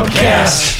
Pubcast. 0.00 0.79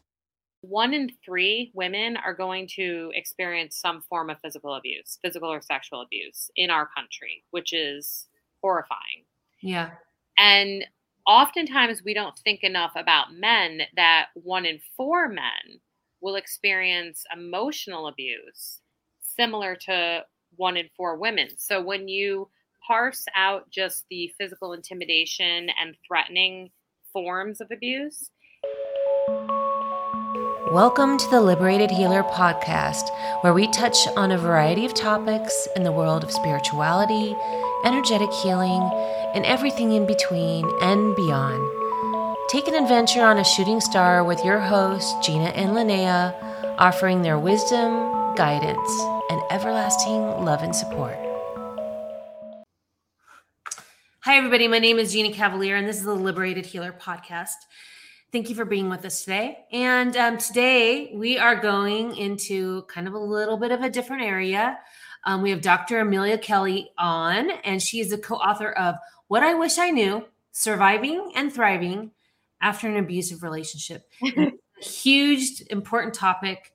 One 0.61 0.93
in 0.93 1.09
three 1.25 1.71
women 1.73 2.17
are 2.17 2.33
going 2.33 2.67
to 2.75 3.11
experience 3.15 3.77
some 3.77 4.03
form 4.09 4.29
of 4.29 4.39
physical 4.39 4.75
abuse, 4.75 5.17
physical 5.21 5.51
or 5.51 5.61
sexual 5.61 6.01
abuse 6.01 6.49
in 6.55 6.69
our 6.69 6.87
country, 6.95 7.43
which 7.51 7.73
is 7.73 8.27
horrifying. 8.61 9.25
Yeah. 9.61 9.91
And 10.37 10.85
oftentimes 11.27 12.03
we 12.03 12.13
don't 12.13 12.37
think 12.39 12.63
enough 12.63 12.91
about 12.95 13.33
men 13.33 13.81
that 13.95 14.27
one 14.35 14.65
in 14.65 14.79
four 14.95 15.27
men 15.27 15.79
will 16.21 16.35
experience 16.35 17.23
emotional 17.35 18.07
abuse 18.07 18.79
similar 19.21 19.75
to 19.75 20.23
one 20.57 20.77
in 20.77 20.89
four 20.95 21.17
women. 21.17 21.49
So 21.57 21.81
when 21.81 22.07
you 22.07 22.49
parse 22.85 23.25
out 23.35 23.69
just 23.71 24.05
the 24.09 24.31
physical 24.39 24.73
intimidation 24.73 25.69
and 25.81 25.95
threatening 26.07 26.69
forms 27.13 27.61
of 27.61 27.71
abuse, 27.71 28.29
Welcome 30.71 31.17
to 31.17 31.29
the 31.29 31.41
Liberated 31.41 31.91
Healer 31.91 32.23
podcast, 32.23 33.09
where 33.41 33.53
we 33.53 33.67
touch 33.67 34.07
on 34.15 34.31
a 34.31 34.37
variety 34.37 34.85
of 34.85 34.93
topics 34.93 35.67
in 35.75 35.83
the 35.83 35.91
world 35.91 36.23
of 36.23 36.31
spirituality, 36.31 37.35
energetic 37.83 38.31
healing, 38.31 38.81
and 39.35 39.45
everything 39.45 39.91
in 39.91 40.05
between 40.05 40.65
and 40.81 41.13
beyond. 41.17 41.61
Take 42.47 42.69
an 42.69 42.75
adventure 42.81 43.21
on 43.21 43.37
a 43.37 43.43
shooting 43.43 43.81
star 43.81 44.23
with 44.23 44.45
your 44.45 44.61
hosts, 44.61 45.13
Gina 45.27 45.49
and 45.49 45.71
Linnea, 45.71 46.33
offering 46.77 47.21
their 47.21 47.37
wisdom, 47.37 48.35
guidance, 48.35 49.01
and 49.29 49.41
everlasting 49.51 50.45
love 50.45 50.63
and 50.63 50.73
support. 50.73 51.17
Hi, 54.21 54.37
everybody. 54.37 54.69
My 54.69 54.79
name 54.79 54.99
is 54.99 55.11
Gina 55.11 55.33
Cavalier, 55.33 55.75
and 55.75 55.85
this 55.85 55.97
is 55.97 56.03
the 56.03 56.15
Liberated 56.15 56.67
Healer 56.67 56.93
podcast. 56.93 57.57
Thank 58.31 58.49
you 58.49 58.55
for 58.55 58.63
being 58.63 58.89
with 58.89 59.03
us 59.03 59.23
today. 59.23 59.65
And 59.73 60.15
um, 60.15 60.37
today 60.37 61.11
we 61.13 61.37
are 61.37 61.57
going 61.57 62.15
into 62.15 62.83
kind 62.83 63.05
of 63.05 63.13
a 63.13 63.19
little 63.19 63.57
bit 63.57 63.71
of 63.71 63.81
a 63.81 63.89
different 63.89 64.23
area. 64.23 64.79
Um, 65.25 65.41
we 65.41 65.49
have 65.49 65.59
Dr. 65.59 65.99
Amelia 65.99 66.37
Kelley 66.37 66.91
on, 66.97 67.51
and 67.65 67.81
she 67.81 67.99
is 67.99 68.11
the 68.11 68.17
co 68.17 68.35
author 68.35 68.71
of 68.71 68.95
What 69.27 69.43
I 69.43 69.53
Wish 69.55 69.77
I 69.77 69.89
Knew 69.89 70.25
Surviving 70.53 71.33
and 71.35 71.51
Thriving 71.51 72.11
After 72.61 72.87
an 72.87 72.95
Abusive 72.95 73.43
Relationship. 73.43 74.09
Huge, 74.81 75.63
important 75.69 76.13
topic. 76.13 76.71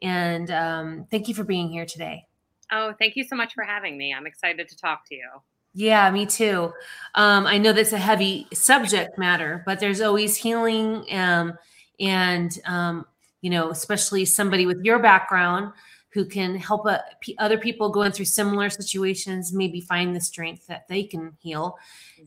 And 0.00 0.48
um, 0.52 1.06
thank 1.10 1.26
you 1.26 1.34
for 1.34 1.42
being 1.42 1.70
here 1.70 1.86
today. 1.86 2.26
oh, 2.70 2.94
thank 3.00 3.16
you 3.16 3.24
so 3.24 3.34
much 3.34 3.52
for 3.54 3.64
having 3.64 3.98
me. 3.98 4.14
I'm 4.14 4.28
excited 4.28 4.68
to 4.68 4.76
talk 4.76 5.08
to 5.08 5.16
you. 5.16 5.28
Yeah, 5.72 6.10
me 6.10 6.26
too. 6.26 6.72
Um, 7.14 7.46
I 7.46 7.58
know 7.58 7.72
that's 7.72 7.92
a 7.92 7.98
heavy 7.98 8.46
subject 8.52 9.18
matter, 9.18 9.62
but 9.66 9.78
there's 9.78 10.00
always 10.00 10.36
healing, 10.36 11.04
um, 11.12 11.56
and 12.00 12.56
um, 12.66 13.06
you 13.40 13.50
know, 13.50 13.70
especially 13.70 14.24
somebody 14.24 14.66
with 14.66 14.82
your 14.82 14.98
background 14.98 15.72
who 16.12 16.24
can 16.24 16.56
help 16.56 16.86
uh, 16.86 16.98
p- 17.20 17.36
other 17.38 17.56
people 17.56 17.88
going 17.88 18.10
through 18.10 18.24
similar 18.24 18.68
situations, 18.68 19.52
maybe 19.52 19.80
find 19.80 20.14
the 20.14 20.20
strength 20.20 20.66
that 20.66 20.88
they 20.88 21.04
can 21.04 21.36
heal, 21.40 21.78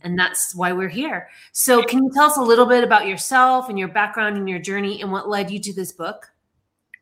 and 0.02 0.18
that's 0.18 0.56
why 0.56 0.72
we're 0.72 0.88
here. 0.88 1.28
So, 1.52 1.84
can 1.84 2.04
you 2.04 2.12
tell 2.14 2.25
us 2.25 2.38
a 2.38 2.42
little 2.42 2.66
bit 2.66 2.84
about 2.84 3.08
yourself 3.08 3.68
and 3.68 3.78
your 3.78 3.90
background 3.90 4.38
and 4.38 4.48
your 4.48 4.60
journey, 4.60 5.02
and 5.02 5.12
what 5.12 5.28
led 5.28 5.52
you 5.52 5.60
to 5.60 5.74
this 5.74 5.92
book? 5.92 6.30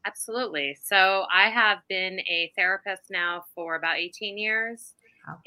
Absolutely. 0.06 0.76
So 0.84 1.26
I 1.32 1.50
have 1.50 1.80
been 1.88 2.20
a 2.22 2.52
therapist 2.56 3.04
now 3.12 3.44
for 3.54 3.76
about 3.76 3.98
18 3.98 4.38
years. 4.38 4.94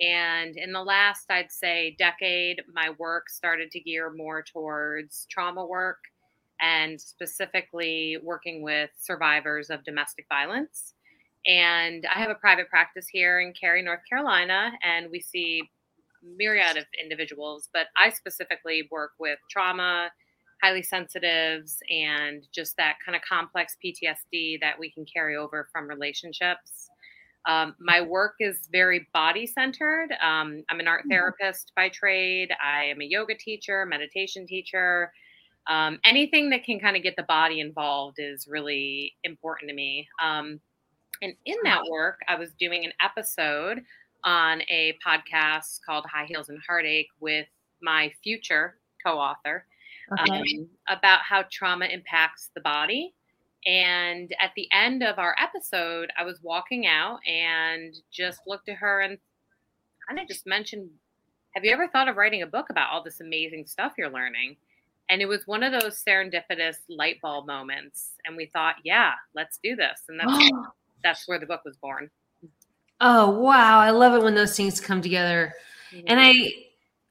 And 0.01 0.57
in 0.57 0.73
the 0.73 0.83
last, 0.83 1.31
I'd 1.31 1.53
say, 1.53 1.97
decade, 1.99 2.63
my 2.73 2.91
work 2.99 3.29
started 3.29 3.71
to 3.73 3.81
gear 3.81 4.13
more 4.13 4.43
towards 4.43 5.27
trauma 5.31 5.65
work 5.67 5.99
and 6.61 7.01
specifically 7.01 8.19
working 8.23 8.63
with 8.63 8.91
survivors 8.99 9.71
of 9.71 9.85
domestic 9.85 10.27
violence. 10.29 10.95
And 11.47 12.07
I 12.07 12.19
have 12.21 12.31
a 12.31 12.37
private 12.37 12.69
practice 12.71 13.07
here 13.09 13.41
in 13.41 13.53
Cary, 13.53 13.83
North 13.83 14.01
Carolina, 14.09 14.73
and 14.83 15.11
we 15.11 15.21
see 15.21 15.69
myriad 16.37 16.77
of 16.77 16.85
individuals, 17.03 17.69
but 17.73 17.89
I 17.97 18.11
specifically 18.11 18.89
work 18.91 19.13
with 19.19 19.39
trauma, 19.51 20.11
highly 20.63 20.83
sensitives, 20.83 21.79
and 21.91 22.47
just 22.55 22.77
that 22.79 22.97
kind 23.05 23.15
of 23.15 23.23
complex 23.29 23.77
PTSD 23.85 24.59
that 24.61 24.79
we 24.79 24.91
can 24.91 25.05
carry 25.05 25.37
over 25.37 25.69
from 25.71 25.87
relationships. 25.87 26.89
Um, 27.47 27.75
my 27.79 28.01
work 28.01 28.35
is 28.41 28.69
very 28.73 29.07
body 29.13 29.47
centered. 29.47 30.09
Um, 30.23 30.65
I'm 30.69 30.81
an 30.81 30.89
art 30.89 31.05
therapist 31.09 31.73
by 31.77 31.89
trade. 31.91 32.51
I 32.63 32.85
am 32.85 33.01
a 33.01 33.05
yoga 33.05 33.35
teacher, 33.37 33.85
meditation 33.87 34.47
teacher. 34.47 35.13
Um, 35.67 35.99
anything 36.05 36.51
that 36.51 36.65
can 36.65 36.79
kind 36.79 36.97
of 36.97 37.03
get 37.03 37.17
the 37.17 37.23
body 37.25 37.61
involved 37.61 38.17
is 38.19 38.47
really 38.49 39.15
important 39.25 39.69
to 39.71 39.75
me. 39.75 40.09
Um, 40.23 40.61
and 41.23 41.35
in 41.47 41.57
that 41.65 41.83
work, 41.91 42.21
I 42.29 42.35
was 42.37 42.51
doing 42.59 42.85
an 42.85 42.93
episode 43.01 43.83
on 44.25 44.63
a 44.71 44.97
podcast 45.07 45.81
called 45.87 46.07
High 46.07 46.27
Heels 46.27 46.49
and 46.49 46.59
Heartache 46.67 47.09
with 47.21 47.47
my 47.83 48.13
future 48.23 48.79
co 49.05 49.19
author 49.19 49.67
Okay. 50.13 50.39
um, 50.39 50.69
about 50.89 51.21
how 51.21 51.45
trauma 51.51 51.87
impacts 51.87 52.51
the 52.55 52.61
body. 52.61 53.15
And 53.67 54.35
at 54.41 54.53
the 54.57 54.69
end 54.73 55.03
of 55.03 55.19
our 55.19 55.35
episode, 55.43 56.11
I 56.19 56.25
was 56.25 56.41
walking 56.43 56.87
out 56.87 57.19
and 57.27 57.95
just 58.11 58.41
looked 58.47 58.69
at 58.69 58.77
her 58.77 59.01
and 59.01 59.19
kind 60.07 60.21
of 60.21 60.29
just 60.29 60.47
mentioned, 60.47 60.91
Have 61.55 61.65
you 61.65 61.73
ever 61.73 61.89
thought 61.89 62.09
of 62.09 62.17
writing 62.17 62.43
a 62.43 62.47
book 62.47 62.71
about 62.71 62.91
all 62.93 63.03
this 63.03 63.21
amazing 63.21 63.67
stuff 63.67 63.93
you're 63.97 64.11
learning? 64.11 64.57
And 65.11 65.21
it 65.21 65.27
was 65.27 65.47
one 65.47 65.63
of 65.63 65.73
those 65.73 66.03
serendipitous 66.03 66.77
light 66.89 67.21
bulb 67.21 67.47
moments. 67.47 68.13
And 68.27 68.37
we 68.37 68.47
thought, 68.47 68.77
Yeah, 68.85 69.13
let's 69.35 69.59
do 69.63 69.77
this. 69.77 70.03
And 70.09 70.21
that's, 70.21 70.51
that's 71.05 71.29
where 71.29 71.39
the 71.39 71.47
book 71.47 71.63
was 71.65 71.77
born. 71.77 72.11
Oh 73.01 73.31
wow, 73.31 73.81
I 73.81 73.91
love 73.91 74.15
it 74.15 74.23
when 74.23 74.35
those 74.35 74.57
things 74.57 74.81
come 74.81 75.03
together. 75.03 75.55
And 76.07 76.19
I 76.21 76.35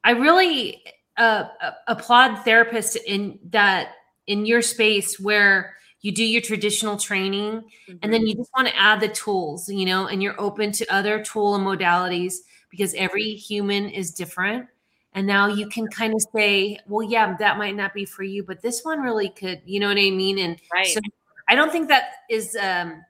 I 0.04 0.12
really 0.12 0.84
uh, 1.18 1.46
applaud 1.88 2.44
therapists 2.46 2.98
in 3.06 3.40
that 3.50 3.94
in 4.28 4.46
your 4.46 4.62
space 4.62 5.20
where 5.20 5.76
you 6.04 6.12
do 6.14 6.24
your 6.24 6.42
traditional 6.44 6.98
training 6.98 7.64
and 8.04 8.14
then 8.14 8.28
you 8.28 8.36
just 8.36 8.52
want 8.56 8.68
to 8.70 8.78
add 8.80 9.02
the 9.02 9.08
tools, 9.10 9.70
you 9.70 9.86
know, 9.86 10.08
and 10.08 10.22
you're 10.22 10.40
open 10.40 10.72
to 10.74 10.88
other 10.94 11.24
tool 11.24 11.56
and 11.56 11.66
modalities 11.66 12.36
because 12.70 12.94
every 12.96 13.36
human 13.36 13.90
is 13.90 14.12
different. 14.14 14.68
And 15.14 15.28
now 15.28 15.48
you 15.48 15.68
can 15.70 15.88
kind 15.88 16.14
of 16.14 16.22
say, 16.36 16.80
well, 16.88 17.04
yeah, 17.08 17.36
that 17.38 17.58
might 17.58 17.76
not 17.76 17.94
be 17.96 18.06
for 18.06 18.24
you, 18.24 18.44
but 18.44 18.62
this 18.62 18.84
one 18.84 19.02
really 19.02 19.30
could, 19.30 19.62
you 19.66 19.80
know 19.80 19.88
what 19.88 19.98
I 19.98 20.12
mean? 20.12 20.40
And 20.40 20.60
Right. 20.74 20.88
so 20.88 21.00
I 21.48 21.56
don't 21.56 21.72
think 21.72 21.90
that 21.90 22.12
is 22.30 22.56
um 22.62 23.04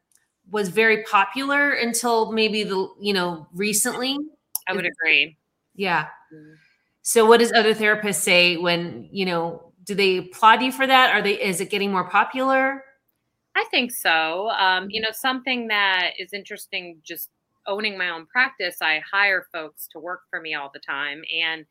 was 0.52 0.70
very 0.70 1.04
popular 1.04 1.72
until 1.72 2.32
maybe 2.34 2.64
the 2.64 2.90
you 3.02 3.14
know 3.14 3.48
recently. 3.54 4.18
I 4.68 4.74
would 4.74 4.86
agree. 4.86 5.38
Yeah. 5.76 6.08
Mhm. 6.34 6.58
So 7.02 7.26
what 7.26 7.40
does 7.40 7.52
other 7.52 7.74
therapists 7.74 8.22
say 8.22 8.58
when, 8.58 9.10
you 9.12 9.26
know, 9.26 9.73
do 9.84 9.96
they 9.96 10.18
applaud 10.18 10.62
you 10.62 10.72
for 10.72 10.88
that? 10.88 11.14
Are 11.14 11.22
they 11.22 11.42
is 11.42 11.62
it 11.62 11.70
getting 11.70 11.92
more 11.92 12.10
popular? 12.10 12.84
I 13.56 13.66
think 13.70 13.92
so. 13.92 14.50
Um, 14.50 14.90
you 14.90 15.02
know, 15.02 15.12
something 15.12 15.68
that 15.68 16.12
is 16.18 16.34
interesting, 16.34 17.00
just 17.04 17.30
owning 17.68 17.98
my 17.98 18.10
own 18.10 18.26
practice, 18.26 18.78
I 18.82 19.02
hire 19.10 19.48
folks 19.52 19.88
to 19.92 20.00
work 20.00 20.22
for 20.30 20.42
me 20.42 20.56
all 20.56 20.72
the 20.74 20.80
time. 20.80 21.24
And 21.34 21.66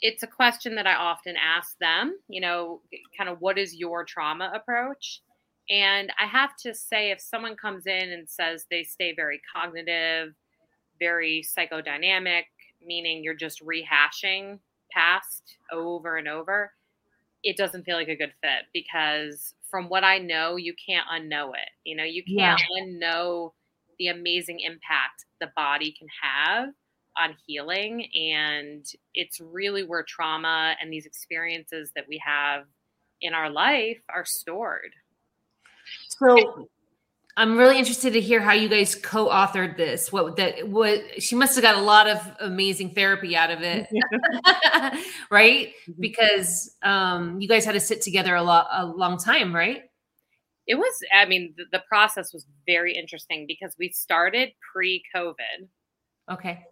it's 0.00 0.22
a 0.22 0.26
question 0.26 0.74
that 0.74 0.86
I 0.86 0.94
often 0.94 1.36
ask 1.36 1.78
them, 1.78 2.18
you 2.28 2.40
know, 2.40 2.80
kind 3.16 3.30
of 3.30 3.40
what 3.40 3.58
is 3.58 3.74
your 3.74 4.04
trauma 4.04 4.50
approach? 4.54 5.20
And 5.70 6.12
I 6.18 6.26
have 6.26 6.56
to 6.62 6.74
say, 6.74 7.12
if 7.12 7.20
someone 7.20 7.56
comes 7.56 7.86
in 7.86 8.10
and 8.10 8.28
says 8.28 8.66
they 8.68 8.82
stay 8.82 9.14
very 9.14 9.40
cognitive, 9.54 10.34
very 10.98 11.44
psychodynamic, 11.56 12.44
meaning 12.84 13.22
you're 13.22 13.34
just 13.34 13.62
rehashing 13.64 14.58
past 14.90 15.56
over 15.72 16.16
and 16.16 16.26
over, 16.26 16.72
it 17.42 17.56
doesn't 17.56 17.84
feel 17.84 17.96
like 17.96 18.08
a 18.08 18.16
good 18.16 18.32
fit 18.40 18.66
because 18.72 19.54
from 19.70 19.88
what 19.88 20.04
I 20.04 20.18
know, 20.18 20.56
you 20.56 20.74
can't 20.74 21.06
unknow 21.08 21.50
it. 21.50 21.70
You 21.84 21.96
know, 21.96 22.04
you 22.04 22.22
can't 22.22 22.60
yeah. 22.60 22.82
unknow 22.82 23.52
the 23.98 24.08
amazing 24.08 24.60
impact 24.60 25.24
the 25.40 25.50
body 25.56 25.94
can 25.98 26.08
have 26.22 26.68
on 27.16 27.36
healing. 27.46 28.08
And 28.14 28.86
it's 29.14 29.40
really 29.40 29.82
where 29.82 30.02
trauma 30.02 30.76
and 30.80 30.92
these 30.92 31.06
experiences 31.06 31.90
that 31.94 32.06
we 32.08 32.20
have 32.24 32.64
in 33.20 33.34
our 33.34 33.50
life 33.50 33.98
are 34.08 34.24
stored. 34.24 34.92
So 36.08 36.68
I'm 37.36 37.56
really 37.56 37.78
interested 37.78 38.12
to 38.12 38.20
hear 38.20 38.40
how 38.40 38.52
you 38.52 38.68
guys 38.68 38.94
co-authored 38.94 39.76
this. 39.78 40.12
What 40.12 40.36
that 40.36 40.68
what 40.68 41.00
she 41.22 41.34
must 41.34 41.54
have 41.54 41.62
got 41.62 41.76
a 41.76 41.80
lot 41.80 42.06
of 42.06 42.20
amazing 42.40 42.90
therapy 42.94 43.34
out 43.34 43.50
of 43.50 43.62
it. 43.62 43.86
right? 45.30 45.68
Mm-hmm. 45.88 46.00
Because 46.00 46.76
um 46.82 47.40
you 47.40 47.48
guys 47.48 47.64
had 47.64 47.72
to 47.72 47.80
sit 47.80 48.02
together 48.02 48.34
a 48.34 48.42
lot 48.42 48.68
a 48.72 48.84
long 48.84 49.18
time, 49.18 49.54
right? 49.54 49.82
It 50.66 50.74
was 50.74 50.92
I 51.14 51.24
mean 51.24 51.54
the, 51.56 51.64
the 51.72 51.82
process 51.88 52.34
was 52.34 52.46
very 52.66 52.94
interesting 52.94 53.46
because 53.46 53.74
we 53.78 53.90
started 53.90 54.50
pre-COVID. 54.72 55.68
Okay. 56.30 56.64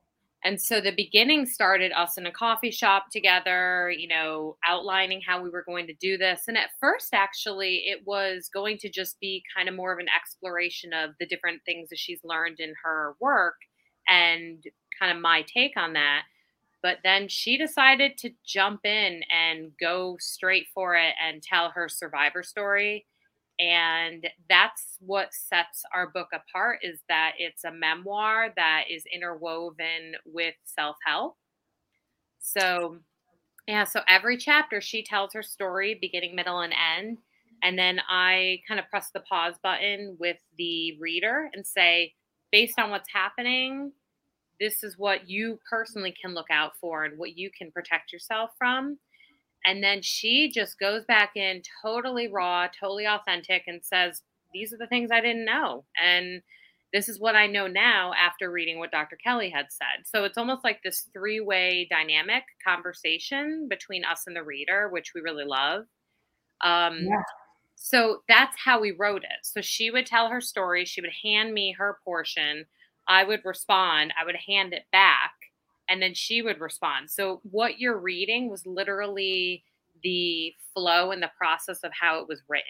And 0.43 0.61
so 0.61 0.81
the 0.81 0.93
beginning 0.97 1.45
started 1.45 1.93
us 1.93 2.17
in 2.17 2.25
a 2.25 2.33
coffee 2.33 2.71
shop 2.71 3.07
together, 3.13 3.93
you 3.97 4.09
know, 4.09 4.57
outlining 4.67 5.21
how 5.21 5.43
we 5.43 5.51
were 5.51 5.65
going 5.67 5.87
to 5.87 5.95
do 5.95 6.17
this. 6.17 6.43
And 6.49 6.57
at 6.57 6.71
first, 6.81 7.09
actually, 7.13 7.83
it 7.87 8.07
was 8.07 8.49
going 8.53 8.79
to 8.79 8.89
just 8.89 9.21
be 9.21 9.43
kind 9.55 9.69
of 9.69 9.75
more 9.75 9.93
of 9.93 9.99
an 9.99 10.09
exploration 10.09 10.93
of 10.95 11.11
the 11.21 11.27
different 11.27 11.61
things 11.67 11.91
that 11.91 11.99
she's 11.99 12.21
learned 12.25 12.59
in 12.59 12.73
her 12.83 13.17
work 13.21 13.57
and 14.09 14.65
kind 14.99 15.15
of 15.15 15.23
my 15.23 15.43
take 15.43 15.77
on 15.77 15.93
that. 15.93 16.23
But 16.83 16.99
then 17.05 17.29
she 17.29 17.59
decided 17.59 18.17
to 18.19 18.31
jump 18.47 18.87
in 18.87 19.21
and 19.31 19.73
go 19.79 20.17
straight 20.19 20.69
for 20.73 20.95
it 20.97 21.13
and 21.23 21.43
tell 21.43 21.71
her 21.71 21.89
survivor 21.91 22.43
story 22.43 23.05
and 23.61 24.27
that's 24.49 24.97
what 25.01 25.35
sets 25.35 25.83
our 25.95 26.09
book 26.09 26.29
apart 26.33 26.79
is 26.83 27.01
that 27.09 27.33
it's 27.39 27.65
a 27.65 27.71
memoir 27.71 28.49
that 28.57 28.85
is 28.91 29.05
interwoven 29.13 30.15
with 30.25 30.55
self-help. 30.65 31.37
So 32.41 32.99
yeah 33.69 33.85
so 33.85 34.01
every 34.09 34.37
chapter 34.37 34.81
she 34.81 35.05
tells 35.05 35.33
her 35.35 35.43
story 35.43 35.99
beginning 36.01 36.35
middle 36.35 36.61
and 36.61 36.73
end. 36.97 37.19
And 37.63 37.79
then 37.79 38.01
i 38.09 38.61
kind 38.67 38.81
of 38.81 38.89
press 38.89 39.11
the 39.13 39.21
pause 39.21 39.57
button 39.63 40.17
with 40.19 40.39
the 40.57 40.97
reader 40.99 41.51
and 41.53 41.67
say 41.67 42.15
based 42.51 42.79
on 42.79 42.91
what's 42.91 43.13
happening 43.13 43.93
this 44.59 44.83
is 44.83 44.99
what 44.99 45.29
you 45.29 45.59
personally 45.69 46.15
can 46.21 46.35
look 46.35 46.51
out 46.51 46.73
for 46.81 47.05
and 47.05 47.19
what 47.19 47.37
you 47.37 47.51
can 47.57 47.71
protect 47.71 48.13
yourself 48.13 48.51
from 48.59 48.99
and 49.65 49.83
then 49.83 50.03
she 50.03 50.51
just 50.51 50.79
goes 50.79 51.05
back 51.05 51.37
in 51.37 51.63
totally 51.83 52.29
raw, 52.29 52.67
totally 52.69 53.07
authentic, 53.07 53.65
and 53.67 53.85
says, 53.85 54.23
These 54.53 54.73
are 54.73 54.79
the 54.79 54.87
things 54.87 55.11
I 55.13 55.21
didn't 55.21 55.45
know. 55.45 55.85
And 56.01 56.43
this 56.93 57.09
is 57.09 57.21
what 57.21 57.37
I 57.37 57.47
know 57.47 57.67
now 57.67 58.13
after 58.15 58.51
reading 58.51 58.79
what 58.79 58.91
Dr. 58.91 59.17
Kelley 59.23 59.51
had 59.51 59.67
said. 59.71 60.07
So 60.07 60.25
it's 60.25 60.39
almost 60.39 60.65
like 60.65 60.83
this 60.83 61.09
three 61.13 61.41
way 61.41 61.87
dynamic 61.91 62.43
conversation 62.67 63.69
between 63.69 64.05
us 64.05 64.25
and 64.27 64.35
the 64.35 64.43
reader, 64.43 64.89
which 64.89 65.13
we 65.15 65.21
really 65.21 65.45
love. 65.45 65.85
Um, 66.63 67.01
yeah. 67.03 67.23
So 67.77 68.23
that's 68.29 68.57
how 68.63 68.81
we 68.81 68.91
wrote 68.91 69.23
it. 69.23 69.41
So 69.43 69.61
she 69.61 69.91
would 69.91 70.05
tell 70.05 70.29
her 70.29 70.41
story, 70.41 70.85
she 70.85 71.01
would 71.01 71.13
hand 71.23 71.55
me 71.55 71.75
her 71.79 71.99
portion, 72.05 72.67
I 73.09 73.25
would 73.25 73.41
respond, 73.45 74.13
I 74.21 74.25
would 74.25 74.37
hand 74.47 74.75
it 74.75 74.85
back 74.93 75.30
and 75.91 76.01
then 76.01 76.15
she 76.15 76.41
would 76.41 76.61
respond. 76.61 77.11
So 77.11 77.41
what 77.51 77.81
you're 77.81 77.99
reading 77.99 78.49
was 78.49 78.65
literally 78.65 79.65
the 80.03 80.55
flow 80.73 81.11
and 81.11 81.23
the 81.23 81.31
process 81.37 81.81
of 81.81 81.93
how 81.93 82.21
it 82.21 82.29
was 82.29 82.41
written. 82.49 82.65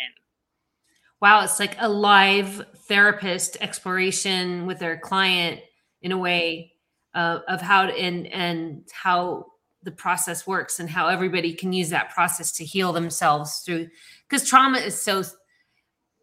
Wow, 1.20 1.44
it's 1.44 1.60
like 1.60 1.76
a 1.78 1.88
live 1.88 2.64
therapist 2.88 3.58
exploration 3.60 4.66
with 4.66 4.78
their 4.78 4.98
client 4.98 5.60
in 6.00 6.12
a 6.12 6.18
way 6.18 6.72
uh, 7.14 7.40
of 7.46 7.60
how 7.60 7.88
and 7.88 8.26
and 8.28 8.88
how 8.92 9.46
the 9.82 9.90
process 9.90 10.46
works 10.46 10.80
and 10.80 10.88
how 10.88 11.08
everybody 11.08 11.52
can 11.52 11.72
use 11.72 11.90
that 11.90 12.10
process 12.10 12.52
to 12.52 12.64
heal 12.64 12.92
themselves 12.92 13.62
through 13.64 13.88
because 14.28 14.48
trauma 14.48 14.78
is 14.78 15.00
so 15.00 15.22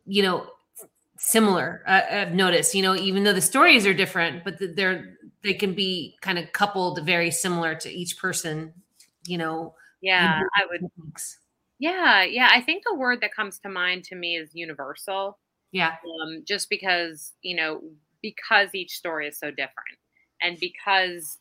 you 0.05 0.21
know 0.21 0.45
similar 1.17 1.83
uh, 1.87 2.01
i've 2.11 2.33
noticed 2.33 2.75
you 2.75 2.83
know 2.83 2.95
even 2.95 3.23
though 3.23 3.33
the 3.33 3.41
stories 3.41 3.85
are 3.85 3.93
different 3.93 4.43
but 4.43 4.57
they're 4.75 5.16
they 5.43 5.53
can 5.53 5.73
be 5.73 6.17
kind 6.21 6.37
of 6.37 6.51
coupled 6.51 7.05
very 7.05 7.31
similar 7.31 7.75
to 7.75 7.89
each 7.89 8.17
person 8.17 8.73
you 9.25 9.37
know? 9.37 9.73
Yeah 10.01 10.41
i 10.55 10.65
would 10.69 10.89
yeah 11.79 12.23
yeah 12.23 12.49
i 12.51 12.61
think 12.61 12.83
the 12.85 12.95
word 12.95 13.21
that 13.21 13.33
comes 13.35 13.59
to 13.59 13.69
mind 13.69 14.03
to 14.05 14.15
me 14.15 14.37
is 14.37 14.55
universal. 14.55 15.37
Yeah. 15.71 15.95
Um, 16.21 16.43
just 16.47 16.69
because 16.69 17.33
you 17.41 17.55
know 17.55 17.81
because 18.21 18.69
each 18.73 18.95
story 18.95 19.27
is 19.27 19.37
so 19.37 19.49
different 19.49 19.97
and 20.41 20.57
because 20.59 21.39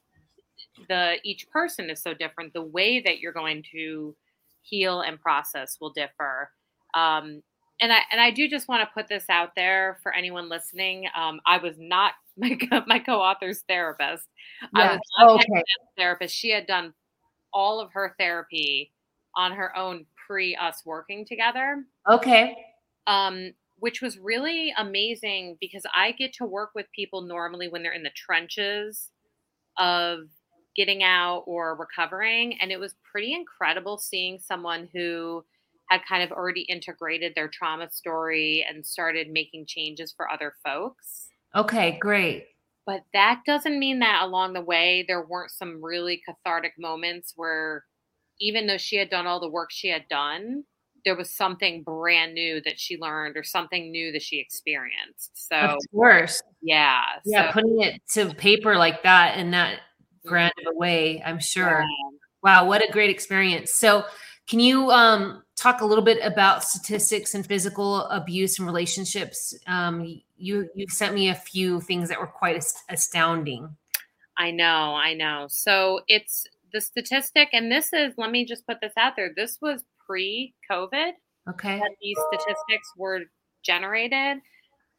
the 0.89 1.17
each 1.25 1.49
person 1.51 1.91
is 1.91 2.03
so 2.03 2.13
different 2.15 2.53
the 2.53 2.63
way 2.63 3.01
that 3.01 3.19
you're 3.19 3.33
going 3.33 3.63
to 3.73 4.15
heal 4.63 5.01
and 5.01 5.21
process 5.21 5.79
will 5.81 5.93
differ. 5.93 6.51
Um, 6.95 7.43
and 7.81 7.93
I 7.93 8.01
and 8.11 8.21
I 8.21 8.31
do 8.31 8.49
just 8.49 8.69
want 8.69 8.83
to 8.83 8.95
put 8.95 9.09
this 9.09 9.25
out 9.29 9.51
there 9.55 9.99
for 10.03 10.15
anyone 10.15 10.49
listening. 10.49 11.07
Um, 11.17 11.41
I 11.47 11.59
was 11.59 11.77
not 11.79 12.15
my 12.39 12.59
my 12.87 12.99
co-author's 12.99 13.63
therapist. 13.69 14.29
Yeah. 14.75 14.99
I 15.19 15.25
was 15.25 15.45
okay. 15.45 15.63
therapist. 15.99 16.35
She 16.35 16.51
had 16.51 16.67
done 16.67 16.93
all 17.53 17.81
of 17.81 17.93
her 17.93 18.15
therapy 18.19 18.93
on 19.37 19.53
her 19.53 19.77
own 19.77 20.07
pre 20.27 20.57
us 20.57 20.83
working 20.85 21.25
together. 21.27 21.85
Okay. 22.11 22.57
Um, 23.07 23.53
which 23.79 24.01
was 24.01 24.19
really 24.19 24.73
amazing 24.77 25.57
because 25.61 25.85
I 25.95 26.13
get 26.13 26.33
to 26.35 26.47
work 26.47 26.71
with 26.75 26.87
people 26.95 27.23
normally 27.23 27.69
when 27.69 27.83
they're 27.83 27.93
in 27.93 28.03
the 28.03 28.11
trenches 28.11 29.11
of 29.79 30.21
getting 30.75 31.03
out 31.03 31.45
or 31.47 31.77
recovering, 31.77 32.59
and 32.61 32.71
it 32.71 32.81
was 32.81 32.95
pretty 33.11 33.35
incredible 33.35 33.99
seeing 33.99 34.39
someone 34.39 34.89
who 34.93 35.45
had 35.89 36.01
kind 36.09 36.23
of 36.23 36.33
already 36.33 36.63
integrated 36.63 37.33
their 37.35 37.49
trauma 37.49 37.91
story 37.91 38.65
and 38.69 38.85
started 38.85 39.31
making 39.31 39.67
changes 39.67 40.13
for 40.15 40.31
other 40.31 40.55
folks. 40.65 41.26
Okay, 41.55 41.99
great. 42.01 42.47
But 42.87 43.03
that 43.13 43.41
doesn't 43.45 43.79
mean 43.79 43.99
that 43.99 44.23
along 44.23 44.53
the 44.53 44.61
way 44.61 45.05
there 45.07 45.25
weren't 45.27 45.51
some 45.51 45.83
really 45.83 46.23
cathartic 46.27 46.73
moments 46.79 47.33
where 47.37 47.85
even 48.41 48.67
though 48.67 48.79
she 48.79 48.97
had 48.97 49.11
done 49.11 49.27
all 49.27 49.41
the 49.41 49.51
work 49.51 49.71
she 49.73 49.89
had 49.89 50.07
done, 50.09 50.65
there 51.05 51.17
was 51.17 51.35
something 51.35 51.83
brand 51.83 52.35
new 52.35 52.61
that 52.65 52.79
she 52.79 52.99
learned 52.99 53.37
or 53.37 53.43
something 53.43 53.91
new 53.91 54.13
that 54.13 54.23
she 54.23 54.39
experienced. 54.39 55.31
So 55.35 55.57
of 55.57 55.79
course. 55.93 56.43
Yeah. 56.63 57.03
Yeah, 57.25 57.49
so, 57.49 57.53
putting 57.53 57.81
it 57.81 58.03
to 58.13 58.35
paper 58.35 58.77
like 58.77 59.03
that 59.05 59.39
in 59.39 59.53
that 59.53 59.75
mm-hmm. 59.75 60.29
grand 60.29 60.53
of 60.59 60.75
a 60.75 60.77
way, 60.77 61.23
I'm 61.25 61.41
sure. 61.41 61.81
Yeah. 61.81 62.19
Wow, 62.43 62.67
what 62.67 62.89
a 62.89 62.93
great 62.93 63.11
experience. 63.11 63.73
So 63.73 64.05
can 64.47 64.61
you 64.61 64.91
um, 64.91 65.43
talk 65.57 65.81
a 65.81 65.85
little 65.85 66.05
bit 66.05 66.19
about 66.23 66.63
statistics 66.63 67.35
and 67.35 67.45
physical 67.45 68.03
abuse 68.07 68.59
and 68.59 68.67
relationships? 68.67 69.55
Um, 69.67 70.21
you 70.37 70.69
you 70.75 70.87
sent 70.89 71.15
me 71.15 71.31
a 71.31 71.35
few 71.35 71.81
things 71.81 72.09
that 72.09 72.21
were 72.21 72.27
quite 72.27 72.63
astounding. 72.89 73.77
I 74.39 74.51
know, 74.51 74.95
I 74.95 75.15
know. 75.15 75.47
So 75.49 76.01
it's 76.09 76.47
the 76.73 76.81
statistic, 76.81 77.49
and 77.53 77.73
this 77.73 77.93
is 77.93 78.15
let 78.17 78.31
me 78.31 78.45
just 78.45 78.67
put 78.67 78.81
this 78.81 78.93
out 78.97 79.15
there. 79.17 79.33
This 79.35 79.59
was 79.61 79.83
pre-COVID. 80.07 81.13
Okay. 81.49 81.81
these 82.03 82.17
statistics 82.33 82.93
were 82.97 83.21
generated. 83.65 84.39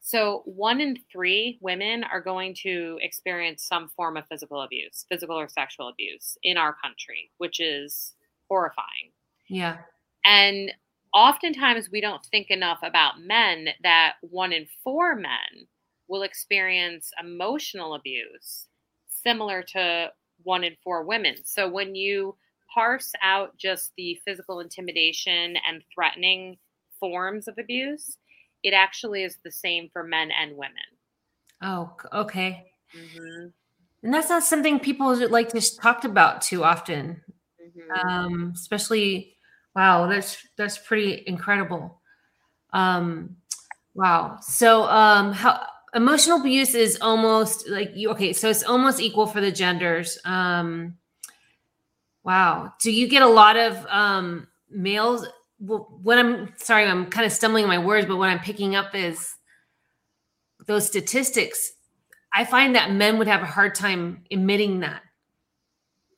So 0.00 0.42
one 0.46 0.80
in 0.80 0.96
three 1.12 1.58
women 1.60 2.04
are 2.04 2.20
going 2.20 2.54
to 2.62 2.98
experience 3.02 3.64
some 3.64 3.90
form 3.96 4.16
of 4.16 4.24
physical 4.26 4.62
abuse, 4.62 5.04
physical 5.10 5.38
or 5.38 5.48
sexual 5.48 5.88
abuse 5.88 6.38
in 6.42 6.56
our 6.56 6.74
country, 6.82 7.30
which 7.38 7.60
is 7.60 8.14
horrifying. 8.48 9.12
Yeah. 9.48 9.78
And 10.24 10.72
oftentimes 11.14 11.88
we 11.90 12.00
don't 12.00 12.24
think 12.26 12.50
enough 12.50 12.78
about 12.82 13.20
men 13.20 13.68
that 13.82 14.14
one 14.20 14.52
in 14.52 14.66
four 14.84 15.14
men 15.14 15.66
will 16.08 16.22
experience 16.22 17.10
emotional 17.20 17.94
abuse 17.94 18.66
similar 19.08 19.62
to 19.62 20.10
one 20.42 20.64
in 20.64 20.76
four 20.82 21.04
women. 21.04 21.36
So 21.44 21.68
when 21.68 21.94
you 21.94 22.36
parse 22.72 23.12
out 23.22 23.56
just 23.56 23.92
the 23.96 24.20
physical 24.26 24.60
intimidation 24.60 25.56
and 25.66 25.82
threatening 25.94 26.56
forms 27.00 27.48
of 27.48 27.58
abuse, 27.58 28.18
it 28.62 28.72
actually 28.72 29.24
is 29.24 29.38
the 29.44 29.50
same 29.50 29.88
for 29.92 30.04
men 30.04 30.30
and 30.30 30.56
women. 30.56 30.74
Oh, 31.62 31.92
okay. 32.12 32.66
Mm-hmm. 32.96 33.46
And 34.02 34.14
that's 34.14 34.30
not 34.30 34.44
something 34.44 34.78
people 34.78 35.14
like 35.28 35.48
to 35.50 35.76
talk 35.76 36.04
about 36.04 36.40
too 36.40 36.62
often, 36.62 37.20
mm-hmm. 37.60 38.08
um, 38.08 38.52
especially 38.54 39.34
Wow, 39.78 40.08
that's 40.08 40.44
that's 40.56 40.76
pretty 40.76 41.22
incredible. 41.28 42.00
Um, 42.72 43.36
Wow. 43.94 44.38
So, 44.40 44.84
um, 44.84 45.32
how 45.32 45.60
emotional 45.94 46.40
abuse 46.40 46.74
is 46.74 46.98
almost 47.02 47.68
like 47.68 47.92
you, 47.96 48.10
okay, 48.10 48.32
so 48.32 48.48
it's 48.48 48.64
almost 48.64 49.00
equal 49.00 49.26
for 49.26 49.40
the 49.40 49.52
genders. 49.52 50.18
Um, 50.24 50.96
wow. 52.24 52.72
Do 52.80 52.92
you 52.92 53.08
get 53.08 53.22
a 53.22 53.28
lot 53.28 53.56
of, 53.56 53.86
um, 53.88 54.48
males? 54.70 55.26
Well, 55.60 55.98
what 56.02 56.18
I'm 56.18 56.54
sorry, 56.58 56.86
I'm 56.86 57.06
kind 57.06 57.26
of 57.26 57.32
stumbling 57.32 57.66
my 57.66 57.78
words, 57.78 58.06
but 58.06 58.16
what 58.18 58.30
I'm 58.30 58.38
picking 58.38 58.76
up 58.76 58.94
is 58.94 59.34
those 60.66 60.86
statistics. 60.86 61.72
I 62.32 62.44
find 62.44 62.74
that 62.76 62.92
men 62.92 63.18
would 63.18 63.26
have 63.26 63.42
a 63.42 63.46
hard 63.46 63.74
time 63.74 64.24
admitting 64.30 64.80
that 64.80 65.02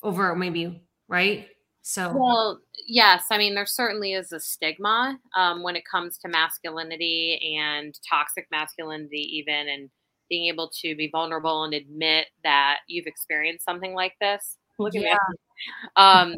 over 0.03 0.35
maybe, 0.35 0.83
right? 1.09 1.49
So, 1.83 2.13
well, 2.15 2.61
yes. 2.87 3.25
I 3.31 3.39
mean, 3.39 3.55
there 3.55 3.67
certainly 3.67 4.13
is 4.13 4.33
a 4.33 4.41
stigma 4.41 5.19
um, 5.37 5.63
when 5.63 5.77
it 5.77 5.85
comes 5.91 6.19
to 6.19 6.29
masculinity 6.29 7.57
and 7.59 7.99
toxic 8.09 8.47
masculinity, 8.51 9.39
even, 9.39 9.69
and 9.69 9.91
being 10.29 10.47
able 10.47 10.71
to 10.83 10.95
be 10.95 11.09
vulnerable 11.11 11.65
and 11.65 11.75
admit 11.75 12.27
that 12.45 12.79
you've 12.87 13.07
experienced 13.07 13.65
something 13.65 13.95
like 13.95 14.15
this. 14.21 14.57
Look 14.79 14.95
at 14.95 15.03
yeah. 15.03 15.15
me. 15.31 15.37
Um, 15.97 16.37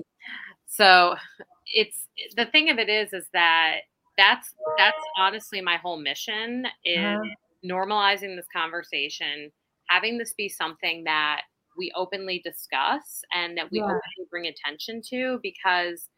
so, 0.67 1.15
it's 1.67 2.09
the 2.37 2.47
thing 2.47 2.71
of 2.71 2.79
it 2.79 2.89
is, 2.89 3.13
is 3.13 3.29
that 3.33 3.81
that's 4.19 4.55
that's 4.79 5.03
honestly 5.17 5.61
my 5.61 5.77
whole 5.77 5.99
mission 5.99 6.67
is 6.85 6.99
uh-huh. 6.99 7.23
normalizing 7.65 8.37
this 8.37 8.47
conversation, 8.55 9.51
having 9.89 10.19
this 10.19 10.35
be 10.35 10.49
something 10.49 11.05
that 11.05 11.43
we 11.77 11.93
openly 11.97 12.41
discuss 12.45 13.23
and 13.33 13.57
that 13.57 13.71
we 13.71 13.79
yeah. 13.79 13.85
openly 13.85 14.29
bring 14.31 14.47
attention 14.47 15.03
to 15.11 15.39
because 15.43 16.09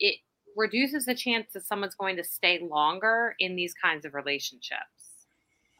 it 0.00 0.16
reduces 0.56 1.06
the 1.06 1.14
chance 1.14 1.46
that 1.54 1.66
someone's 1.66 1.94
going 1.94 2.16
to 2.16 2.24
stay 2.24 2.60
longer 2.60 3.34
in 3.38 3.56
these 3.56 3.74
kinds 3.74 4.04
of 4.04 4.14
relationships. 4.14 5.26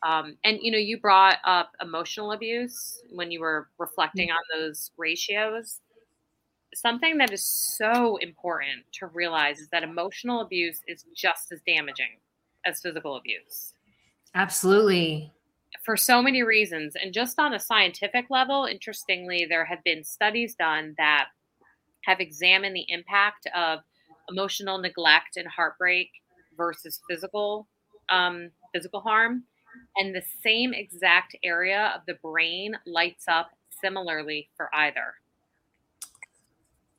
Um, 0.02 0.36
and 0.44 0.58
you 0.60 0.72
know, 0.72 0.78
you 0.78 0.98
brought 0.98 1.38
up 1.44 1.72
emotional 1.80 2.32
abuse 2.32 3.00
when 3.12 3.30
you 3.30 3.40
were 3.40 3.68
reflecting 3.78 4.28
mm-hmm. 4.28 4.36
on 4.36 4.60
those 4.60 4.90
ratios. 4.96 5.80
Something 6.74 7.18
that 7.18 7.32
is 7.32 7.44
so 7.44 8.16
important 8.16 8.84
to 8.94 9.06
realize 9.06 9.60
is 9.60 9.68
that 9.68 9.82
emotional 9.82 10.40
abuse 10.40 10.80
is 10.88 11.04
just 11.14 11.52
as 11.52 11.60
damaging 11.66 12.18
as 12.64 12.80
physical 12.80 13.16
abuse. 13.16 13.74
Absolutely 14.34 15.30
for 15.84 15.96
so 15.96 16.22
many 16.22 16.42
reasons. 16.42 16.94
And 17.00 17.12
just 17.12 17.38
on 17.38 17.54
a 17.54 17.60
scientific 17.60 18.26
level, 18.30 18.64
interestingly, 18.64 19.46
there 19.48 19.64
have 19.64 19.82
been 19.84 20.04
studies 20.04 20.54
done 20.54 20.94
that 20.98 21.26
have 22.04 22.20
examined 22.20 22.74
the 22.74 22.86
impact 22.88 23.46
of 23.54 23.80
emotional 24.28 24.78
neglect 24.78 25.36
and 25.36 25.46
heartbreak 25.48 26.10
versus 26.56 27.00
physical 27.08 27.66
um, 28.10 28.50
physical 28.74 29.00
harm, 29.00 29.44
and 29.96 30.14
the 30.14 30.22
same 30.42 30.72
exact 30.72 31.36
area 31.44 31.92
of 31.94 32.02
the 32.06 32.14
brain 32.14 32.76
lights 32.86 33.24
up 33.28 33.50
similarly 33.80 34.48
for 34.56 34.68
either. 34.74 35.14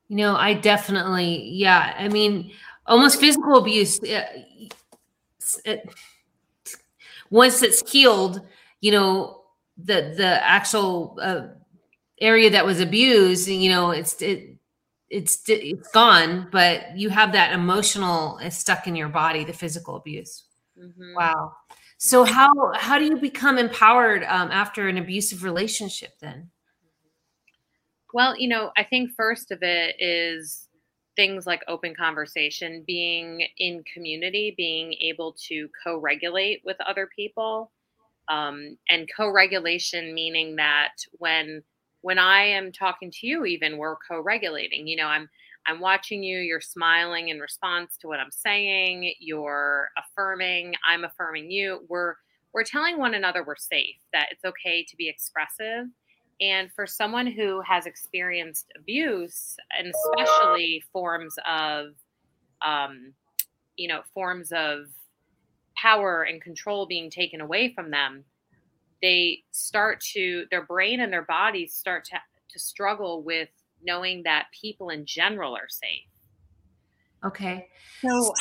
You 0.08 0.18
know, 0.18 0.36
I 0.36 0.54
definitely, 0.54 1.50
yeah. 1.52 1.96
I 1.98 2.08
mean, 2.08 2.52
almost 2.86 3.20
physical 3.20 3.58
abuse. 3.58 4.00
It, 4.04 4.74
it, 5.66 5.90
once 7.30 7.64
it's 7.64 7.90
healed, 7.92 8.42
you 8.84 8.92
know 8.92 9.42
the 9.78 10.14
the 10.18 10.46
actual 10.46 11.18
uh, 11.22 11.48
area 12.20 12.50
that 12.50 12.66
was 12.66 12.82
abused 12.82 13.48
you 13.48 13.70
know 13.70 13.92
it's 13.92 14.22
it 14.22 14.58
it's 15.10 15.42
it's 15.48 15.90
gone 15.92 16.50
but 16.52 16.98
you 16.98 17.10
have 17.10 17.32
that 17.32 17.54
emotional 17.54 18.38
is 18.40 18.58
stuck 18.58 18.86
in 18.86 18.96
your 18.96 19.08
body 19.08 19.44
the 19.46 19.54
physical 19.54 19.96
abuse. 19.96 20.46
Mm-hmm. 20.78 21.16
wow. 21.16 21.54
So 21.98 22.26
how 22.26 22.50
how 22.76 23.00
do 23.00 23.06
you 23.06 23.16
become 23.16 23.58
empowered 23.58 24.24
um, 24.24 24.52
after 24.52 24.90
an 24.90 24.98
abusive 24.98 25.44
relationship 25.46 26.20
then? 26.20 26.50
Well 28.14 28.38
you 28.38 28.50
know 28.50 28.72
i 28.76 28.84
think 28.84 29.12
first 29.16 29.50
of 29.52 29.60
it 29.62 29.96
is 30.00 30.68
things 31.16 31.48
like 31.48 31.62
open 31.68 31.96
conversation 31.96 32.84
being 32.86 33.48
in 33.60 33.84
community 33.94 34.54
being 34.58 34.94
able 34.94 35.36
to 35.48 35.70
co-regulate 35.84 36.62
with 36.66 36.78
other 36.82 37.08
people 37.16 37.72
um, 38.30 38.78
and 38.90 39.10
co-regulation 39.16 40.14
meaning 40.14 40.56
that 40.56 40.94
when 41.14 41.62
when 42.02 42.18
i 42.20 42.44
am 42.44 42.72
talking 42.72 43.12
to 43.12 43.28
you 43.28 43.46
even 43.46 43.78
we're 43.78 43.96
co-regulating. 44.08 44.88
You 44.88 44.98
know 44.98 45.08
i'm 45.08 45.30
i'm 45.68 45.80
watching 45.80 46.24
you 46.24 46.40
you're 46.40 46.62
smiling 46.62 47.30
in 47.30 47.40
response 47.40 47.98
to 47.98 48.08
what 48.08 48.20
i'm 48.20 48.32
saying 48.32 49.14
you're 49.20 49.90
affirming 49.98 50.74
i'm 50.88 51.04
affirming 51.04 51.52
you. 51.52 51.86
We're 51.90 52.16
we're 52.54 52.64
telling 52.64 52.98
one 52.98 53.16
another 53.16 53.44
we're 53.44 53.56
safe 53.56 53.98
that 54.14 54.28
it's 54.32 54.46
okay 54.46 54.84
to 54.84 54.96
be 54.96 55.10
expressive. 55.10 55.88
And 56.40 56.72
for 56.72 56.86
someone 56.86 57.28
who 57.28 57.62
has 57.62 57.86
experienced 57.86 58.72
abuse 58.78 59.56
and 59.78 59.92
especially 59.94 60.84
forms 60.92 61.36
of 61.48 61.94
um, 62.66 63.14
you 63.76 63.88
know 63.88 64.02
forms 64.14 64.52
of 64.52 64.86
power 65.84 66.24
and 66.24 66.42
control 66.42 66.86
being 66.86 67.10
taken 67.10 67.42
away 67.42 67.74
from 67.74 67.92
them, 67.92 68.24
they 69.02 69.44
start 69.52 70.00
to 70.00 70.46
their 70.50 70.66
brain 70.66 71.02
and 71.02 71.12
their 71.12 71.26
bodies 71.26 71.74
start 71.74 72.06
to, 72.06 72.16
to 72.50 72.58
struggle 72.58 73.22
with 73.22 73.50
knowing 73.84 74.24
that 74.24 74.46
people 74.60 74.90
in 74.90 75.06
general 75.06 75.54
are 75.54 75.68
safe. 75.68 76.08
Okay. 77.26 77.68
So 78.02 78.34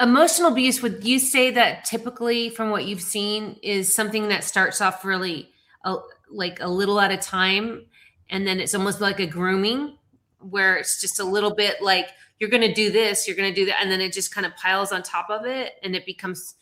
emotional 0.00 0.52
abuse 0.52 0.82
would 0.82 1.02
you 1.02 1.18
say 1.18 1.50
that 1.50 1.86
typically 1.86 2.50
from 2.50 2.70
what 2.70 2.84
you've 2.84 3.00
seen 3.00 3.58
is 3.62 3.94
something 3.94 4.28
that 4.28 4.44
starts 4.44 4.82
off 4.82 5.04
really 5.04 5.48
uh, 5.84 5.96
like 6.30 6.60
a 6.60 6.68
little 6.68 7.00
at 7.00 7.10
a 7.10 7.16
time 7.16 7.86
and 8.28 8.46
then 8.46 8.60
it's 8.60 8.74
almost 8.74 9.00
like 9.00 9.20
a 9.20 9.26
grooming 9.26 9.96
where 10.40 10.76
it's 10.76 11.00
just 11.00 11.20
a 11.20 11.24
little 11.24 11.54
bit 11.54 11.80
like 11.80 12.08
you're 12.38 12.50
going 12.50 12.62
to 12.62 12.72
do 12.72 12.90
this, 12.90 13.26
you're 13.26 13.36
going 13.36 13.52
to 13.52 13.54
do 13.54 13.66
that, 13.66 13.80
and 13.80 13.90
then 13.90 14.00
it 14.00 14.12
just 14.12 14.34
kind 14.34 14.46
of 14.46 14.56
piles 14.56 14.92
on 14.92 15.02
top 15.02 15.30
of 15.30 15.46
it, 15.46 15.74
and 15.82 15.94
it 15.94 16.04
becomes 16.06 16.54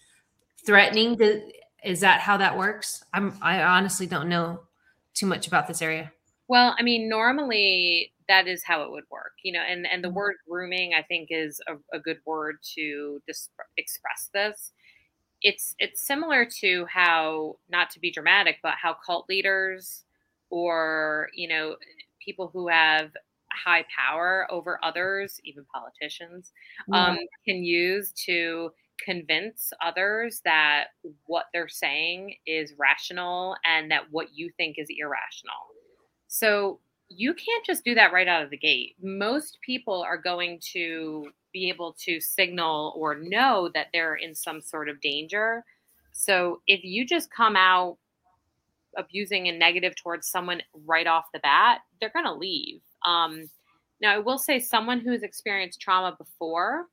threatening. 0.65 1.17
To, 1.19 1.41
is 1.85 2.01
that 2.01 2.21
how 2.21 2.37
that 2.37 2.57
works? 2.57 3.03
I'm 3.13 3.37
I 3.43 3.63
honestly 3.63 4.07
don't 4.07 4.29
know 4.29 4.61
too 5.15 5.27
much 5.27 5.47
about 5.47 5.67
this 5.67 5.83
area. 5.83 6.13
Well, 6.49 6.75
I 6.79 6.83
mean, 6.83 7.09
normally 7.09 8.13
that 8.29 8.47
is 8.47 8.63
how 8.65 8.83
it 8.83 8.91
would 8.91 9.05
work, 9.11 9.33
you 9.43 9.53
know, 9.53 9.63
and 9.67 9.87
and 9.87 10.03
the 10.03 10.09
mm-hmm. 10.09 10.17
word 10.17 10.37
grooming 10.49 10.95
I 10.95 11.03
think 11.03 11.29
is 11.31 11.61
a, 11.69 11.97
a 11.97 12.01
good 12.01 12.19
word 12.27 12.57
to 12.75 13.21
dis- 13.27 13.51
express 13.77 14.31
this. 14.33 14.73
It's 15.43 15.75
it's 15.79 16.07
similar 16.07 16.47
to 16.61 16.87
how 16.87 17.57
not 17.69 17.91
to 17.91 18.01
be 18.01 18.13
dramatic, 18.13 18.59
but 18.63 18.75
how 18.81 18.97
cult 19.05 19.29
leaders 19.29 20.05
or 20.51 21.29
you 21.35 21.49
know 21.49 21.77
people 22.25 22.51
who 22.53 22.69
have 22.69 23.11
high 23.53 23.85
power 23.95 24.47
over 24.51 24.79
others, 24.83 25.41
even 25.45 25.65
politicians, 25.73 26.53
um, 26.93 27.19
can 27.47 27.65
use 27.65 28.13
to 28.27 28.71
convince 29.05 29.73
others 29.85 30.41
that 30.45 30.87
what 31.27 31.47
they're 31.53 31.69
saying 31.69 32.35
is 32.47 32.75
rational 32.79 33.57
and 33.65 33.91
that 33.91 34.05
what 34.11 34.29
you 34.35 34.51
think 34.57 34.77
is 34.79 34.89
irrational. 34.91 35.55
So 36.29 36.81
you 37.09 37.35
can't 37.35 37.65
just 37.65 37.85
do 37.85 37.95
that 37.95 38.13
right 38.13 38.29
out 38.29 38.43
of 38.43 38.51
the 38.51 38.57
gate. 38.57 38.97
Most 39.03 39.59
people 39.65 40.03
are 40.03 40.17
going 40.17 40.61
to 40.73 41.29
be 41.53 41.69
able 41.69 41.95
to 42.05 42.21
signal 42.21 42.95
or 42.97 43.15
know 43.15 43.71
that 43.75 43.89
they're 43.93 44.15
in 44.15 44.35
some 44.35 44.61
sort 44.61 44.89
of 44.89 45.01
danger. 45.01 45.65
So 46.13 46.63
if 46.67 46.85
you 46.85 47.07
just 47.07 47.31
come 47.31 47.57
out 47.57 47.99
abusing 48.97 49.49
and 49.49 49.59
negative 49.59 49.95
towards 49.97 50.29
someone 50.29 50.63
right 50.87 51.07
off 51.07 51.25
the 51.33 51.41
bat, 51.41 51.81
they're 52.01 52.11
going 52.11 52.27
to 52.27 52.35
leave. 52.35 52.81
Um, 53.05 53.49
now, 54.03 54.15
I 54.15 54.19
will 54.19 54.39
say, 54.39 54.59
someone 54.59 55.01
who's 55.01 55.23
experienced 55.23 55.81
trauma 55.81 56.17
before, 56.19 56.87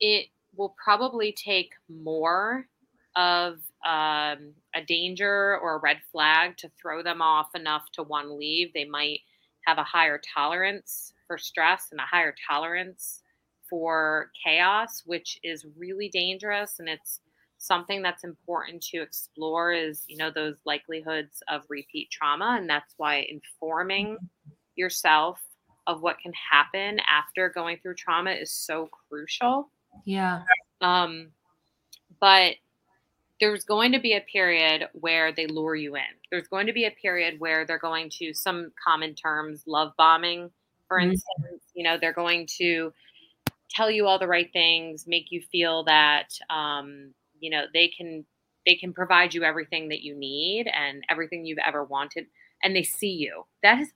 it 0.00 0.26
will 0.56 0.74
probably 0.82 1.32
take 1.32 1.72
more 1.88 2.68
of 3.16 3.54
um, 3.84 4.52
a 4.74 4.84
danger 4.86 5.58
or 5.58 5.76
a 5.76 5.80
red 5.80 5.98
flag 6.12 6.56
to 6.58 6.70
throw 6.80 7.02
them 7.02 7.20
off 7.20 7.48
enough 7.54 7.90
to 7.94 8.02
want 8.04 8.28
to 8.28 8.34
leave. 8.34 8.72
They 8.72 8.84
might 8.84 9.20
have 9.66 9.78
a 9.78 9.84
higher 9.84 10.20
tolerance 10.34 11.12
for 11.26 11.38
stress 11.38 11.88
and 11.90 12.00
a 12.00 12.04
higher 12.04 12.34
tolerance 12.48 13.22
for 13.68 14.30
chaos, 14.44 15.02
which 15.06 15.40
is 15.42 15.66
really 15.76 16.08
dangerous. 16.08 16.78
And 16.78 16.88
it's 16.88 17.20
something 17.58 18.00
that's 18.00 18.22
important 18.22 18.82
to 18.84 18.98
explore 18.98 19.72
is, 19.72 20.04
you 20.06 20.18
know, 20.18 20.30
those 20.30 20.56
likelihoods 20.66 21.42
of 21.48 21.62
repeat 21.68 22.10
trauma. 22.12 22.56
And 22.60 22.70
that's 22.70 22.94
why 22.96 23.26
informing 23.28 24.14
mm-hmm 24.14 24.26
yourself 24.76 25.40
of 25.86 26.02
what 26.02 26.18
can 26.18 26.32
happen 26.50 26.98
after 27.08 27.48
going 27.48 27.78
through 27.82 27.94
trauma 27.94 28.32
is 28.32 28.50
so 28.50 28.88
crucial. 29.08 29.70
Yeah. 30.04 30.42
Um, 30.80 31.28
but 32.20 32.54
there's 33.40 33.64
going 33.64 33.92
to 33.92 34.00
be 34.00 34.14
a 34.14 34.20
period 34.20 34.88
where 34.92 35.32
they 35.32 35.46
lure 35.46 35.76
you 35.76 35.96
in. 35.96 36.02
There's 36.30 36.48
going 36.48 36.66
to 36.66 36.72
be 36.72 36.86
a 36.86 36.90
period 36.90 37.38
where 37.38 37.66
they're 37.66 37.78
going 37.78 38.10
to 38.18 38.32
some 38.34 38.72
common 38.82 39.14
terms, 39.14 39.62
love 39.66 39.92
bombing, 39.96 40.50
for 40.88 40.98
mm-hmm. 40.98 41.10
instance. 41.10 41.62
You 41.74 41.84
know, 41.84 41.98
they're 42.00 42.12
going 42.12 42.46
to 42.58 42.92
tell 43.70 43.90
you 43.90 44.06
all 44.06 44.18
the 44.18 44.26
right 44.26 44.50
things, 44.52 45.06
make 45.06 45.30
you 45.30 45.42
feel 45.52 45.84
that 45.84 46.28
um, 46.50 47.12
you 47.40 47.50
know 47.50 47.64
they 47.72 47.88
can 47.88 48.24
they 48.64 48.74
can 48.74 48.92
provide 48.92 49.34
you 49.34 49.44
everything 49.44 49.88
that 49.88 50.02
you 50.02 50.14
need 50.14 50.66
and 50.72 51.04
everything 51.08 51.44
you've 51.44 51.58
ever 51.64 51.84
wanted 51.84 52.26
and 52.62 52.74
they 52.74 52.82
see 52.82 53.10
you 53.10 53.44
that 53.62 53.78
is 53.78 53.92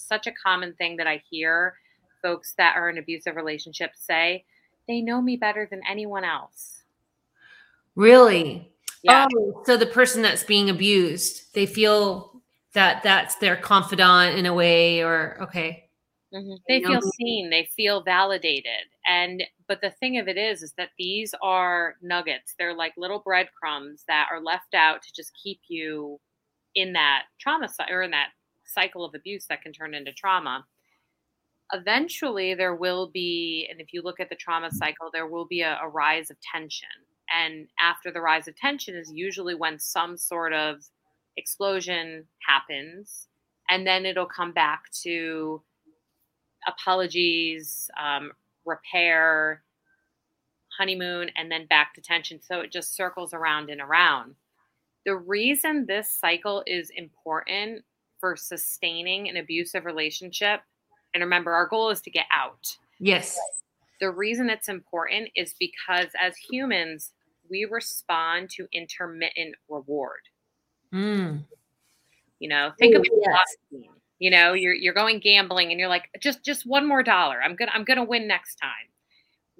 such 0.00 0.26
a 0.26 0.32
common 0.32 0.74
thing 0.74 0.96
that 0.96 1.06
i 1.06 1.22
hear 1.30 1.74
folks 2.22 2.54
that 2.56 2.76
are 2.76 2.90
in 2.90 2.98
abusive 2.98 3.36
relationships 3.36 4.00
say 4.04 4.44
they 4.88 5.00
know 5.00 5.20
me 5.20 5.36
better 5.36 5.66
than 5.70 5.80
anyone 5.88 6.24
else 6.24 6.82
really 7.94 8.70
yeah. 9.02 9.26
oh 9.34 9.62
so 9.64 9.76
the 9.76 9.86
person 9.86 10.22
that's 10.22 10.44
being 10.44 10.70
abused 10.70 11.54
they 11.54 11.66
feel 11.66 12.40
that 12.72 13.02
that's 13.02 13.36
their 13.36 13.56
confidant 13.56 14.38
in 14.38 14.46
a 14.46 14.54
way 14.54 15.02
or 15.02 15.36
okay 15.40 15.90
Mm-hmm. 16.34 16.54
They 16.68 16.82
feel 16.82 17.00
seen, 17.02 17.50
they 17.50 17.68
feel 17.76 18.02
validated. 18.02 18.86
And 19.06 19.42
but 19.66 19.80
the 19.80 19.90
thing 19.90 20.18
of 20.18 20.28
it 20.28 20.36
is 20.36 20.62
is 20.62 20.72
that 20.76 20.90
these 20.98 21.34
are 21.42 21.96
nuggets. 22.02 22.54
They're 22.58 22.74
like 22.74 22.92
little 22.96 23.20
breadcrumbs 23.20 24.04
that 24.06 24.28
are 24.30 24.40
left 24.40 24.74
out 24.74 25.02
to 25.02 25.12
just 25.14 25.32
keep 25.42 25.60
you 25.68 26.20
in 26.76 26.92
that 26.92 27.24
trauma 27.40 27.68
or 27.90 28.02
in 28.02 28.12
that 28.12 28.28
cycle 28.72 29.04
of 29.04 29.14
abuse 29.14 29.46
that 29.48 29.62
can 29.62 29.72
turn 29.72 29.94
into 29.94 30.12
trauma. 30.12 30.66
Eventually 31.72 32.54
there 32.54 32.74
will 32.74 33.10
be 33.10 33.68
and 33.70 33.80
if 33.80 33.92
you 33.92 34.02
look 34.02 34.20
at 34.20 34.28
the 34.28 34.36
trauma 34.36 34.70
cycle 34.70 35.10
there 35.12 35.26
will 35.26 35.46
be 35.46 35.62
a, 35.62 35.78
a 35.82 35.88
rise 35.88 36.30
of 36.30 36.36
tension. 36.40 36.88
And 37.32 37.68
after 37.80 38.10
the 38.10 38.20
rise 38.20 38.48
of 38.48 38.56
tension 38.56 38.96
is 38.96 39.12
usually 39.12 39.54
when 39.54 39.78
some 39.78 40.16
sort 40.16 40.52
of 40.52 40.80
explosion 41.36 42.26
happens 42.46 43.28
and 43.68 43.86
then 43.86 44.04
it'll 44.04 44.26
come 44.26 44.52
back 44.52 44.90
to 45.02 45.62
apologies, 46.66 47.88
um, 47.98 48.32
repair, 48.66 49.62
honeymoon, 50.76 51.30
and 51.36 51.50
then 51.50 51.66
back 51.66 51.94
to 51.94 52.00
tension. 52.00 52.40
So 52.42 52.60
it 52.60 52.72
just 52.72 52.96
circles 52.96 53.32
around 53.32 53.70
and 53.70 53.80
around. 53.80 54.34
The 55.06 55.16
reason 55.16 55.86
this 55.86 56.10
cycle 56.10 56.62
is 56.66 56.90
important 56.94 57.84
for 58.20 58.36
sustaining 58.36 59.28
an 59.28 59.36
abusive 59.36 59.84
relationship, 59.84 60.60
and 61.14 61.22
remember, 61.22 61.52
our 61.52 61.66
goal 61.66 61.90
is 61.90 62.00
to 62.02 62.10
get 62.10 62.26
out. 62.30 62.76
Yes. 63.00 63.38
The 64.00 64.10
reason 64.10 64.48
it's 64.48 64.68
important 64.68 65.30
is 65.34 65.54
because 65.58 66.08
as 66.20 66.36
humans, 66.36 67.12
we 67.50 67.64
respond 67.64 68.50
to 68.50 68.68
intermittent 68.72 69.56
reward. 69.68 70.20
Mm. 70.94 71.44
You 72.38 72.48
know, 72.48 72.72
think 72.78 72.94
Ooh, 72.94 72.98
about 72.98 73.10
yes 73.12 73.82
you 74.20 74.30
know 74.30 74.52
you're 74.52 74.74
you're 74.74 74.94
going 74.94 75.18
gambling 75.18 75.72
and 75.72 75.80
you're 75.80 75.88
like 75.88 76.08
just 76.20 76.44
just 76.44 76.64
one 76.66 76.86
more 76.86 77.02
dollar 77.02 77.42
i'm 77.42 77.56
gonna 77.56 77.72
i'm 77.74 77.84
gonna 77.84 78.04
win 78.04 78.28
next 78.28 78.54
time 78.56 78.70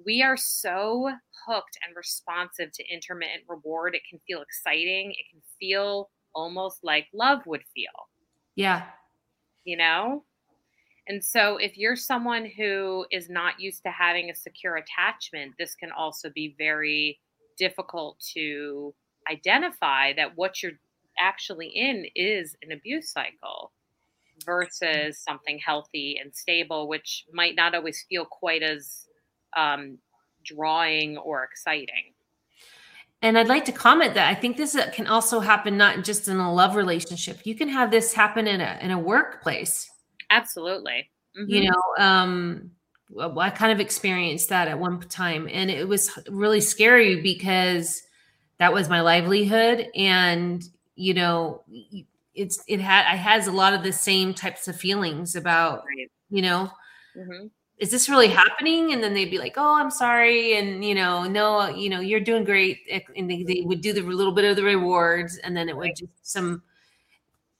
we 0.05 0.23
are 0.23 0.37
so 0.37 1.11
hooked 1.45 1.77
and 1.85 1.95
responsive 1.95 2.71
to 2.71 2.83
intermittent 2.93 3.43
reward 3.49 3.93
it 3.93 4.03
can 4.09 4.19
feel 4.25 4.41
exciting 4.41 5.11
it 5.11 5.25
can 5.29 5.41
feel 5.59 6.09
almost 6.33 6.79
like 6.83 7.07
love 7.13 7.39
would 7.45 7.63
feel 7.75 8.07
yeah 8.55 8.83
you 9.63 9.77
know 9.77 10.23
and 11.07 11.23
so 11.23 11.57
if 11.57 11.77
you're 11.77 11.95
someone 11.95 12.45
who 12.45 13.05
is 13.11 13.29
not 13.29 13.59
used 13.59 13.83
to 13.83 13.91
having 13.91 14.29
a 14.29 14.35
secure 14.35 14.75
attachment 14.75 15.53
this 15.57 15.75
can 15.75 15.91
also 15.91 16.29
be 16.29 16.55
very 16.57 17.19
difficult 17.57 18.19
to 18.33 18.93
identify 19.29 20.13
that 20.13 20.35
what 20.35 20.61
you're 20.63 20.71
actually 21.19 21.67
in 21.67 22.05
is 22.15 22.55
an 22.61 22.71
abuse 22.71 23.11
cycle 23.11 23.71
versus 24.45 25.19
something 25.19 25.59
healthy 25.63 26.19
and 26.21 26.35
stable, 26.35 26.87
which 26.87 27.25
might 27.31 27.55
not 27.55 27.75
always 27.75 28.05
feel 28.09 28.25
quite 28.25 28.63
as 28.63 29.07
um, 29.55 29.97
drawing 30.43 31.17
or 31.17 31.43
exciting. 31.43 32.13
And 33.21 33.37
I'd 33.37 33.47
like 33.47 33.65
to 33.65 33.71
comment 33.71 34.15
that 34.15 34.27
I 34.27 34.39
think 34.39 34.57
this 34.57 34.75
uh, 34.75 34.89
can 34.91 35.05
also 35.05 35.39
happen 35.39 35.77
not 35.77 36.03
just 36.03 36.27
in 36.27 36.37
a 36.37 36.53
love 36.53 36.75
relationship. 36.75 37.41
You 37.45 37.55
can 37.55 37.69
have 37.69 37.91
this 37.91 38.13
happen 38.13 38.47
in 38.47 38.61
a 38.61 38.79
in 38.81 38.91
a 38.91 38.99
workplace. 38.99 39.89
Absolutely. 40.29 41.09
Mm-hmm. 41.37 41.49
You 41.49 41.69
know, 41.69 42.03
um, 42.03 42.71
I 43.37 43.49
kind 43.49 43.71
of 43.71 43.79
experienced 43.79 44.49
that 44.49 44.67
at 44.67 44.79
one 44.79 44.99
time, 45.01 45.47
and 45.51 45.69
it 45.69 45.87
was 45.87 46.17
really 46.29 46.61
scary 46.61 47.21
because 47.21 48.01
that 48.57 48.73
was 48.73 48.89
my 48.89 49.01
livelihood, 49.01 49.87
and 49.95 50.63
you 50.95 51.13
know, 51.13 51.63
it's 52.33 52.63
it 52.67 52.79
had 52.79 53.05
I 53.05 53.15
has 53.15 53.47
a 53.47 53.51
lot 53.51 53.73
of 53.73 53.83
the 53.83 53.91
same 53.91 54.33
types 54.33 54.67
of 54.67 54.75
feelings 54.75 55.35
about 55.35 55.83
right. 55.85 56.09
you 56.29 56.41
know 56.41 56.71
mm-hmm. 57.15 57.47
Is 57.81 57.89
this 57.89 58.07
really 58.07 58.27
happening? 58.27 58.93
And 58.93 59.03
then 59.03 59.13
they'd 59.15 59.31
be 59.31 59.39
like 59.39 59.55
oh 59.57 59.77
I'm 59.77 59.91
sorry. 59.91 60.55
And 60.55 60.85
you 60.85 60.95
know 60.95 61.25
no 61.25 61.67
you 61.67 61.89
know 61.89 61.99
you're 61.99 62.21
doing 62.21 62.45
great. 62.45 62.79
And 63.17 63.29
they, 63.29 63.43
they 63.43 63.63
would 63.65 63.81
do 63.81 63.91
the 63.91 64.01
little 64.01 64.31
bit 64.31 64.45
of 64.45 64.55
the 64.55 64.63
rewards 64.63 65.37
and 65.39 65.57
then 65.57 65.67
it 65.67 65.75
would 65.75 65.95
just 65.97 66.11
some 66.21 66.61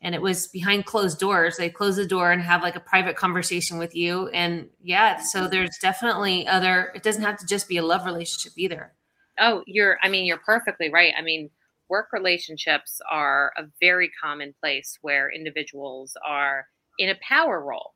and 0.03 0.15
it 0.15 0.21
was 0.21 0.47
behind 0.47 0.85
closed 0.85 1.19
doors. 1.19 1.57
They 1.57 1.69
close 1.69 1.95
the 1.95 2.07
door 2.07 2.31
and 2.31 2.41
have 2.41 2.63
like 2.63 2.75
a 2.75 2.79
private 2.79 3.15
conversation 3.15 3.77
with 3.79 3.95
you. 3.95 4.29
And 4.29 4.69
yeah 4.81 5.19
so 5.19 5.47
there's 5.47 5.77
definitely 5.81 6.47
other 6.47 6.91
it 6.95 7.03
doesn't 7.03 7.23
have 7.23 7.37
to 7.39 7.47
just 7.47 7.67
be 7.67 7.77
a 7.77 7.83
love 7.83 8.05
relationship 8.05 8.53
either. 8.57 8.93
Oh 9.39 9.63
you're 9.65 9.97
i 10.03 10.07
mean 10.07 10.25
you're 10.25 10.37
perfectly 10.37 10.89
right. 10.91 11.13
I 11.17 11.23
mean 11.23 11.49
work 11.89 12.09
relationships 12.13 13.01
are 13.11 13.51
a 13.57 13.63
very 13.81 14.09
common 14.23 14.53
place 14.61 14.99
where 15.01 15.31
individuals 15.31 16.15
are 16.25 16.67
in 16.99 17.09
a 17.09 17.19
power 17.27 17.59
role. 17.59 17.95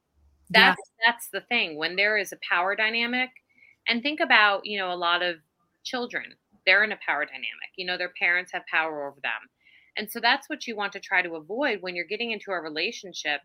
That's 0.50 0.82
yeah. 1.00 1.12
that's 1.12 1.28
the 1.30 1.42
thing. 1.42 1.78
When 1.78 1.96
there 1.96 2.18
is 2.18 2.32
a 2.32 2.38
power 2.48 2.76
dynamic, 2.76 3.30
and 3.88 4.02
think 4.02 4.20
about, 4.20 4.66
you 4.66 4.78
know, 4.78 4.92
a 4.92 4.96
lot 4.96 5.22
of 5.22 5.38
children, 5.84 6.34
they're 6.66 6.84
in 6.84 6.92
a 6.92 7.00
power 7.06 7.26
dynamic. 7.26 7.72
You 7.76 7.86
know, 7.86 7.98
their 7.98 8.14
parents 8.20 8.52
have 8.52 8.66
power 8.66 9.08
over 9.08 9.20
them. 9.22 9.50
And 9.98 10.12
so 10.12 10.20
that's 10.20 10.50
what 10.50 10.68
you 10.68 10.76
want 10.76 10.94
to 10.94 11.00
try 11.00 11.22
to 11.22 11.36
avoid 11.36 11.82
when 11.82 11.96
you're 11.96 12.06
getting 12.06 12.32
into 12.32 12.52
a 12.52 12.60
relationship. 12.60 13.42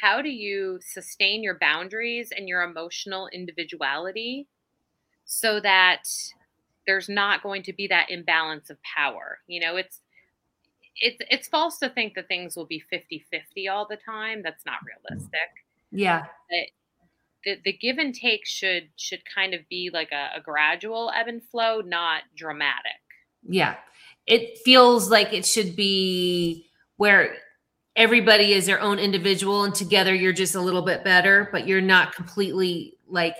How 0.00 0.22
do 0.22 0.30
you 0.30 0.78
sustain 0.82 1.42
your 1.42 1.58
boundaries 1.58 2.32
and 2.34 2.48
your 2.48 2.62
emotional 2.62 3.28
individuality 3.32 4.46
so 5.24 5.60
that 5.60 6.04
there's 6.86 7.08
not 7.08 7.42
going 7.42 7.62
to 7.62 7.72
be 7.72 7.86
that 7.86 8.10
imbalance 8.10 8.70
of 8.70 8.78
power. 8.82 9.38
You 9.46 9.60
know, 9.60 9.76
it's 9.76 10.00
it's 10.96 11.22
it's 11.30 11.48
false 11.48 11.78
to 11.78 11.88
think 11.88 12.14
that 12.14 12.28
things 12.28 12.56
will 12.56 12.66
be 12.66 12.82
50-50 12.92 13.70
all 13.70 13.86
the 13.88 13.96
time. 13.96 14.42
That's 14.42 14.66
not 14.66 14.80
mm. 14.80 15.10
realistic. 15.10 15.50
Yeah. 15.92 16.26
But 16.48 16.66
the, 17.44 17.56
the 17.64 17.72
give 17.72 17.98
and 17.98 18.14
take 18.14 18.46
should 18.46 18.90
should 18.96 19.22
kind 19.34 19.54
of 19.54 19.60
be 19.68 19.90
like 19.92 20.10
a, 20.12 20.38
a 20.38 20.40
gradual 20.40 21.10
ebb 21.14 21.28
and 21.28 21.42
flow, 21.42 21.80
not 21.80 22.22
dramatic. 22.36 22.92
Yeah. 23.42 23.76
It 24.26 24.58
feels 24.64 25.10
like 25.10 25.32
it 25.32 25.46
should 25.46 25.74
be 25.74 26.66
where 26.96 27.36
everybody 27.96 28.52
is 28.52 28.66
their 28.66 28.80
own 28.80 28.98
individual 28.98 29.64
and 29.64 29.74
together 29.74 30.14
you're 30.14 30.32
just 30.32 30.54
a 30.54 30.60
little 30.60 30.82
bit 30.82 31.02
better, 31.02 31.48
but 31.50 31.66
you're 31.66 31.80
not 31.80 32.14
completely 32.14 32.98
like 33.08 33.36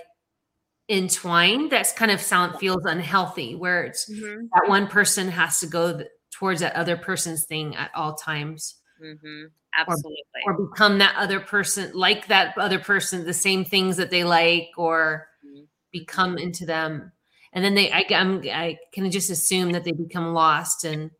entwined 0.91 1.71
that's 1.71 1.93
kind 1.93 2.11
of 2.11 2.19
sound 2.19 2.59
feels 2.59 2.83
unhealthy 2.83 3.55
where 3.55 3.85
it's 3.85 4.11
mm-hmm. 4.11 4.45
that 4.53 4.67
one 4.67 4.87
person 4.87 5.29
has 5.29 5.59
to 5.59 5.65
go 5.65 5.97
th- 5.97 6.09
towards 6.31 6.59
that 6.59 6.75
other 6.75 6.97
person's 6.97 7.45
thing 7.45 7.73
at 7.77 7.89
all 7.95 8.13
times 8.15 8.75
mm-hmm. 9.01 9.45
Absolutely 9.77 10.23
or, 10.45 10.53
or, 10.53 10.67
become 10.67 10.97
that 10.97 11.15
other 11.17 11.39
person 11.39 11.91
like 11.93 12.27
that 12.27 12.57
other 12.57 12.79
person 12.79 13.25
the 13.25 13.33
same 13.33 13.63
things 13.63 13.97
that 13.97 14.11
they 14.11 14.23
like 14.23 14.69
or 14.77 15.27
mm-hmm. 15.45 15.63
become 15.91 16.37
into 16.37 16.65
them 16.65 17.11
and 17.53 17.63
then 17.63 17.73
they 17.75 17.91
I, 17.91 18.05
I'm, 18.11 18.41
I 18.45 18.77
can 18.93 19.09
just 19.11 19.29
assume 19.29 19.71
that 19.71 19.83
they 19.83 19.91
become 19.91 20.33
lost 20.33 20.83
and 20.83 21.11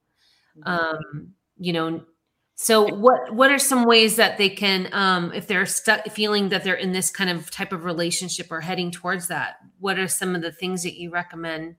mm-hmm. 0.58 0.68
um 0.68 1.34
you 1.58 1.74
know 1.74 2.02
so 2.62 2.94
what 2.94 3.34
what 3.34 3.50
are 3.50 3.58
some 3.58 3.86
ways 3.86 4.18
that 4.18 4.38
they 4.38 4.48
can 4.48 4.88
um, 4.92 5.34
if 5.34 5.48
they're 5.48 5.66
stuck 5.66 6.06
feeling 6.12 6.50
that 6.50 6.64
they're 6.64 6.76
in 6.76 6.92
this 6.92 7.10
kind 7.10 7.32
of 7.32 7.50
type 7.50 7.74
of 7.74 7.86
relationship 7.86 8.52
or 8.52 8.62
heading 8.62 8.92
towards 8.92 9.30
that, 9.30 9.56
what 9.80 9.98
are 9.98 10.08
some 10.08 10.36
of 10.36 10.44
the 10.44 10.52
things 10.52 10.84
that 10.84 10.94
you 10.94 11.10
recommend? 11.10 11.78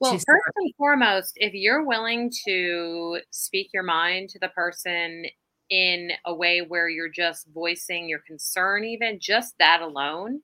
Well, 0.00 0.12
first 0.12 0.44
and 0.56 0.74
foremost, 0.76 1.32
if 1.36 1.54
you're 1.54 1.84
willing 1.84 2.30
to 2.46 3.20
speak 3.30 3.70
your 3.72 3.82
mind 3.82 4.28
to 4.30 4.38
the 4.38 4.48
person 4.48 5.24
in 5.70 6.10
a 6.24 6.34
way 6.34 6.60
where 6.60 6.88
you're 6.88 7.08
just 7.08 7.46
voicing 7.52 8.08
your 8.08 8.20
concern 8.20 8.84
even 8.84 9.18
just 9.20 9.54
that 9.58 9.82
alone 9.82 10.40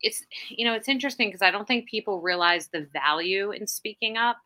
it's 0.00 0.24
you 0.48 0.64
know 0.64 0.72
it's 0.72 0.88
interesting 0.88 1.28
because 1.28 1.42
i 1.42 1.50
don't 1.50 1.66
think 1.66 1.88
people 1.88 2.20
realize 2.20 2.68
the 2.68 2.86
value 2.92 3.50
in 3.50 3.66
speaking 3.66 4.16
up 4.16 4.36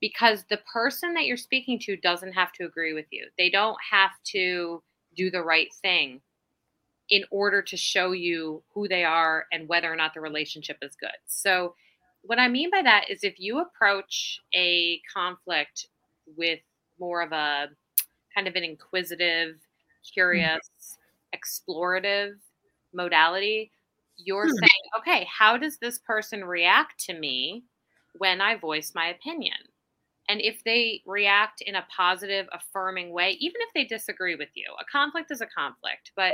because 0.00 0.44
the 0.50 0.60
person 0.70 1.14
that 1.14 1.24
you're 1.24 1.36
speaking 1.36 1.78
to 1.78 1.96
doesn't 1.96 2.32
have 2.32 2.52
to 2.52 2.64
agree 2.66 2.92
with 2.92 3.06
you. 3.10 3.26
They 3.38 3.48
don't 3.48 3.78
have 3.90 4.10
to 4.32 4.82
do 5.16 5.30
the 5.30 5.42
right 5.42 5.68
thing 5.80 6.20
in 7.10 7.24
order 7.30 7.62
to 7.62 7.76
show 7.76 8.12
you 8.12 8.62
who 8.74 8.88
they 8.88 9.04
are 9.04 9.46
and 9.52 9.68
whether 9.68 9.92
or 9.92 9.96
not 9.96 10.14
the 10.14 10.20
relationship 10.20 10.78
is 10.82 10.96
good. 10.96 11.10
So, 11.26 11.74
what 12.26 12.38
I 12.38 12.48
mean 12.48 12.70
by 12.70 12.82
that 12.82 13.10
is 13.10 13.20
if 13.22 13.34
you 13.38 13.60
approach 13.60 14.40
a 14.54 15.00
conflict 15.12 15.88
with 16.36 16.60
more 16.98 17.22
of 17.22 17.32
a 17.32 17.68
kind 18.34 18.48
of 18.48 18.56
an 18.56 18.64
inquisitive, 18.64 19.56
curious, 20.12 20.60
explorative 21.34 22.34
modality, 22.92 23.70
you're 24.16 24.46
hmm. 24.46 24.52
saying, 24.52 24.82
okay, 24.98 25.28
how 25.30 25.56
does 25.56 25.78
this 25.78 25.98
person 25.98 26.44
react 26.44 26.98
to 27.06 27.18
me 27.18 27.64
when 28.18 28.40
I 28.40 28.56
voice 28.56 28.92
my 28.94 29.08
opinion. 29.08 29.56
And 30.28 30.40
if 30.40 30.62
they 30.64 31.02
react 31.04 31.60
in 31.60 31.74
a 31.74 31.86
positive, 31.94 32.46
affirming 32.52 33.12
way, 33.12 33.36
even 33.40 33.60
if 33.60 33.68
they 33.74 33.84
disagree 33.84 34.36
with 34.36 34.48
you, 34.54 34.66
a 34.80 34.84
conflict 34.90 35.30
is 35.30 35.42
a 35.42 35.46
conflict. 35.46 36.12
But, 36.16 36.32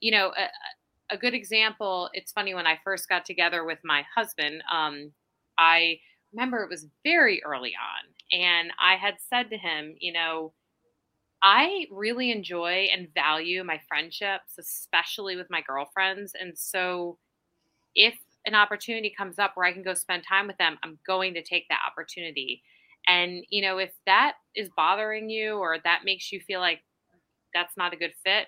you 0.00 0.10
know, 0.10 0.32
a, 0.36 0.48
a 1.10 1.16
good 1.16 1.34
example, 1.34 2.10
it's 2.12 2.32
funny 2.32 2.54
when 2.54 2.66
I 2.66 2.78
first 2.84 3.08
got 3.08 3.24
together 3.24 3.64
with 3.64 3.78
my 3.84 4.04
husband, 4.14 4.62
um, 4.72 5.12
I 5.58 5.98
remember 6.32 6.62
it 6.62 6.70
was 6.70 6.86
very 7.04 7.42
early 7.44 7.74
on. 7.74 8.40
And 8.40 8.70
I 8.80 8.96
had 8.96 9.14
said 9.28 9.50
to 9.50 9.58
him, 9.58 9.96
you 9.98 10.12
know, 10.12 10.52
I 11.42 11.86
really 11.90 12.30
enjoy 12.30 12.88
and 12.92 13.08
value 13.14 13.64
my 13.64 13.80
friendships, 13.88 14.58
especially 14.58 15.36
with 15.36 15.48
my 15.50 15.62
girlfriends. 15.62 16.32
And 16.38 16.56
so 16.56 17.18
if 17.94 18.14
an 18.46 18.54
opportunity 18.54 19.12
comes 19.16 19.38
up 19.38 19.52
where 19.54 19.66
I 19.66 19.72
can 19.72 19.82
go 19.82 19.94
spend 19.94 20.24
time 20.28 20.46
with 20.46 20.58
them, 20.58 20.78
I'm 20.82 20.98
going 21.06 21.34
to 21.34 21.42
take 21.42 21.66
that 21.68 21.80
opportunity. 21.86 22.62
And, 23.08 23.44
you 23.48 23.62
know, 23.62 23.78
if 23.78 23.90
that 24.06 24.34
is 24.54 24.68
bothering 24.76 25.30
you 25.30 25.54
or 25.54 25.78
that 25.82 26.02
makes 26.04 26.30
you 26.30 26.40
feel 26.40 26.60
like 26.60 26.80
that's 27.54 27.76
not 27.76 27.92
a 27.92 27.96
good 27.96 28.12
fit, 28.22 28.46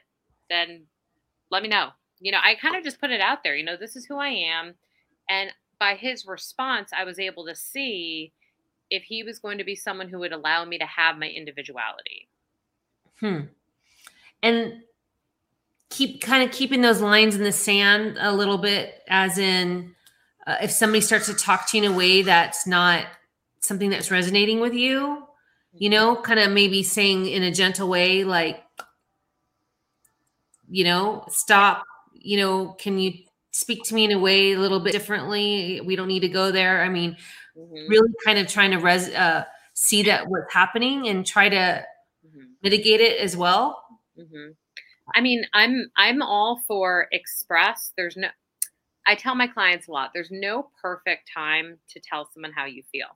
then 0.51 0.85
let 1.51 1.62
me 1.62 1.68
know. 1.68 1.88
You 2.22 2.30
know, 2.30 2.38
I 2.42 2.54
kind 2.54 2.76
of 2.76 2.85
just 2.85 3.00
put 3.00 3.11
it 3.11 3.20
out 3.20 3.42
there, 3.42 3.56
you 3.56 3.64
know, 3.64 3.76
this 3.76 3.96
is 3.96 4.06
who 4.06 4.16
I 4.16 4.28
am. 4.28 4.74
And 5.28 5.50
by 5.80 5.96
his 5.96 6.24
response, 6.24 6.90
I 6.96 7.02
was 7.02 7.18
able 7.18 7.44
to 7.46 7.56
see 7.56 8.32
if 8.90 9.02
he 9.02 9.24
was 9.24 9.40
going 9.40 9.58
to 9.58 9.64
be 9.64 9.74
someone 9.74 10.08
who 10.08 10.20
would 10.20 10.32
allow 10.32 10.64
me 10.64 10.78
to 10.78 10.87
have 10.87 11.18
my 11.18 11.28
individuality. 11.28 12.28
Hmm. 13.18 13.40
And 14.40 14.82
keep 15.90 16.20
kind 16.20 16.44
of 16.44 16.52
keeping 16.52 16.80
those 16.80 17.00
lines 17.00 17.35
in 17.35 17.42
the 17.42 17.52
sand 17.52 18.18
a 18.20 18.32
little 18.32 18.58
bit, 18.58 19.02
as 19.08 19.37
in, 19.37 19.94
uh, 20.46 20.56
if 20.62 20.70
somebody 20.70 21.00
starts 21.00 21.26
to 21.26 21.35
talk 21.35 21.68
to 21.68 21.76
you 21.76 21.85
in 21.85 21.92
a 21.92 21.96
way 21.96 22.22
that's 22.22 22.66
not 22.66 23.06
something 23.61 23.90
that's 23.90 24.11
resonating 24.11 24.61
with 24.61 24.74
you, 24.74 25.26
you 25.72 25.90
know, 25.90 26.14
kind 26.16 26.38
of 26.38 26.52
maybe 26.52 26.82
saying 26.82 27.26
in 27.26 27.42
a 27.42 27.50
gentle 27.50 27.88
way, 27.88 28.22
like, 28.24 28.62
you 30.68 30.85
know, 30.85 31.24
stop, 31.28 31.85
you 32.24 32.38
know, 32.38 32.74
can 32.78 32.98
you 32.98 33.12
speak 33.52 33.85
to 33.85 33.94
me 33.94 34.04
in 34.04 34.12
a 34.12 34.18
way 34.18 34.52
a 34.52 34.58
little 34.58 34.80
bit 34.80 34.92
differently? 34.92 35.80
We 35.85 35.96
don't 35.96 36.08
need 36.08 36.20
to 36.20 36.28
go 36.28 36.50
there. 36.50 36.82
I 36.82 36.88
mean, 36.88 37.16
mm-hmm. 37.56 37.90
really 37.90 38.11
kind 38.24 38.38
of 38.38 38.46
trying 38.48 38.70
to 38.72 38.78
res- 38.78 39.14
uh, 39.14 39.44
see 39.74 40.02
that 40.04 40.28
what's 40.28 40.52
happening 40.52 41.08
and 41.08 41.26
try 41.26 41.48
to 41.48 41.56
mm-hmm. 42.26 42.46
mitigate 42.62 43.00
it 43.00 43.18
as 43.20 43.37
well. 43.37 43.82
Mm-hmm. 44.18 44.52
I 45.14 45.20
mean, 45.20 45.44
I'm 45.52 45.90
I'm 45.96 46.22
all 46.22 46.62
for 46.66 47.08
express. 47.12 47.92
There's 47.96 48.16
no 48.16 48.28
I 49.06 49.14
tell 49.14 49.35
my 49.35 49.46
clients 49.46 49.88
a 49.88 49.90
lot, 49.90 50.11
there's 50.14 50.30
no 50.30 50.68
perfect 50.80 51.30
time 51.32 51.78
to 51.90 52.00
tell 52.00 52.28
someone 52.32 52.52
how 52.52 52.66
you 52.66 52.82
feel. 52.92 53.08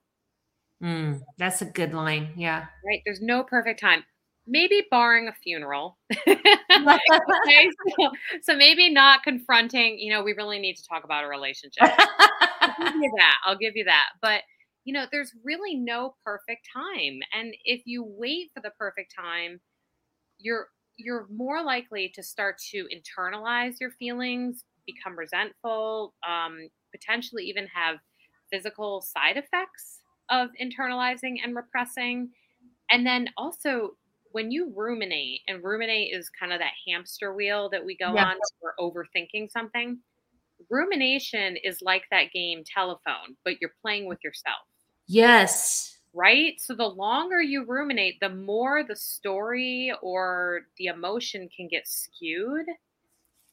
Mm, 0.83 1.23
that's 1.39 1.63
a 1.63 1.67
good 1.67 1.95
line. 1.95 2.31
Yeah. 2.37 2.67
Right. 2.85 3.03
There's 3.05 3.23
no 3.23 3.45
perfect 3.45 3.81
time. 3.81 4.05
Maybe 4.47 4.85
barring 4.91 5.29
a 5.29 5.33
funeral. 5.43 5.99
okay, 6.29 7.71
so, 7.99 8.11
so, 8.43 8.57
maybe 8.57 8.91
not 8.93 9.23
confronting, 9.25 9.99
you 9.99 10.13
know, 10.13 10.23
we 10.23 10.35
really 10.35 10.59
need 10.59 10.77
to 10.77 10.85
talk 10.89 11.05
about 11.05 11.25
a 11.25 11.29
relationship. 11.29 11.83
I'll 12.61 12.93
give 12.93 12.95
you 13.03 13.13
that. 13.19 13.35
I'll 13.45 13.59
give 13.59 13.77
you 13.77 13.85
that. 13.85 14.07
But 14.23 14.43
you 14.85 14.93
know, 14.93 15.07
there's 15.11 15.33
really 15.45 15.75
no 15.75 16.15
perfect 16.25 16.69
time. 16.73 17.19
And 17.37 17.55
if 17.65 17.83
you 17.87 18.05
wait 18.07 18.51
for 18.55 18.61
the 18.61 18.71
perfect 18.79 19.13
time, 19.19 19.61
you're 20.39 20.69
you're 20.97 21.27
more 21.31 21.63
likely 21.63 22.11
to 22.15 22.23
start 22.23 22.57
to 22.73 22.87
internalize 22.95 23.75
your 23.81 23.91
feelings, 23.93 24.65
become 24.87 25.19
resentful, 25.19 26.15
um, 26.27 26.69
potentially 26.93 27.45
even 27.45 27.67
have 27.75 27.97
physical 28.53 29.03
side 29.03 29.37
effects 29.37 30.01
of 30.31 30.51
internalizing 30.61 31.37
and 31.45 31.55
repressing. 31.57 32.31
And 32.91 33.07
then 33.07 33.29
also, 33.37 33.93
when 34.37 34.51
you 34.51 34.71
ruminate, 34.77 35.41
and 35.49 35.65
ruminate 35.65 36.13
is 36.13 36.29
kind 36.39 36.53
of 36.53 36.59
that 36.59 36.73
hamster 36.87 37.33
wheel 37.33 37.71
that 37.71 37.83
we 37.83 37.97
go 37.97 38.13
yeah. 38.13 38.27
on 38.27 38.37
for 38.61 38.75
overthinking 38.79 39.51
something. 39.51 39.99
Rumination 40.69 41.57
is 41.65 41.81
like 41.81 42.03
that 42.11 42.33
game 42.35 42.63
telephone, 42.63 43.35
but 43.47 43.55
you're 43.63 43.73
playing 43.81 44.05
with 44.05 44.19
yourself. 44.23 44.61
Yes 45.07 45.97
right? 46.13 46.59
So 46.59 46.75
the 46.75 46.87
longer 46.87 47.43
you 47.43 47.65
ruminate, 47.65 48.19
the 48.21 48.31
more 48.31 48.83
the 48.83 48.97
story 48.97 49.93
or 50.01 50.63
the 50.79 50.87
emotion 50.87 51.47
can 51.55 51.69
get 51.69 51.87
skewed. 51.87 52.65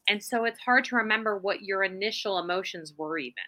And 0.07 0.23
so 0.23 0.45
it's 0.45 0.59
hard 0.59 0.85
to 0.85 0.95
remember 0.95 1.37
what 1.37 1.61
your 1.61 1.83
initial 1.83 2.39
emotions 2.39 2.93
were, 2.97 3.17
even. 3.17 3.43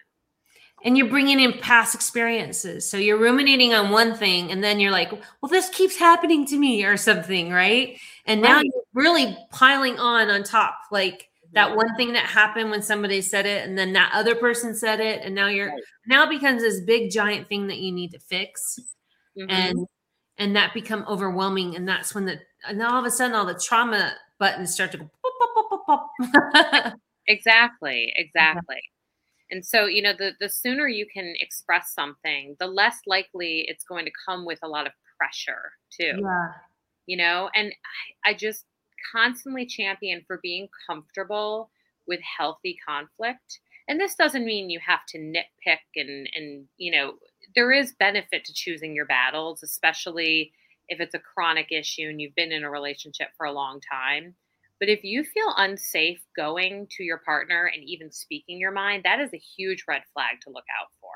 And 0.86 0.96
you're 0.96 1.08
bringing 1.08 1.40
in 1.40 1.52
past 1.54 1.94
experiences. 1.94 2.88
So 2.88 2.96
you're 2.96 3.18
ruminating 3.18 3.74
on 3.74 3.90
one 3.90 4.14
thing, 4.14 4.50
and 4.50 4.64
then 4.64 4.80
you're 4.80 4.92
like, 4.92 5.10
well, 5.12 5.50
this 5.50 5.68
keeps 5.68 5.96
happening 5.96 6.46
to 6.46 6.56
me, 6.56 6.84
or 6.84 6.96
something, 6.96 7.50
right? 7.50 7.98
And 8.24 8.40
now 8.40 8.56
right. 8.56 8.64
you're 8.64 8.84
really 8.94 9.36
piling 9.50 9.98
on 9.98 10.30
on 10.30 10.44
top. 10.44 10.76
Like, 10.90 11.28
that 11.56 11.74
one 11.74 11.94
thing 11.96 12.12
that 12.12 12.26
happened 12.26 12.70
when 12.70 12.82
somebody 12.82 13.20
said 13.22 13.46
it 13.46 13.66
and 13.66 13.78
then 13.78 13.94
that 13.94 14.12
other 14.14 14.34
person 14.34 14.74
said 14.74 15.00
it 15.00 15.22
and 15.24 15.34
now 15.34 15.48
you're 15.48 15.68
right. 15.68 15.82
now 16.06 16.26
becomes 16.26 16.62
this 16.62 16.80
big 16.80 17.10
giant 17.10 17.48
thing 17.48 17.66
that 17.66 17.78
you 17.78 17.92
need 17.92 18.12
to 18.12 18.18
fix 18.18 18.78
mm-hmm. 19.36 19.50
and 19.50 19.86
and 20.38 20.54
that 20.54 20.74
become 20.74 21.04
overwhelming 21.08 21.74
and 21.74 21.88
that's 21.88 22.14
when 22.14 22.26
the 22.26 22.38
and 22.68 22.82
all 22.82 22.98
of 22.98 23.06
a 23.06 23.10
sudden 23.10 23.34
all 23.34 23.46
the 23.46 23.54
trauma 23.54 24.12
buttons 24.38 24.74
start 24.74 24.92
to 24.92 24.98
go 24.98 25.10
pop, 25.22 26.10
pop, 26.12 26.32
pop, 26.52 26.72
pop, 26.72 26.94
exactly 27.26 28.12
exactly 28.16 28.80
and 29.50 29.64
so 29.64 29.86
you 29.86 30.02
know 30.02 30.12
the 30.16 30.32
the 30.40 30.48
sooner 30.48 30.88
you 30.88 31.06
can 31.12 31.34
express 31.38 31.92
something 31.94 32.56
the 32.58 32.66
less 32.66 32.98
likely 33.06 33.64
it's 33.68 33.84
going 33.84 34.04
to 34.04 34.12
come 34.26 34.44
with 34.44 34.58
a 34.62 34.68
lot 34.68 34.86
of 34.86 34.92
pressure 35.18 35.72
too. 35.90 36.20
Yeah. 36.20 36.48
You 37.06 37.16
know 37.16 37.50
and 37.54 37.72
I, 38.24 38.30
I 38.30 38.34
just 38.34 38.64
constantly 39.12 39.66
champion 39.66 40.22
for 40.26 40.40
being 40.42 40.68
comfortable 40.88 41.70
with 42.06 42.20
healthy 42.38 42.76
conflict. 42.86 43.60
And 43.88 44.00
this 44.00 44.14
doesn't 44.14 44.44
mean 44.44 44.70
you 44.70 44.80
have 44.84 45.06
to 45.08 45.18
nitpick 45.18 45.78
and 45.94 46.28
and 46.34 46.66
you 46.76 46.92
know 46.92 47.14
there 47.54 47.72
is 47.72 47.94
benefit 47.98 48.44
to 48.44 48.54
choosing 48.54 48.94
your 48.94 49.06
battles, 49.06 49.62
especially 49.62 50.52
if 50.88 51.00
it's 51.00 51.14
a 51.14 51.20
chronic 51.20 51.72
issue 51.72 52.08
and 52.08 52.20
you've 52.20 52.34
been 52.34 52.52
in 52.52 52.64
a 52.64 52.70
relationship 52.70 53.28
for 53.36 53.46
a 53.46 53.52
long 53.52 53.80
time. 53.80 54.34
But 54.78 54.88
if 54.88 55.02
you 55.02 55.24
feel 55.24 55.54
unsafe 55.56 56.20
going 56.36 56.86
to 56.96 57.02
your 57.02 57.18
partner 57.18 57.70
and 57.74 57.82
even 57.82 58.12
speaking 58.12 58.58
your 58.58 58.72
mind, 58.72 59.04
that 59.04 59.20
is 59.20 59.32
a 59.32 59.38
huge 59.38 59.84
red 59.88 60.02
flag 60.12 60.40
to 60.42 60.50
look 60.50 60.64
out 60.80 60.88
for. 61.00 61.08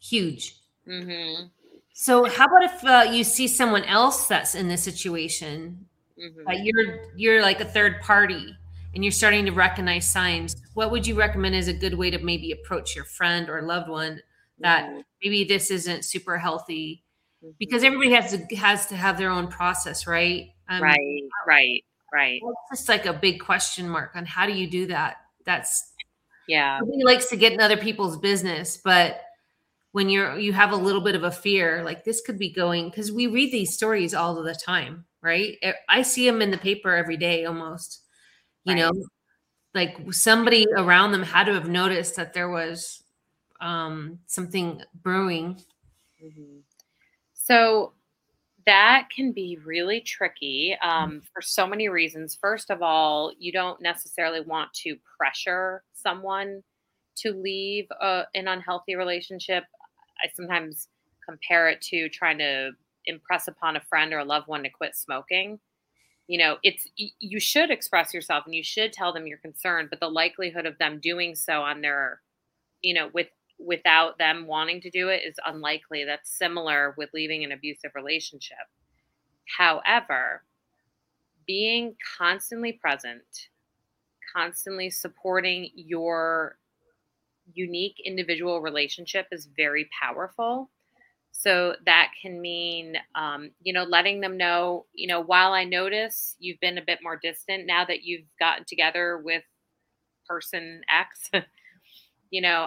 Huge. 0.00 0.56
Mm-hmm. 0.88 1.46
So, 1.92 2.24
how 2.24 2.46
about 2.46 2.64
if 2.64 2.84
uh, 2.84 3.10
you 3.10 3.24
see 3.24 3.48
someone 3.48 3.84
else 3.84 4.26
that's 4.26 4.54
in 4.54 4.68
this 4.68 4.82
situation? 4.82 5.86
Mm-hmm. 6.18 6.48
Uh, 6.48 6.52
you're 6.52 7.12
you're 7.16 7.42
like 7.42 7.60
a 7.60 7.64
third 7.64 8.00
party, 8.00 8.56
and 8.94 9.04
you're 9.04 9.12
starting 9.12 9.46
to 9.46 9.52
recognize 9.52 10.06
signs. 10.06 10.56
What 10.74 10.90
would 10.90 11.06
you 11.06 11.14
recommend 11.14 11.54
as 11.54 11.68
a 11.68 11.72
good 11.72 11.94
way 11.94 12.10
to 12.10 12.18
maybe 12.18 12.52
approach 12.52 12.94
your 12.94 13.04
friend 13.04 13.48
or 13.48 13.62
loved 13.62 13.88
one 13.88 14.20
that 14.58 14.86
mm-hmm. 14.86 15.00
maybe 15.22 15.44
this 15.44 15.70
isn't 15.70 16.04
super 16.04 16.38
healthy 16.38 17.04
mm-hmm. 17.42 17.52
because 17.58 17.84
everybody 17.84 18.12
has 18.12 18.30
to 18.32 18.56
has 18.56 18.86
to 18.86 18.96
have 18.96 19.18
their 19.18 19.30
own 19.30 19.48
process, 19.48 20.06
right? 20.06 20.50
Um, 20.68 20.82
right, 20.82 21.22
right, 21.46 21.84
right. 22.14 22.40
It's 22.42 22.80
just 22.80 22.88
like 22.88 23.06
a 23.06 23.12
big 23.12 23.40
question 23.40 23.88
mark 23.88 24.14
on 24.14 24.24
how 24.24 24.46
do 24.46 24.52
you 24.52 24.70
do 24.70 24.86
that? 24.86 25.16
That's 25.44 25.92
yeah. 26.46 26.80
He 26.92 27.04
likes 27.04 27.26
to 27.30 27.36
get 27.36 27.52
in 27.52 27.60
other 27.60 27.76
people's 27.76 28.16
business, 28.18 28.76
but 28.76 29.20
when 29.92 30.08
you're 30.08 30.38
you 30.38 30.52
have 30.52 30.72
a 30.72 30.76
little 30.76 31.00
bit 31.00 31.14
of 31.14 31.24
a 31.24 31.30
fear, 31.30 31.82
like 31.84 32.04
this 32.04 32.20
could 32.20 32.38
be 32.38 32.52
going 32.52 32.88
because 32.88 33.10
we 33.10 33.26
read 33.26 33.52
these 33.52 33.74
stories 33.74 34.14
all 34.14 34.38
of 34.38 34.44
the 34.44 34.54
time, 34.54 35.04
right? 35.22 35.56
I 35.88 36.02
see 36.02 36.26
them 36.26 36.40
in 36.40 36.50
the 36.50 36.58
paper 36.58 36.94
every 36.94 37.16
day 37.16 37.44
almost. 37.44 38.02
You 38.64 38.74
right. 38.74 38.80
know, 38.80 38.92
like 39.74 39.96
somebody 40.12 40.66
around 40.76 41.12
them 41.12 41.22
had 41.22 41.44
to 41.44 41.54
have 41.54 41.68
noticed 41.68 42.16
that 42.16 42.32
there 42.32 42.48
was 42.48 43.02
um, 43.60 44.20
something 44.26 44.82
brewing. 44.94 45.60
Mm-hmm. 46.22 46.58
So 47.32 47.93
that 48.66 49.08
can 49.14 49.32
be 49.32 49.58
really 49.64 50.00
tricky 50.00 50.76
um, 50.82 51.10
mm-hmm. 51.10 51.18
for 51.32 51.42
so 51.42 51.66
many 51.66 51.88
reasons. 51.88 52.36
First 52.40 52.70
of 52.70 52.82
all, 52.82 53.32
you 53.38 53.52
don't 53.52 53.80
necessarily 53.80 54.40
want 54.40 54.72
to 54.84 54.96
pressure 55.18 55.82
someone 55.92 56.62
to 57.16 57.32
leave 57.32 57.86
a, 58.00 58.24
an 58.34 58.48
unhealthy 58.48 58.96
relationship. 58.96 59.64
I 60.22 60.28
sometimes 60.34 60.88
compare 61.26 61.68
it 61.68 61.80
to 61.82 62.08
trying 62.08 62.38
to 62.38 62.70
impress 63.06 63.48
upon 63.48 63.76
a 63.76 63.80
friend 63.80 64.12
or 64.12 64.18
a 64.18 64.24
loved 64.24 64.48
one 64.48 64.62
to 64.62 64.70
quit 64.70 64.96
smoking. 64.96 65.58
You 66.26 66.38
know, 66.38 66.56
it's 66.62 66.88
you 66.96 67.38
should 67.38 67.70
express 67.70 68.14
yourself 68.14 68.44
and 68.46 68.54
you 68.54 68.64
should 68.64 68.94
tell 68.94 69.12
them 69.12 69.26
you're 69.26 69.38
concerned, 69.38 69.88
but 69.90 70.00
the 70.00 70.08
likelihood 70.08 70.64
of 70.64 70.78
them 70.78 70.98
doing 70.98 71.34
so 71.34 71.60
on 71.60 71.82
their, 71.82 72.22
you 72.80 72.94
know, 72.94 73.10
with 73.12 73.28
without 73.64 74.18
them 74.18 74.46
wanting 74.46 74.80
to 74.82 74.90
do 74.90 75.08
it 75.08 75.22
is 75.24 75.36
unlikely. 75.46 76.04
That's 76.04 76.36
similar 76.38 76.94
with 76.98 77.10
leaving 77.14 77.44
an 77.44 77.52
abusive 77.52 77.92
relationship. 77.94 78.58
However, 79.58 80.44
being 81.46 81.96
constantly 82.18 82.72
present, 82.72 83.48
constantly 84.34 84.90
supporting 84.90 85.70
your 85.74 86.58
unique 87.54 87.96
individual 88.04 88.60
relationship 88.62 89.26
is 89.32 89.48
very 89.56 89.88
powerful. 90.00 90.70
So 91.32 91.76
that 91.86 92.12
can 92.20 92.40
mean, 92.40 92.96
um, 93.14 93.50
you 93.62 93.72
know, 93.72 93.84
letting 93.84 94.20
them 94.20 94.36
know, 94.36 94.86
you 94.94 95.08
know, 95.08 95.20
while 95.22 95.52
I 95.52 95.64
notice 95.64 96.36
you've 96.38 96.60
been 96.60 96.78
a 96.78 96.84
bit 96.86 97.00
more 97.02 97.18
distant 97.22 97.66
now 97.66 97.84
that 97.86 98.04
you've 98.04 98.26
gotten 98.40 98.64
together 98.66 99.18
with 99.24 99.44
person 100.28 100.82
X, 100.90 101.30
you 102.34 102.40
know, 102.40 102.66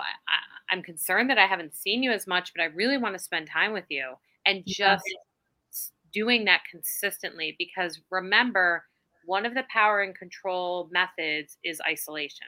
I, 0.69 0.73
am 0.73 0.81
concerned 0.81 1.29
that 1.29 1.37
I 1.37 1.45
haven't 1.45 1.75
seen 1.75 2.01
you 2.01 2.13
as 2.13 2.25
much, 2.25 2.53
but 2.55 2.61
I 2.61 2.67
really 2.67 2.97
want 2.97 3.15
to 3.15 3.19
spend 3.19 3.49
time 3.49 3.73
with 3.73 3.83
you. 3.89 4.13
And 4.45 4.63
just 4.65 5.03
doing 6.13 6.45
that 6.45 6.61
consistently 6.71 7.53
because 7.59 7.99
remember, 8.09 8.85
one 9.25 9.45
of 9.45 9.53
the 9.53 9.65
power 9.69 10.01
and 10.01 10.15
control 10.15 10.89
methods 10.89 11.57
is 11.65 11.81
isolation. 11.85 12.47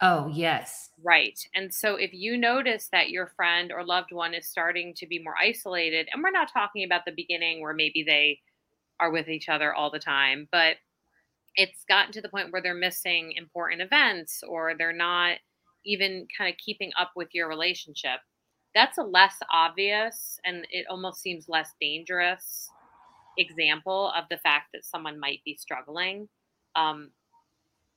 Oh, 0.00 0.28
yes. 0.32 0.90
Right. 1.02 1.40
And 1.56 1.74
so 1.74 1.96
if 1.96 2.12
you 2.12 2.36
notice 2.36 2.88
that 2.92 3.10
your 3.10 3.26
friend 3.26 3.72
or 3.72 3.84
loved 3.84 4.12
one 4.12 4.32
is 4.32 4.46
starting 4.46 4.94
to 4.94 5.08
be 5.08 5.18
more 5.18 5.34
isolated, 5.36 6.08
and 6.12 6.22
we're 6.22 6.30
not 6.30 6.52
talking 6.52 6.84
about 6.84 7.04
the 7.04 7.12
beginning 7.16 7.62
where 7.62 7.74
maybe 7.74 8.04
they 8.04 8.38
are 9.00 9.10
with 9.10 9.28
each 9.28 9.48
other 9.48 9.74
all 9.74 9.90
the 9.90 9.98
time, 9.98 10.46
but 10.52 10.76
it's 11.56 11.84
gotten 11.88 12.12
to 12.12 12.20
the 12.20 12.28
point 12.28 12.52
where 12.52 12.62
they're 12.62 12.74
missing 12.74 13.32
important 13.36 13.82
events 13.82 14.44
or 14.48 14.74
they're 14.78 14.92
not 14.92 15.38
even 15.84 16.26
kind 16.36 16.50
of 16.50 16.58
keeping 16.58 16.90
up 16.98 17.12
with 17.16 17.28
your 17.32 17.48
relationship. 17.48 18.20
That's 18.74 18.98
a 18.98 19.02
less 19.02 19.36
obvious 19.50 20.38
and 20.44 20.66
it 20.70 20.86
almost 20.90 21.20
seems 21.20 21.48
less 21.48 21.70
dangerous 21.80 22.68
example 23.38 24.12
of 24.16 24.24
the 24.30 24.38
fact 24.38 24.68
that 24.72 24.84
someone 24.84 25.18
might 25.18 25.40
be 25.44 25.56
struggling. 25.56 26.28
Um, 26.76 27.10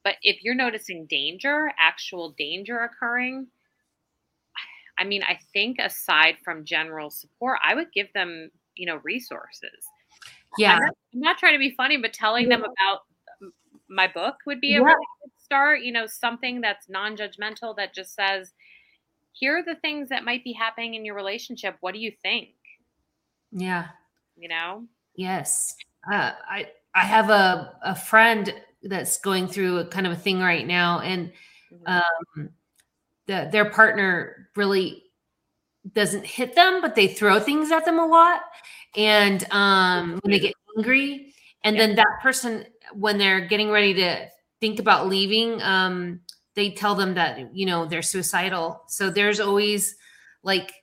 but 0.03 0.15
if 0.23 0.43
you're 0.43 0.55
noticing 0.55 1.05
danger, 1.07 1.71
actual 1.79 2.35
danger 2.37 2.79
occurring, 2.79 3.47
I 4.99 5.03
mean, 5.03 5.23
I 5.23 5.39
think 5.53 5.77
aside 5.79 6.37
from 6.43 6.65
general 6.65 7.09
support, 7.09 7.59
I 7.63 7.75
would 7.75 7.91
give 7.93 8.11
them, 8.13 8.49
you 8.75 8.85
know, 8.85 8.99
resources. 9.03 9.85
Yeah. 10.57 10.75
I'm 10.75 10.79
not, 10.79 10.97
I'm 11.13 11.19
not 11.19 11.37
trying 11.37 11.53
to 11.53 11.59
be 11.59 11.71
funny, 11.71 11.97
but 11.97 12.13
telling 12.13 12.49
yeah. 12.49 12.57
them 12.57 12.65
about 12.65 13.01
my 13.89 14.07
book 14.07 14.35
would 14.45 14.59
be 14.59 14.75
a 14.75 14.79
yeah. 14.79 14.85
really 14.85 15.05
good 15.23 15.31
start. 15.47 15.81
You 15.81 15.91
know, 15.91 16.05
something 16.05 16.61
that's 16.61 16.87
non 16.89 17.17
judgmental 17.17 17.75
that 17.77 17.93
just 17.93 18.13
says, 18.13 18.53
here 19.31 19.57
are 19.57 19.63
the 19.63 19.75
things 19.75 20.09
that 20.09 20.23
might 20.23 20.43
be 20.43 20.53
happening 20.53 20.93
in 20.93 21.05
your 21.05 21.15
relationship. 21.15 21.77
What 21.79 21.93
do 21.93 21.99
you 21.99 22.11
think? 22.21 22.49
Yeah. 23.51 23.87
You 24.35 24.49
know? 24.49 24.83
Yes. 25.15 25.75
Uh, 26.11 26.31
I, 26.49 26.67
I 26.93 27.01
have 27.01 27.29
a, 27.29 27.73
a 27.83 27.95
friend 27.95 28.53
that's 28.83 29.19
going 29.19 29.47
through 29.47 29.79
a 29.79 29.85
kind 29.85 30.05
of 30.05 30.13
a 30.13 30.17
thing 30.17 30.39
right 30.39 30.65
now, 30.65 30.99
and 30.99 31.31
mm-hmm. 31.73 32.01
um, 32.37 32.49
the, 33.25 33.49
their 33.51 33.69
partner 33.69 34.49
really 34.55 35.03
doesn't 35.93 36.25
hit 36.25 36.55
them, 36.55 36.81
but 36.81 36.95
they 36.95 37.07
throw 37.07 37.39
things 37.39 37.71
at 37.71 37.85
them 37.85 37.99
a 37.99 38.05
lot, 38.05 38.41
and 38.95 39.45
um, 39.51 40.19
when 40.21 40.31
they 40.31 40.39
get 40.39 40.53
angry, 40.77 41.33
and 41.63 41.75
yeah. 41.75 41.87
then 41.87 41.95
that 41.95 42.19
person 42.21 42.65
when 42.93 43.17
they're 43.17 43.41
getting 43.41 43.69
ready 43.69 43.93
to 43.93 44.27
think 44.59 44.79
about 44.79 45.07
leaving, 45.07 45.61
um, 45.61 46.21
they 46.55 46.71
tell 46.71 46.95
them 46.95 47.13
that 47.15 47.55
you 47.55 47.65
know 47.65 47.85
they're 47.85 48.01
suicidal. 48.01 48.83
So 48.87 49.09
there's 49.09 49.39
always 49.39 49.95
like 50.43 50.73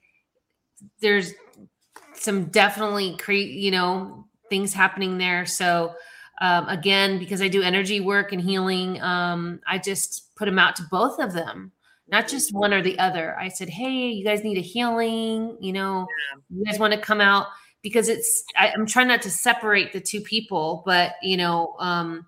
there's 1.00 1.32
some 2.14 2.46
definitely 2.46 3.16
create 3.16 3.50
you 3.50 3.70
know 3.70 4.26
things 4.48 4.72
happening 4.72 5.18
there. 5.18 5.46
So 5.46 5.94
um, 6.40 6.68
again, 6.68 7.18
because 7.18 7.40
I 7.40 7.48
do 7.48 7.62
energy 7.62 8.00
work 8.00 8.32
and 8.32 8.40
healing, 8.40 9.00
um, 9.00 9.60
I 9.66 9.78
just 9.78 10.34
put 10.34 10.46
them 10.46 10.58
out 10.58 10.76
to 10.76 10.82
both 10.90 11.20
of 11.20 11.32
them, 11.32 11.72
not 12.08 12.28
just 12.28 12.52
one 12.52 12.72
or 12.72 12.82
the 12.82 12.98
other. 12.98 13.38
I 13.38 13.48
said, 13.48 13.68
Hey, 13.68 14.10
you 14.10 14.24
guys 14.24 14.42
need 14.42 14.58
a 14.58 14.62
healing, 14.62 15.56
you 15.60 15.72
know, 15.72 16.06
you 16.50 16.64
guys 16.64 16.78
want 16.78 16.92
to 16.92 17.00
come 17.00 17.20
out 17.20 17.46
because 17.82 18.08
it's, 18.08 18.42
I, 18.56 18.68
am 18.68 18.86
trying 18.86 19.08
not 19.08 19.22
to 19.22 19.30
separate 19.30 19.92
the 19.92 20.00
two 20.00 20.20
people, 20.20 20.82
but 20.84 21.14
you 21.22 21.36
know, 21.36 21.76
um, 21.78 22.26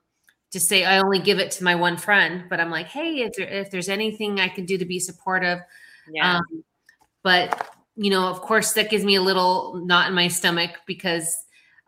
just 0.57 0.69
say 0.71 0.85
I 0.85 1.01
only 1.01 1.19
give 1.19 1.38
it 1.38 1.51
to 1.53 1.64
my 1.64 1.75
one 1.75 1.99
friend, 1.99 2.45
but 2.49 2.61
I'm 2.61 2.71
like, 2.71 2.87
Hey, 2.87 3.21
if, 3.21 3.35
there, 3.35 3.47
if 3.47 3.71
there's 3.71 3.90
anything 3.90 4.40
I 4.40 4.49
can 4.49 4.64
do 4.64 4.79
to 4.79 4.87
be 4.87 4.99
supportive, 4.99 5.59
yeah. 6.11 6.37
Um, 6.37 6.64
but 7.23 7.69
you 7.97 8.11
know, 8.11 8.29
of 8.29 8.40
course 8.40 8.73
that 8.73 8.88
gives 8.88 9.05
me 9.05 9.16
a 9.16 9.21
little 9.23 9.83
knot 9.85 10.09
in 10.09 10.14
my 10.14 10.29
stomach 10.29 10.71
because 10.87 11.37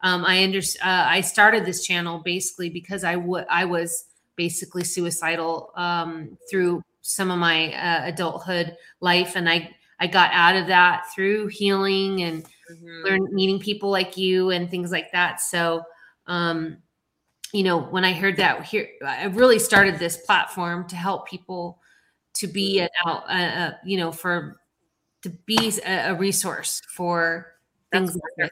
um, 0.03 0.23
I 0.27 0.45
under, 0.45 0.59
uh, 0.59 1.07
I 1.09 1.23
started 1.23 1.65
this 1.65 1.83
channel 1.83 2.21
basically 2.23 2.69
because 2.69 3.05
I 3.05 3.17
would 3.17 3.47
I 3.49 3.65
was 3.65 4.05
basically 4.37 4.85
suicidal 4.85 5.73
um, 5.75 6.37
through 6.51 6.83
some 7.01 7.31
of 7.31 7.39
my 7.39 7.73
uh, 7.73 8.07
adulthood 8.07 8.77
life, 9.01 9.35
and 9.35 9.49
I 9.49 9.75
I 9.99 10.09
got 10.09 10.31
out 10.33 10.57
of 10.57 10.67
that 10.67 11.07
through 11.15 11.47
healing 11.47 12.23
and 12.23 12.45
mm-hmm. 12.45 13.05
learn 13.05 13.35
meeting 13.35 13.61
people 13.61 13.91
like 13.91 14.19
you 14.19 14.51
and 14.51 14.71
things 14.71 14.93
like 14.93 15.11
that. 15.13 15.41
So, 15.41 15.83
um, 16.27 16.79
you 17.53 17.63
know, 17.63 17.81
when 17.81 18.05
I 18.05 18.13
heard 18.13 18.37
that 18.37 18.65
here, 18.65 18.89
I 19.05 19.25
really 19.25 19.59
started 19.59 19.99
this 19.99 20.17
platform 20.17 20.87
to 20.89 20.97
help 20.97 21.29
people 21.29 21.81
to 22.35 22.47
be 22.47 22.81
an 22.81 22.89
out, 23.07 23.25
uh, 23.29 23.33
uh, 23.33 23.73
you 23.85 23.97
know, 23.97 24.13
for 24.13 24.61
to 25.23 25.31
be 25.47 25.73
a, 25.85 26.11
a 26.11 26.15
resource 26.15 26.83
for 26.89 27.55
things 27.91 28.17
like 28.39 28.51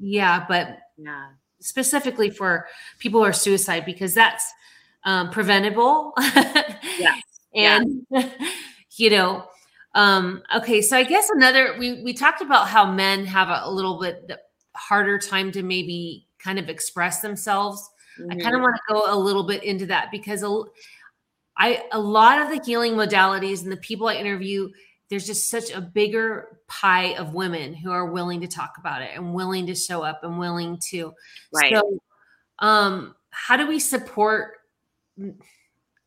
yeah 0.00 0.44
but 0.48 0.78
yeah. 0.96 1.28
specifically 1.60 2.30
for 2.30 2.66
people 2.98 3.20
who 3.20 3.26
are 3.26 3.32
suicide 3.32 3.84
because 3.84 4.14
that's 4.14 4.52
um, 5.04 5.30
preventable. 5.30 6.14
Yeah. 6.98 7.16
And 7.54 8.06
yeah. 8.10 8.30
you 8.96 9.10
know 9.10 9.44
um 9.94 10.42
okay 10.56 10.80
so 10.80 10.96
i 10.96 11.02
guess 11.02 11.28
another 11.28 11.76
we 11.78 12.02
we 12.02 12.14
talked 12.14 12.40
about 12.40 12.66
how 12.66 12.90
men 12.90 13.26
have 13.26 13.50
a, 13.50 13.60
a 13.64 13.70
little 13.70 14.00
bit 14.00 14.30
harder 14.74 15.18
time 15.18 15.52
to 15.52 15.62
maybe 15.62 16.26
kind 16.38 16.58
of 16.58 16.70
express 16.70 17.20
themselves 17.20 17.90
mm-hmm. 18.18 18.30
i 18.30 18.42
kind 18.42 18.54
of 18.54 18.62
want 18.62 18.74
to 18.74 18.82
go 18.92 19.04
a 19.06 19.16
little 19.16 19.44
bit 19.44 19.62
into 19.64 19.86
that 19.86 20.10
because 20.10 20.42
a, 20.42 20.62
I, 21.56 21.84
a 21.92 22.00
lot 22.00 22.40
of 22.40 22.48
the 22.48 22.62
healing 22.64 22.92
modalities 22.94 23.62
and 23.62 23.72
the 23.72 23.76
people 23.76 24.08
i 24.08 24.14
interview 24.14 24.70
there's 25.10 25.26
just 25.26 25.50
such 25.50 25.70
a 25.70 25.80
bigger 25.80 26.60
pie 26.68 27.14
of 27.16 27.34
women 27.34 27.74
who 27.74 27.90
are 27.90 28.10
willing 28.10 28.40
to 28.40 28.46
talk 28.46 28.74
about 28.78 29.02
it 29.02 29.10
and 29.14 29.34
willing 29.34 29.66
to 29.66 29.74
show 29.74 30.02
up 30.02 30.24
and 30.24 30.38
willing 30.38 30.78
to 30.90 31.12
right 31.52 31.74
so 31.74 31.98
um 32.60 33.14
how 33.30 33.56
do 33.56 33.66
we 33.66 33.78
support 33.78 34.54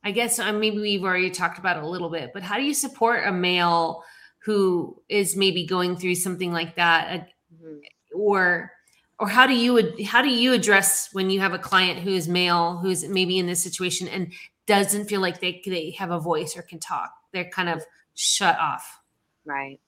i 0.03 0.11
guess 0.11 0.39
uh, 0.39 0.51
maybe 0.51 0.79
we've 0.79 1.03
already 1.03 1.29
talked 1.29 1.59
about 1.59 1.81
a 1.81 1.87
little 1.87 2.09
bit 2.09 2.31
but 2.33 2.41
how 2.41 2.57
do 2.57 2.63
you 2.63 2.73
support 2.73 3.27
a 3.27 3.31
male 3.31 4.03
who 4.45 5.01
is 5.09 5.35
maybe 5.35 5.65
going 5.65 5.95
through 5.95 6.15
something 6.15 6.53
like 6.53 6.75
that 6.75 7.29
mm-hmm. 7.53 7.77
or 8.15 8.71
or 9.19 9.27
how 9.29 9.47
do 9.47 9.53
you 9.53 9.93
how 10.05 10.21
do 10.21 10.29
you 10.29 10.53
address 10.53 11.09
when 11.13 11.29
you 11.29 11.39
have 11.39 11.53
a 11.53 11.59
client 11.59 11.99
who 11.99 12.09
is 12.09 12.27
male 12.27 12.77
who's 12.77 13.07
maybe 13.07 13.39
in 13.39 13.47
this 13.47 13.63
situation 13.63 14.07
and 14.07 14.33
doesn't 14.67 15.05
feel 15.05 15.21
like 15.21 15.39
they 15.39 15.61
they 15.65 15.91
have 15.91 16.11
a 16.11 16.19
voice 16.19 16.57
or 16.57 16.61
can 16.61 16.79
talk 16.79 17.11
they're 17.35 17.49
kind 17.49 17.69
of 17.69 17.83
shut 18.15 18.57
off. 18.59 18.99
Right. 19.45 19.79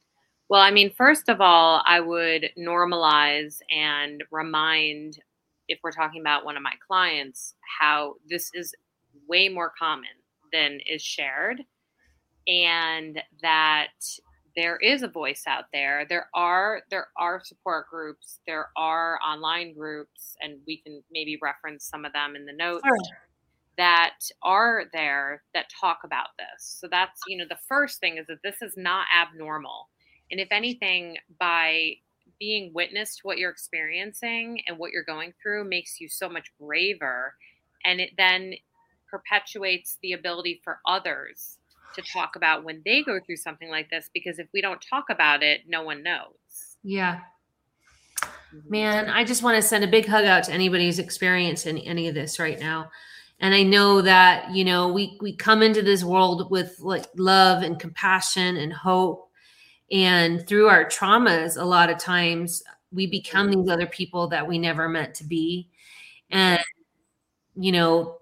Well, 0.50 0.62
I 0.62 0.72
mean, 0.72 0.94
first 0.94 1.30
of 1.30 1.42
all, 1.42 1.82
I 1.86 2.00
would 2.00 2.50
normalize 2.58 3.60
and 3.72 4.24
remind, 4.32 5.20
if 5.68 5.80
we're 5.84 5.92
talking 5.92 6.22
about 6.22 6.46
one 6.46 6.56
of 6.56 6.64
my 6.64 6.74
clients, 6.86 7.56
how 7.80 8.16
this 8.30 8.52
is 8.54 8.74
way 9.28 9.50
more 9.50 9.74
common 9.78 10.10
than 10.54 10.80
is 10.88 11.02
shared, 11.02 11.64
and 12.48 13.22
that 13.42 13.88
there 14.58 14.76
is 14.78 15.04
a 15.04 15.08
voice 15.08 15.44
out 15.48 15.66
there. 15.72 16.06
There 16.10 16.28
are 16.34 16.82
there 16.90 17.08
are 17.18 17.42
support 17.44 17.88
groups, 17.90 18.40
there 18.46 18.68
are 18.76 19.20
online 19.26 19.74
groups, 19.74 20.36
and 20.42 20.60
we 20.68 20.78
can 20.78 21.02
maybe 21.12 21.40
reference 21.42 21.86
some 21.86 22.04
of 22.04 22.12
them 22.12 22.36
in 22.36 22.46
the 22.46 22.54
notes. 22.54 22.84
Sure 22.86 22.98
that 23.78 24.16
are 24.42 24.86
there 24.92 25.44
that 25.54 25.68
talk 25.80 26.00
about 26.04 26.30
this. 26.38 26.78
So 26.82 26.88
that's, 26.90 27.22
you 27.28 27.38
know, 27.38 27.46
the 27.48 27.60
first 27.68 28.00
thing 28.00 28.18
is 28.18 28.26
that 28.28 28.42
this 28.44 28.62
is 28.62 28.74
not 28.76 29.06
abnormal. 29.16 29.90
And 30.32 30.40
if 30.40 30.48
anything, 30.52 31.18
by 31.40 31.94
being 32.40 32.72
witness 32.74 33.16
to 33.18 33.22
what 33.24 33.38
you're 33.38 33.52
experiencing 33.52 34.62
and 34.68 34.78
what 34.78 34.92
you're 34.92 35.04
going 35.04 35.34
through 35.42 35.64
makes 35.70 36.02
you 36.02 36.10
so 36.10 36.28
much 36.28 36.52
braver. 36.60 37.36
And 37.86 38.02
it 38.02 38.12
then 38.18 38.54
perpetuates 39.10 39.98
the 40.02 40.14
ability 40.14 40.60
for 40.64 40.80
others 40.86 41.57
to 41.98 42.02
talk 42.02 42.36
about 42.36 42.64
when 42.64 42.82
they 42.86 43.04
go 43.04 43.20
through 43.20 43.38
something 43.38 43.70
like 43.70 43.90
this. 43.90 44.10
Because 44.14 44.40
if 44.40 44.48
we 44.54 44.62
don't 44.62 44.82
talk 44.82 45.10
about 45.10 45.44
it, 45.44 45.62
no 45.68 45.84
one 45.84 46.02
knows. 46.02 46.78
Yeah. 46.84 47.20
Mm-hmm. 48.24 48.70
Man, 48.70 49.10
I 49.10 49.24
just 49.24 49.44
want 49.44 49.56
to 49.58 49.62
send 49.62 49.84
a 49.84 49.88
big 49.88 50.08
hug 50.08 50.26
out 50.26 50.46
to 50.46 50.54
anybody 50.54 50.86
who's 50.86 51.00
experiencing 51.00 51.80
any 51.80 52.08
of 52.08 52.16
this 52.16 52.40
right 52.40 52.60
now 52.60 52.90
and 53.40 53.54
i 53.54 53.64
know 53.64 54.02
that 54.02 54.50
you 54.52 54.64
know 54.64 54.92
we 54.92 55.18
we 55.22 55.36
come 55.36 55.62
into 55.62 55.82
this 55.82 56.04
world 56.04 56.50
with 56.50 56.80
like 56.80 57.06
love 57.16 57.64
and 57.64 57.80
compassion 57.80 58.58
and 58.58 58.74
hope 58.74 59.30
and 59.92 60.48
through 60.48 60.68
our 60.68 60.86
traumas 60.86 61.60
a 61.60 61.66
lot 61.66 61.90
of 61.90 61.98
times 61.98 62.64
we 62.92 63.06
become 63.06 63.52
these 63.52 63.70
other 63.70 63.86
people 63.86 64.28
that 64.28 64.48
we 64.48 64.58
never 64.58 64.88
meant 64.88 65.14
to 65.14 65.24
be 65.24 65.70
and 66.30 66.60
you 67.56 67.72
know 67.72 68.18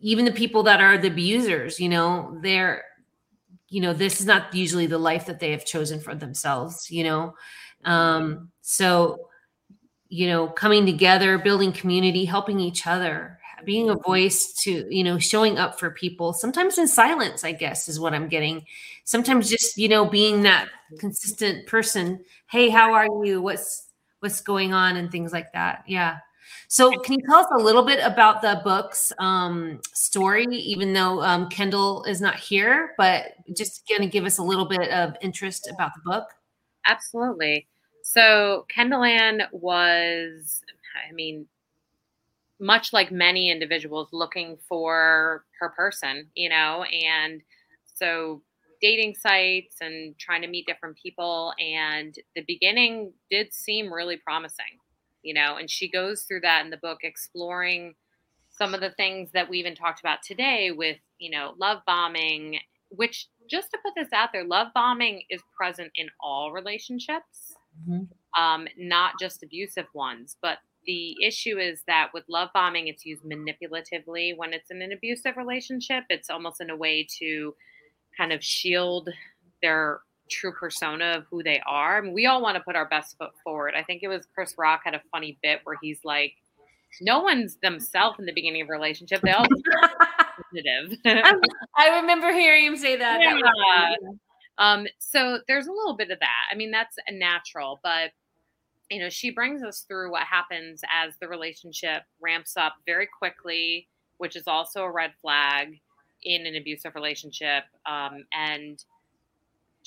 even 0.00 0.24
the 0.24 0.32
people 0.32 0.62
that 0.62 0.80
are 0.80 0.98
the 0.98 1.08
abusers 1.08 1.80
you 1.80 1.88
know 1.88 2.38
they're 2.42 2.84
you 3.68 3.80
know 3.80 3.92
this 3.92 4.20
is 4.20 4.26
not 4.26 4.54
usually 4.54 4.86
the 4.86 4.98
life 4.98 5.26
that 5.26 5.40
they 5.40 5.50
have 5.50 5.64
chosen 5.64 6.00
for 6.00 6.14
themselves 6.14 6.90
you 6.90 7.04
know? 7.04 7.34
Um 7.84 8.50
so 8.62 9.28
you 10.08 10.26
know 10.26 10.48
coming 10.48 10.86
together 10.86 11.38
building 11.38 11.72
community 11.72 12.24
helping 12.24 12.60
each 12.60 12.86
other 12.86 13.38
being 13.64 13.90
a 13.90 13.96
voice 13.96 14.52
to 14.52 14.86
you 14.94 15.02
know 15.02 15.18
showing 15.18 15.58
up 15.58 15.78
for 15.78 15.90
people 15.90 16.32
sometimes 16.32 16.78
in 16.78 16.86
silence 16.86 17.42
i 17.44 17.52
guess 17.52 17.88
is 17.88 17.98
what 18.00 18.14
i'm 18.14 18.28
getting. 18.28 18.64
Sometimes 19.04 19.48
just 19.50 19.76
you 19.76 19.88
know 19.88 20.04
being 20.04 20.42
that 20.42 20.68
consistent 20.98 21.66
person 21.66 22.24
hey 22.46 22.68
how 22.68 22.92
are 22.92 23.08
you? 23.24 23.42
What's 23.42 23.88
what's 24.20 24.40
going 24.40 24.72
on? 24.72 24.96
and 24.96 25.10
things 25.10 25.32
like 25.32 25.52
that. 25.52 25.84
Yeah 25.86 26.18
so, 26.70 26.90
can 26.98 27.14
you 27.14 27.26
tell 27.26 27.38
us 27.38 27.48
a 27.50 27.56
little 27.56 27.82
bit 27.82 27.98
about 28.04 28.42
the 28.42 28.60
book's 28.62 29.10
um, 29.18 29.80
story, 29.94 30.44
even 30.44 30.92
though 30.92 31.22
um, 31.22 31.48
Kendall 31.48 32.04
is 32.04 32.20
not 32.20 32.36
here, 32.36 32.92
but 32.98 33.32
just 33.56 33.88
going 33.88 34.02
to 34.02 34.06
give 34.06 34.26
us 34.26 34.36
a 34.36 34.42
little 34.42 34.66
bit 34.66 34.90
of 34.90 35.14
interest 35.22 35.70
about 35.72 35.92
the 35.94 36.02
book? 36.04 36.28
Absolutely. 36.86 37.66
So, 38.02 38.66
Kendall 38.68 39.02
Ann 39.02 39.44
was, 39.50 40.62
I 41.08 41.12
mean, 41.12 41.46
much 42.60 42.92
like 42.92 43.10
many 43.10 43.50
individuals 43.50 44.08
looking 44.12 44.58
for 44.68 45.44
her 45.60 45.70
person, 45.70 46.28
you 46.34 46.50
know, 46.50 46.82
and 46.82 47.40
so 47.94 48.42
dating 48.82 49.14
sites 49.14 49.76
and 49.80 50.18
trying 50.18 50.42
to 50.42 50.48
meet 50.48 50.66
different 50.66 50.98
people. 51.02 51.54
And 51.58 52.14
the 52.34 52.44
beginning 52.46 53.14
did 53.30 53.54
seem 53.54 53.90
really 53.90 54.18
promising 54.18 54.78
you 55.28 55.34
know, 55.34 55.56
and 55.56 55.70
she 55.70 55.90
goes 55.90 56.22
through 56.22 56.40
that 56.40 56.64
in 56.64 56.70
the 56.70 56.78
book, 56.78 57.00
exploring 57.02 57.94
some 58.48 58.72
of 58.72 58.80
the 58.80 58.92
things 58.92 59.28
that 59.34 59.50
we 59.50 59.58
even 59.58 59.74
talked 59.74 60.00
about 60.00 60.20
today 60.24 60.70
with, 60.70 60.96
you 61.18 61.30
know, 61.30 61.52
love 61.58 61.82
bombing, 61.86 62.58
which 62.88 63.26
just 63.46 63.70
to 63.70 63.78
put 63.84 63.92
this 63.94 64.08
out 64.14 64.30
there, 64.32 64.42
love 64.42 64.68
bombing 64.74 65.20
is 65.28 65.42
present 65.54 65.90
in 65.96 66.08
all 66.18 66.50
relationships, 66.50 67.52
mm-hmm. 67.86 68.42
um, 68.42 68.66
not 68.78 69.12
just 69.20 69.42
abusive 69.42 69.84
ones. 69.92 70.38
But 70.40 70.60
the 70.86 71.14
issue 71.22 71.58
is 71.58 71.82
that 71.86 72.08
with 72.14 72.24
love 72.26 72.48
bombing, 72.54 72.88
it's 72.88 73.04
used 73.04 73.22
manipulatively 73.22 74.34
when 74.34 74.54
it's 74.54 74.70
in 74.70 74.80
an 74.80 74.92
abusive 74.92 75.36
relationship. 75.36 76.04
It's 76.08 76.30
almost 76.30 76.62
in 76.62 76.70
a 76.70 76.76
way 76.76 77.06
to 77.18 77.54
kind 78.16 78.32
of 78.32 78.42
shield 78.42 79.10
their 79.60 80.00
true 80.30 80.52
persona 80.52 81.16
of 81.18 81.24
who 81.30 81.42
they 81.42 81.60
are. 81.66 81.98
I 81.98 82.00
mean, 82.00 82.12
we 82.12 82.26
all 82.26 82.42
want 82.42 82.56
to 82.56 82.62
put 82.62 82.76
our 82.76 82.88
best 82.88 83.16
foot 83.18 83.30
forward. 83.42 83.74
I 83.76 83.82
think 83.82 84.02
it 84.02 84.08
was 84.08 84.26
Chris 84.34 84.54
Rock 84.58 84.82
had 84.84 84.94
a 84.94 85.02
funny 85.10 85.38
bit 85.42 85.60
where 85.64 85.76
he's 85.80 86.00
like, 86.04 86.34
no 87.00 87.20
one's 87.20 87.56
themselves 87.56 88.18
in 88.18 88.26
the 88.26 88.32
beginning 88.32 88.62
of 88.62 88.68
a 88.68 88.72
relationship. 88.72 89.20
They 89.20 89.32
all 89.32 89.44
positive. 90.52 90.98
I 91.76 92.00
remember 92.00 92.32
hearing 92.32 92.64
him 92.64 92.76
say 92.76 92.96
that. 92.96 93.20
Yeah. 93.20 93.96
Um, 94.58 94.86
so 94.98 95.38
there's 95.46 95.66
a 95.66 95.72
little 95.72 95.96
bit 95.96 96.10
of 96.10 96.18
that. 96.18 96.46
I 96.50 96.56
mean, 96.56 96.70
that's 96.70 96.96
a 97.06 97.12
natural, 97.12 97.78
but 97.82 98.10
you 98.90 99.00
know, 99.00 99.10
she 99.10 99.30
brings 99.30 99.62
us 99.62 99.84
through 99.86 100.10
what 100.10 100.22
happens 100.22 100.80
as 100.90 101.14
the 101.20 101.28
relationship 101.28 102.02
ramps 102.20 102.56
up 102.56 102.76
very 102.86 103.06
quickly, 103.06 103.86
which 104.16 104.34
is 104.34 104.44
also 104.46 104.82
a 104.82 104.90
red 104.90 105.12
flag 105.20 105.78
in 106.24 106.46
an 106.46 106.56
abusive 106.56 106.94
relationship. 106.94 107.64
Um, 107.86 108.24
and 108.32 108.82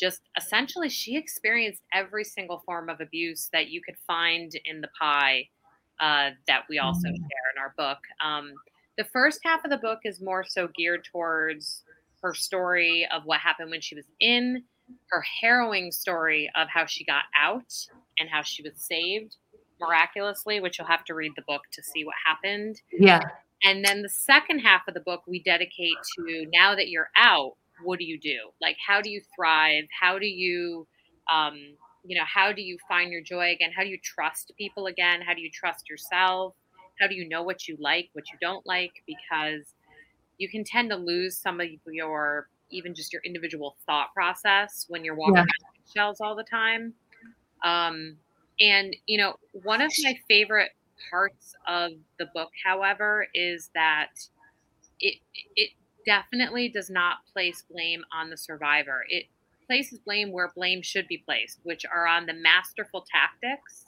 just 0.02 0.22
essentially 0.38 0.90
she 0.90 1.16
experienced 1.16 1.82
every 1.94 2.24
single 2.24 2.64
form 2.66 2.90
of 2.90 3.00
abuse 3.00 3.50
that 3.54 3.70
you 3.70 3.82
could 3.82 3.98
find 4.08 4.52
in 4.66 4.82
the 4.82 4.90
pie 5.00 5.48
uh, 6.00 6.32
that 6.48 6.64
we 6.70 6.80
also 6.80 7.08
mm-hmm. 7.08 7.16
share 7.16 7.52
in 7.56 7.62
our 7.62 7.74
book. 7.78 8.00
Um, 8.24 8.54
the 8.98 9.04
first 9.06 9.40
half 9.46 9.64
of 9.64 9.72
the 9.72 9.78
book 9.78 10.00
is 10.04 10.20
more 10.20 10.44
so 10.44 10.68
geared 10.76 11.08
towards 11.12 11.84
her 12.24 12.34
story 12.34 13.08
of 13.12 13.24
what 13.26 13.40
happened 13.40 13.70
when 13.70 13.82
she 13.82 13.96
was 13.96 14.06
in, 14.20 14.64
her 15.10 15.24
harrowing 15.42 15.92
story 15.92 16.50
of 16.56 16.68
how 16.68 16.86
she 16.86 17.06
got 17.06 17.24
out 17.36 17.74
and 18.20 18.30
how 18.30 18.42
she 18.42 18.64
was 18.64 18.74
saved 18.76 19.38
miraculously, 19.80 20.60
which 20.60 20.78
you'll 20.78 20.88
have 20.88 21.06
to 21.06 21.14
read 21.14 21.32
the 21.36 21.44
book 21.48 21.62
to 21.72 21.84
see 21.84 22.04
what 22.04 22.16
happened. 22.26 22.82
Yeah. 22.92 23.22
And 23.64 23.86
then 23.86 24.02
the 24.02 24.10
second 24.10 24.60
half 24.60 24.82
of 24.88 24.94
the 24.94 25.00
book 25.00 25.22
we 25.28 25.42
dedicate 25.42 25.96
to 26.18 26.46
now 26.52 26.76
that 26.76 26.90
you're 26.90 27.10
out, 27.16 27.54
what 27.84 28.00
do 28.00 28.06
you 28.06 28.20
do? 28.20 28.38
Like, 28.62 28.78
how 28.86 29.02
do 29.02 29.10
you 29.10 29.22
thrive? 29.36 29.86
How 30.00 30.20
do 30.20 30.28
you, 30.28 30.88
um, 31.32 31.56
you 32.04 32.18
know, 32.18 32.26
how 32.26 32.52
do 32.52 32.62
you 32.62 32.78
find 32.88 33.12
your 33.12 33.22
joy 33.22 33.52
again? 33.52 33.72
How 33.76 33.84
do 33.84 33.90
you 33.90 34.00
trust 34.04 34.52
people 34.58 34.88
again? 34.88 35.22
How 35.22 35.34
do 35.34 35.42
you 35.42 35.50
trust 35.52 35.90
yourself? 35.90 36.56
How 37.00 37.08
do 37.08 37.16
you 37.16 37.28
know 37.28 37.44
what 37.44 37.68
you 37.68 37.78
like, 37.80 38.10
what 38.14 38.26
you 38.32 38.38
don't 38.42 38.66
like? 38.66 38.92
Because 39.08 39.74
you 40.38 40.50
can 40.50 40.64
tend 40.64 40.90
to 40.90 40.96
lose 40.96 41.38
some 41.38 41.60
of 41.60 41.68
your, 41.88 42.48
even 42.70 42.94
just 42.94 43.14
your 43.14 43.22
individual 43.24 43.76
thought 43.86 44.14
process 44.14 44.86
when 44.88 45.04
you're 45.04 45.16
walking 45.16 45.36
yeah. 45.36 45.94
shells 45.94 46.22
all 46.22 46.36
the 46.36 46.44
time. 46.44 46.94
Um, 47.64 48.18
and, 48.60 48.96
you 49.08 49.18
know, 49.18 49.36
one 49.64 49.82
of 49.82 49.92
my 50.04 50.18
favorite 50.28 50.72
parts 51.10 51.54
of 51.68 51.92
the 52.20 52.28
book, 52.34 52.50
however, 52.64 53.28
is 53.34 53.70
that 53.74 54.10
it, 55.00 55.16
it 55.56 55.72
definitely 56.06 56.70
does 56.70 56.90
not 56.90 57.26
place 57.32 57.64
blame 57.70 58.04
on 58.14 58.30
the 58.30 58.38
survivor. 58.38 59.04
It 59.10 59.26
places 59.68 60.00
blame 60.00 60.32
where 60.32 60.52
blame 60.56 60.82
should 60.82 61.08
be 61.08 61.20
placed, 61.20 61.60
which 61.64 61.86
are 61.86 62.08
on 62.08 62.26
the 62.26 62.34
masterful 62.34 63.06
tactics 63.10 63.86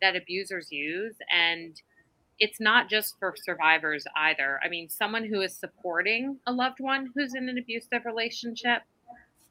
that 0.00 0.16
abusers 0.16 0.68
use. 0.70 1.16
And 1.30 1.80
it's 2.38 2.60
not 2.60 2.88
just 2.88 3.18
for 3.18 3.34
survivors 3.36 4.04
either. 4.16 4.58
I 4.64 4.68
mean, 4.68 4.88
someone 4.88 5.26
who 5.26 5.42
is 5.42 5.54
supporting 5.54 6.38
a 6.46 6.52
loved 6.52 6.80
one 6.80 7.10
who's 7.14 7.34
in 7.34 7.48
an 7.48 7.58
abusive 7.58 8.06
relationship 8.06 8.82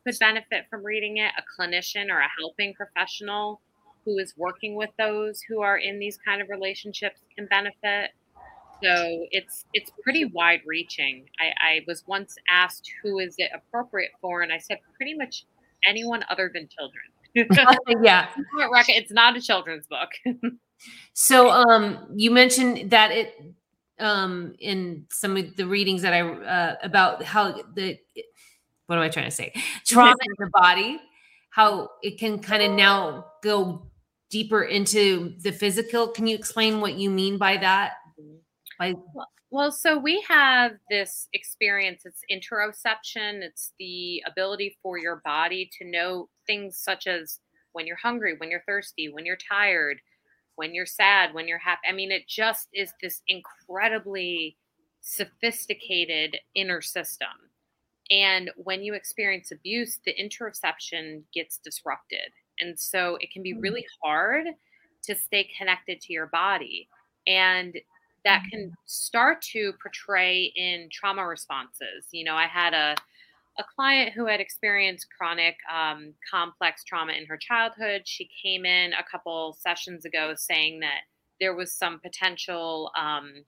could 0.04 0.18
benefit 0.20 0.66
from 0.70 0.84
reading 0.84 1.18
it. 1.18 1.32
A 1.38 1.62
clinician 1.62 2.10
or 2.10 2.20
a 2.20 2.30
helping 2.40 2.74
professional 2.74 3.62
who 4.06 4.18
is 4.18 4.34
working 4.38 4.76
with 4.76 4.90
those 4.98 5.42
who 5.42 5.62
are 5.62 5.78
in 5.78 6.00
these 6.00 6.18
kind 6.26 6.42
of 6.42 6.50
relationships 6.50 7.20
can 7.36 7.46
benefit. 7.46 8.12
So 8.82 9.26
it's 9.32 9.66
it's 9.74 9.92
pretty 10.04 10.26
wide 10.26 10.62
reaching. 10.66 11.26
I, 11.40 11.46
I 11.62 11.80
was 11.88 12.04
once 12.08 12.36
asked 12.50 12.90
who 13.04 13.20
is 13.20 13.36
it 13.38 13.52
appropriate 13.54 14.12
for, 14.22 14.42
and 14.42 14.54
I 14.54 14.58
said 14.58 14.80
pretty 14.96 15.16
much 15.16 15.46
anyone 15.88 16.24
other 16.30 16.52
than 16.54 16.68
children. 16.70 17.04
yeah, 18.04 18.28
it's 18.88 19.12
not 19.12 19.36
a 19.36 19.42
children's 19.42 19.86
book. 19.88 20.10
so 21.14 21.50
um, 21.50 22.08
you 22.16 22.32
mentioned 22.32 22.92
that 22.92 23.12
it 23.12 23.36
um, 24.00 24.56
in 24.60 25.06
some 25.12 25.36
of 25.38 25.56
the 25.56 25.68
readings 25.68 26.02
that 26.02 26.14
I 26.14 26.22
uh, 26.22 26.76
about 26.82 27.24
how 27.24 27.62
the 27.74 27.98
what 28.88 28.98
am 28.98 29.02
I 29.02 29.10
trying 29.10 29.26
to 29.26 29.32
say 29.32 29.54
trauma 29.86 30.12
in 30.12 30.46
the 30.46 30.50
body, 30.54 31.00
how 31.50 31.90
it 32.02 32.18
can 32.18 32.40
kind 32.40 32.64
of 32.64 32.72
now 32.72 33.26
go 33.44 33.90
deeper 34.30 34.64
into 34.64 35.34
the 35.40 35.52
physical. 35.52 36.08
Can 36.08 36.28
you 36.28 36.36
explain 36.36 36.82
what 36.82 36.94
you 36.96 37.10
mean 37.10 37.38
by 37.38 37.58
that? 37.58 37.94
Well, 39.52 39.72
so 39.72 39.98
we 39.98 40.22
have 40.28 40.74
this 40.92 41.28
experience. 41.34 42.04
It's 42.06 42.22
interoception. 42.32 43.42
It's 43.42 43.74
the 43.80 44.24
ability 44.28 44.78
for 44.84 45.00
your 45.00 45.22
body 45.26 45.70
to 45.80 45.90
know 45.90 46.30
things 46.46 46.78
such 46.78 47.08
as 47.08 47.40
when 47.72 47.88
you're 47.88 47.98
hungry, 47.98 48.36
when 48.38 48.52
you're 48.52 48.64
thirsty, 48.68 49.12
when 49.12 49.26
you're 49.26 49.38
tired, 49.38 50.00
when 50.56 50.76
you're 50.76 50.86
sad, 50.86 51.34
when 51.34 51.48
you're 51.48 51.58
happy. 51.58 51.82
I 51.90 51.94
mean, 51.94 52.12
it 52.12 52.28
just 52.28 52.68
is 52.74 52.94
this 53.02 53.24
incredibly 53.28 54.58
sophisticated 55.02 56.38
inner 56.56 56.82
system. 56.82 57.30
And 58.12 58.52
when 58.56 58.84
you 58.84 58.94
experience 58.94 59.52
abuse, 59.52 60.00
the 60.06 60.14
interoception 60.14 61.24
gets 61.34 61.60
disrupted. 61.60 62.32
And 62.60 62.78
so 62.80 63.18
it 63.22 63.32
can 63.32 63.42
be 63.42 63.54
mm. 63.54 63.62
really 63.62 63.86
hard 64.04 64.48
to 65.04 65.16
stay 65.16 65.50
connected 65.58 66.02
to 66.02 66.14
your 66.14 66.28
body. 66.28 66.88
And 67.26 67.76
that 68.26 68.44
can 68.52 68.66
mm-hmm. 68.66 68.74
start 68.86 69.42
to 69.54 69.74
portray 69.82 70.52
in 70.56 70.90
trauma 70.92 71.26
responses. 71.26 72.06
You 72.12 72.26
know, 72.26 72.36
I 72.36 72.48
had 72.48 72.74
a 72.74 72.96
a 73.58 73.64
client 73.76 74.14
who 74.14 74.26
had 74.26 74.40
experienced 74.40 75.08
chronic 75.16 75.58
um, 75.72 76.14
complex 76.32 76.84
trauma 76.86 77.12
in 77.12 77.26
her 77.26 77.38
childhood. 77.38 78.04
She 78.06 78.30
came 78.42 78.66
in 78.66 78.94
a 78.94 79.04
couple 79.04 79.58
sessions 79.60 80.06
ago 80.06 80.34
saying 80.38 80.80
that 80.80 81.02
there 81.42 81.54
was 81.54 81.74
some 81.74 82.00
potential 82.00 82.90
um, 82.98 83.44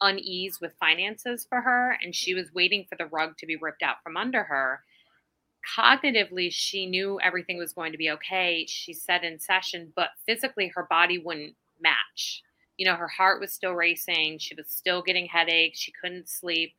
unease 0.00 0.60
with 0.60 0.74
finances 0.80 1.46
for 1.48 1.60
her, 1.60 1.96
and 2.02 2.14
she 2.14 2.34
was 2.34 2.52
waiting 2.52 2.84
for 2.88 2.96
the 2.96 3.06
rug 3.06 3.36
to 3.38 3.46
be 3.46 3.56
ripped 3.56 3.82
out 3.82 4.02
from 4.02 4.16
under 4.16 4.42
her. 4.42 4.82
Cognitively, 5.78 6.48
she 6.50 6.86
knew 6.86 7.20
everything 7.20 7.56
was 7.56 7.72
going 7.72 7.92
to 7.92 7.98
be 7.98 8.10
okay. 8.10 8.66
She 8.68 8.92
said 8.92 9.22
in 9.22 9.38
session, 9.38 9.92
but 9.94 10.10
physically, 10.26 10.72
her 10.74 10.86
body 10.90 11.18
wouldn't 11.18 11.54
match 11.80 12.42
you 12.76 12.86
know, 12.86 12.94
her 12.94 13.08
heart 13.08 13.40
was 13.40 13.52
still 13.52 13.72
racing. 13.72 14.38
She 14.38 14.54
was 14.54 14.68
still 14.68 15.02
getting 15.02 15.26
headaches. 15.26 15.78
She 15.78 15.92
couldn't 15.92 16.28
sleep. 16.28 16.74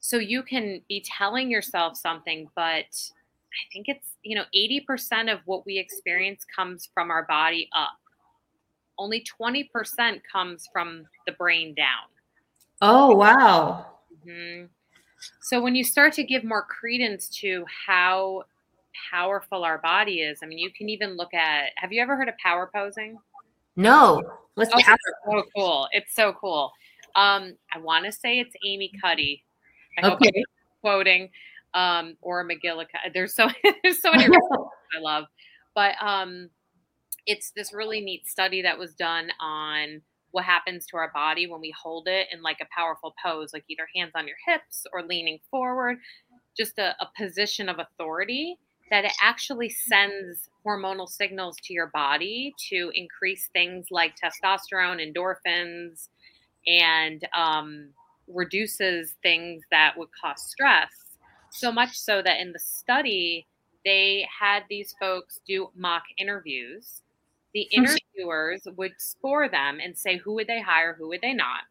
So 0.00 0.16
you 0.16 0.42
can 0.42 0.80
be 0.88 1.04
telling 1.06 1.50
yourself 1.50 1.96
something, 1.96 2.48
but 2.56 2.86
I 3.50 3.62
think 3.72 3.86
it's, 3.88 4.16
you 4.22 4.34
know, 4.34 4.44
80% 4.54 5.32
of 5.32 5.40
what 5.44 5.66
we 5.66 5.78
experience 5.78 6.44
comes 6.56 6.88
from 6.94 7.10
our 7.10 7.24
body 7.24 7.68
up. 7.76 7.98
Only 8.98 9.24
20% 9.40 10.20
comes 10.30 10.68
from 10.72 11.06
the 11.26 11.32
brain 11.32 11.74
down. 11.74 12.08
Oh, 12.80 13.14
wow. 13.14 13.86
Mm-hmm. 14.26 14.66
So 15.42 15.60
when 15.60 15.74
you 15.74 15.84
start 15.84 16.14
to 16.14 16.24
give 16.24 16.44
more 16.44 16.62
credence 16.62 17.28
to 17.40 17.64
how 17.86 18.44
powerful 19.10 19.64
our 19.64 19.78
body 19.78 20.20
is, 20.20 20.40
I 20.42 20.46
mean, 20.46 20.58
you 20.58 20.70
can 20.70 20.88
even 20.88 21.16
look 21.16 21.34
at. 21.34 21.70
Have 21.76 21.92
you 21.92 22.00
ever 22.00 22.16
heard 22.16 22.28
of 22.28 22.36
power 22.38 22.70
posing? 22.74 23.18
No. 23.76 24.22
Let's 24.56 24.70
oh, 24.74 24.80
so 25.26 25.42
cool. 25.56 25.88
It's 25.92 26.14
so 26.14 26.34
cool. 26.38 26.72
Um, 27.16 27.56
I 27.74 27.78
want 27.78 28.04
to 28.04 28.12
say 28.12 28.38
it's 28.38 28.54
Amy 28.66 28.92
Cuddy. 29.00 29.42
I 29.98 30.10
okay. 30.10 30.30
I'm 30.34 30.44
quoting 30.80 31.30
um, 31.74 32.16
or 32.20 32.44
McGillicuddy. 32.44 33.12
There's 33.14 33.34
so 33.34 33.48
there's 33.82 34.00
so 34.00 34.12
many 34.12 34.26
I 34.96 35.00
love, 35.00 35.24
but 35.74 35.94
um, 36.00 36.50
it's 37.26 37.52
this 37.52 37.72
really 37.72 38.00
neat 38.00 38.26
study 38.26 38.62
that 38.62 38.78
was 38.78 38.94
done 38.94 39.30
on 39.40 40.02
what 40.32 40.44
happens 40.44 40.86
to 40.86 40.96
our 40.96 41.10
body 41.12 41.46
when 41.48 41.60
we 41.60 41.74
hold 41.80 42.06
it 42.06 42.28
in 42.32 42.42
like 42.42 42.58
a 42.60 42.66
powerful 42.74 43.14
pose, 43.24 43.52
like 43.52 43.64
either 43.68 43.86
hands 43.94 44.12
on 44.14 44.26
your 44.26 44.36
hips 44.46 44.86
or 44.92 45.02
leaning 45.02 45.38
forward, 45.50 45.98
just 46.56 46.78
a, 46.78 46.94
a 47.00 47.08
position 47.18 47.68
of 47.68 47.78
authority. 47.78 48.58
That 48.90 49.04
it 49.04 49.12
actually 49.22 49.68
sends 49.68 50.48
hormonal 50.66 51.08
signals 51.08 51.56
to 51.64 51.72
your 51.72 51.86
body 51.88 52.54
to 52.70 52.90
increase 52.94 53.48
things 53.52 53.86
like 53.90 54.14
testosterone, 54.16 55.00
endorphins, 55.00 56.08
and 56.66 57.26
um, 57.34 57.88
reduces 58.26 59.14
things 59.22 59.62
that 59.70 59.96
would 59.96 60.08
cause 60.20 60.42
stress. 60.42 60.90
So 61.50 61.72
much 61.72 61.96
so 61.96 62.22
that 62.22 62.40
in 62.40 62.52
the 62.52 62.58
study, 62.58 63.46
they 63.84 64.26
had 64.38 64.64
these 64.68 64.94
folks 65.00 65.40
do 65.46 65.70
mock 65.74 66.04
interviews. 66.18 67.02
The 67.54 67.62
interviewers 67.72 68.66
would 68.76 68.92
score 68.98 69.48
them 69.48 69.78
and 69.82 69.96
say 69.96 70.18
who 70.18 70.34
would 70.34 70.46
they 70.46 70.60
hire, 70.60 70.94
who 70.98 71.08
would 71.08 71.20
they 71.20 71.32
not. 71.32 71.62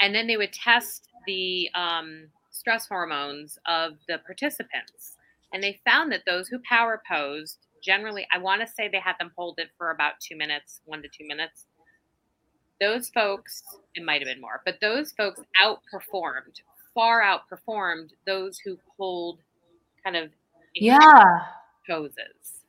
And 0.00 0.14
then 0.14 0.26
they 0.26 0.36
would 0.36 0.52
test 0.52 1.08
the 1.26 1.70
um, 1.74 2.28
stress 2.50 2.86
hormones 2.86 3.58
of 3.66 3.92
the 4.08 4.18
participants. 4.18 5.16
And 5.54 5.62
they 5.62 5.80
found 5.84 6.10
that 6.10 6.24
those 6.26 6.48
who 6.48 6.58
power 6.68 7.00
posed 7.08 7.58
generally, 7.82 8.26
I 8.32 8.38
want 8.38 8.60
to 8.60 8.66
say 8.66 8.88
they 8.88 8.98
had 8.98 9.14
them 9.20 9.30
hold 9.36 9.58
it 9.58 9.68
for 9.78 9.92
about 9.92 10.14
two 10.20 10.36
minutes, 10.36 10.80
one 10.84 11.00
to 11.02 11.08
two 11.08 11.26
minutes. 11.26 11.66
Those 12.80 13.08
folks, 13.10 13.62
it 13.94 14.04
might 14.04 14.20
have 14.20 14.26
been 14.26 14.40
more, 14.40 14.62
but 14.64 14.78
those 14.80 15.12
folks 15.12 15.40
outperformed, 15.64 16.60
far 16.92 17.22
outperformed 17.22 18.10
those 18.26 18.58
who 18.58 18.76
hold 18.98 19.38
kind 20.02 20.16
of 20.16 20.30
yeah 20.74 21.38
poses. 21.88 22.64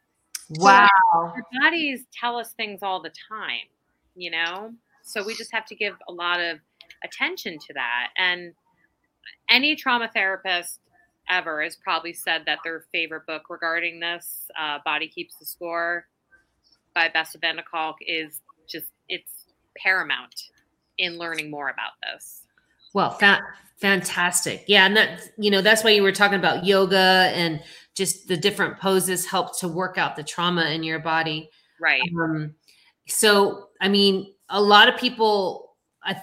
Wow. 0.51 0.87
So 1.11 1.19
our 1.19 1.43
bodies 1.59 2.05
tell 2.17 2.37
us 2.37 2.53
things 2.53 2.83
all 2.83 3.01
the 3.01 3.11
time, 3.29 3.67
you 4.15 4.29
know? 4.29 4.71
So 5.01 5.25
we 5.25 5.33
just 5.33 5.51
have 5.51 5.65
to 5.67 5.75
give 5.75 5.95
a 6.07 6.11
lot 6.11 6.39
of 6.39 6.59
attention 7.03 7.57
to 7.57 7.73
that. 7.73 8.09
And 8.15 8.53
any 9.49 9.75
trauma 9.75 10.09
therapist 10.13 10.79
ever 11.29 11.63
has 11.63 11.75
probably 11.75 12.13
said 12.13 12.43
that 12.45 12.59
their 12.63 12.85
favorite 12.91 13.25
book 13.25 13.43
regarding 13.49 13.99
this, 13.99 14.47
uh, 14.59 14.79
Body 14.85 15.07
Keeps 15.07 15.35
the 15.37 15.45
Score 15.45 16.05
by 16.93 17.09
Bessel 17.09 17.39
van 17.39 17.57
der 17.57 17.63
Kolk, 17.63 17.97
is 18.01 18.41
just, 18.67 18.87
it's 19.09 19.45
paramount 19.77 20.35
in 20.97 21.17
learning 21.17 21.49
more 21.49 21.69
about 21.69 21.91
this. 22.01 22.43
Well, 22.93 23.11
fa- 23.11 23.41
fantastic. 23.77 24.63
Yeah. 24.67 24.85
And 24.85 24.95
that, 24.95 25.21
you 25.37 25.51
know, 25.51 25.61
that's 25.61 25.83
why 25.83 25.89
you 25.89 26.01
were 26.01 26.13
talking 26.13 26.39
about 26.39 26.65
yoga 26.65 27.31
and 27.33 27.61
just 27.95 28.27
the 28.27 28.37
different 28.37 28.79
poses 28.79 29.25
help 29.25 29.59
to 29.59 29.67
work 29.67 29.97
out 29.97 30.15
the 30.15 30.23
trauma 30.23 30.65
in 30.67 30.83
your 30.83 30.99
body. 30.99 31.49
Right. 31.81 32.01
Um, 32.17 32.55
so, 33.07 33.69
I 33.81 33.89
mean, 33.89 34.33
a 34.49 34.61
lot 34.61 34.87
of 34.87 34.97
people, 34.97 35.75
I, 36.03 36.21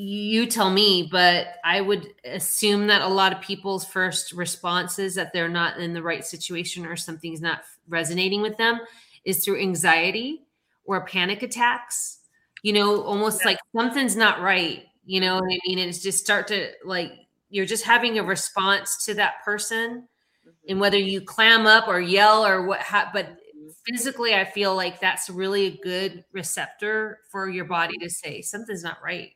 you 0.00 0.46
tell 0.46 0.70
me, 0.70 1.08
but 1.10 1.56
I 1.64 1.80
would 1.80 2.06
assume 2.24 2.86
that 2.86 3.02
a 3.02 3.08
lot 3.08 3.32
of 3.32 3.40
people's 3.40 3.84
first 3.84 4.32
response 4.32 5.00
is 5.00 5.16
that 5.16 5.32
they're 5.32 5.48
not 5.48 5.78
in 5.78 5.92
the 5.92 6.02
right 6.02 6.24
situation 6.24 6.86
or 6.86 6.94
something's 6.94 7.40
not 7.40 7.62
resonating 7.88 8.40
with 8.40 8.56
them 8.58 8.78
is 9.24 9.44
through 9.44 9.60
anxiety 9.60 10.44
or 10.84 11.04
panic 11.04 11.42
attacks. 11.42 12.20
You 12.62 12.74
know, 12.74 13.02
almost 13.02 13.40
yeah. 13.40 13.48
like 13.48 13.58
something's 13.76 14.14
not 14.14 14.40
right. 14.40 14.84
You 15.04 15.20
know 15.20 15.34
what 15.34 15.52
I 15.52 15.58
mean? 15.66 15.80
And 15.80 15.88
it's 15.88 16.02
just 16.02 16.18
start 16.18 16.46
to 16.48 16.70
like 16.84 17.12
you're 17.50 17.66
just 17.66 17.84
having 17.84 18.20
a 18.20 18.22
response 18.22 19.04
to 19.06 19.14
that 19.14 19.42
person, 19.44 20.06
mm-hmm. 20.46 20.50
and 20.68 20.80
whether 20.80 20.98
you 20.98 21.22
clam 21.22 21.66
up 21.66 21.88
or 21.88 21.98
yell 21.98 22.46
or 22.46 22.66
what, 22.66 22.80
ha- 22.80 23.10
but 23.12 23.26
mm-hmm. 23.26 23.70
physically, 23.84 24.34
I 24.34 24.44
feel 24.44 24.76
like 24.76 25.00
that's 25.00 25.28
really 25.28 25.66
a 25.66 25.78
good 25.82 26.24
receptor 26.32 27.18
for 27.32 27.48
your 27.48 27.64
body 27.64 27.96
to 27.98 28.08
say 28.08 28.42
something's 28.42 28.84
not 28.84 28.98
right. 29.02 29.32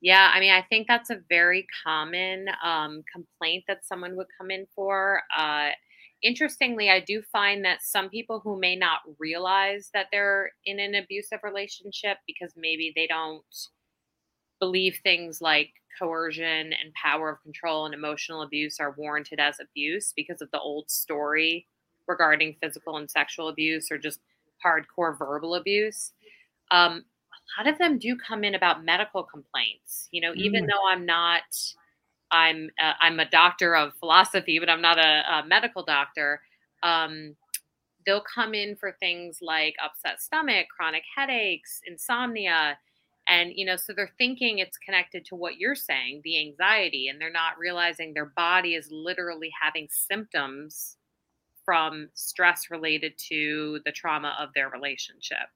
Yeah, 0.00 0.30
I 0.32 0.38
mean, 0.40 0.52
I 0.52 0.62
think 0.62 0.86
that's 0.86 1.10
a 1.10 1.20
very 1.28 1.66
common 1.84 2.46
um, 2.64 3.02
complaint 3.12 3.64
that 3.66 3.84
someone 3.84 4.16
would 4.16 4.28
come 4.38 4.50
in 4.50 4.66
for. 4.74 5.22
Uh, 5.36 5.70
interestingly, 6.22 6.88
I 6.88 7.00
do 7.00 7.20
find 7.32 7.64
that 7.64 7.82
some 7.82 8.08
people 8.08 8.40
who 8.40 8.58
may 8.58 8.76
not 8.76 9.00
realize 9.18 9.90
that 9.94 10.06
they're 10.12 10.52
in 10.64 10.78
an 10.78 10.94
abusive 10.94 11.40
relationship 11.42 12.18
because 12.26 12.52
maybe 12.56 12.92
they 12.94 13.08
don't 13.08 13.42
believe 14.60 14.98
things 15.02 15.40
like 15.40 15.70
coercion 15.98 16.72
and 16.72 16.92
power 17.00 17.30
of 17.30 17.42
control 17.42 17.86
and 17.86 17.94
emotional 17.94 18.42
abuse 18.42 18.78
are 18.80 18.94
warranted 18.96 19.40
as 19.40 19.56
abuse 19.60 20.12
because 20.16 20.40
of 20.40 20.50
the 20.52 20.60
old 20.60 20.90
story 20.90 21.66
regarding 22.06 22.56
physical 22.60 22.96
and 22.96 23.10
sexual 23.10 23.48
abuse 23.48 23.88
or 23.90 23.98
just 23.98 24.20
hardcore 24.64 25.16
verbal 25.18 25.54
abuse. 25.54 26.12
Um, 26.70 27.04
lot 27.58 27.66
of 27.66 27.78
them 27.78 27.98
do 27.98 28.16
come 28.16 28.44
in 28.44 28.54
about 28.54 28.84
medical 28.84 29.22
complaints. 29.22 30.08
You 30.12 30.20
know, 30.20 30.32
even 30.36 30.64
mm. 30.64 30.68
though 30.68 30.88
I'm 30.88 31.04
not, 31.04 31.42
I'm 32.30 32.70
uh, 32.82 32.92
I'm 33.00 33.18
a 33.20 33.28
doctor 33.28 33.76
of 33.76 33.94
philosophy, 33.98 34.58
but 34.58 34.68
I'm 34.68 34.82
not 34.82 34.98
a, 34.98 35.22
a 35.32 35.46
medical 35.46 35.84
doctor. 35.84 36.40
Um, 36.82 37.36
they'll 38.06 38.22
come 38.22 38.54
in 38.54 38.76
for 38.76 38.96
things 39.00 39.38
like 39.42 39.74
upset 39.84 40.20
stomach, 40.20 40.66
chronic 40.74 41.02
headaches, 41.16 41.80
insomnia, 41.86 42.78
and 43.28 43.52
you 43.54 43.66
know, 43.66 43.76
so 43.76 43.92
they're 43.92 44.12
thinking 44.18 44.58
it's 44.58 44.78
connected 44.78 45.24
to 45.26 45.34
what 45.34 45.58
you're 45.58 45.74
saying, 45.74 46.22
the 46.24 46.38
anxiety, 46.40 47.08
and 47.08 47.20
they're 47.20 47.30
not 47.30 47.58
realizing 47.58 48.14
their 48.14 48.32
body 48.36 48.74
is 48.74 48.88
literally 48.90 49.50
having 49.60 49.88
symptoms 49.90 50.96
from 51.64 52.08
stress 52.14 52.70
related 52.70 53.12
to 53.28 53.80
the 53.84 53.92
trauma 53.92 54.34
of 54.40 54.48
their 54.54 54.70
relationship. 54.70 55.48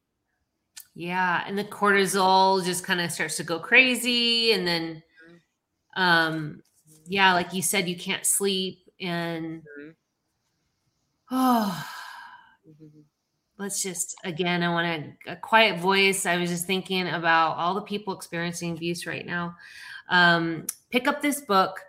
Yeah, 0.94 1.42
and 1.46 1.58
the 1.58 1.64
cortisol 1.64 2.64
just 2.64 2.84
kind 2.84 3.00
of 3.00 3.10
starts 3.10 3.36
to 3.38 3.44
go 3.44 3.58
crazy 3.58 4.52
and 4.52 4.66
then 4.66 5.02
mm-hmm. 5.26 6.02
um 6.02 6.62
yeah, 7.06 7.32
like 7.32 7.52
you 7.52 7.62
said 7.62 7.88
you 7.88 7.96
can't 7.96 8.26
sleep 8.26 8.78
and 9.00 9.62
oh 11.30 11.88
let's 13.58 13.82
just 13.82 14.16
again 14.24 14.62
I 14.62 14.68
want 14.68 15.16
a, 15.26 15.32
a 15.32 15.36
quiet 15.36 15.80
voice. 15.80 16.26
I 16.26 16.36
was 16.36 16.50
just 16.50 16.66
thinking 16.66 17.08
about 17.08 17.56
all 17.56 17.74
the 17.74 17.82
people 17.82 18.14
experiencing 18.14 18.72
abuse 18.72 19.06
right 19.06 19.24
now. 19.24 19.56
Um 20.08 20.66
pick 20.90 21.08
up 21.08 21.22
this 21.22 21.40
book 21.40 21.80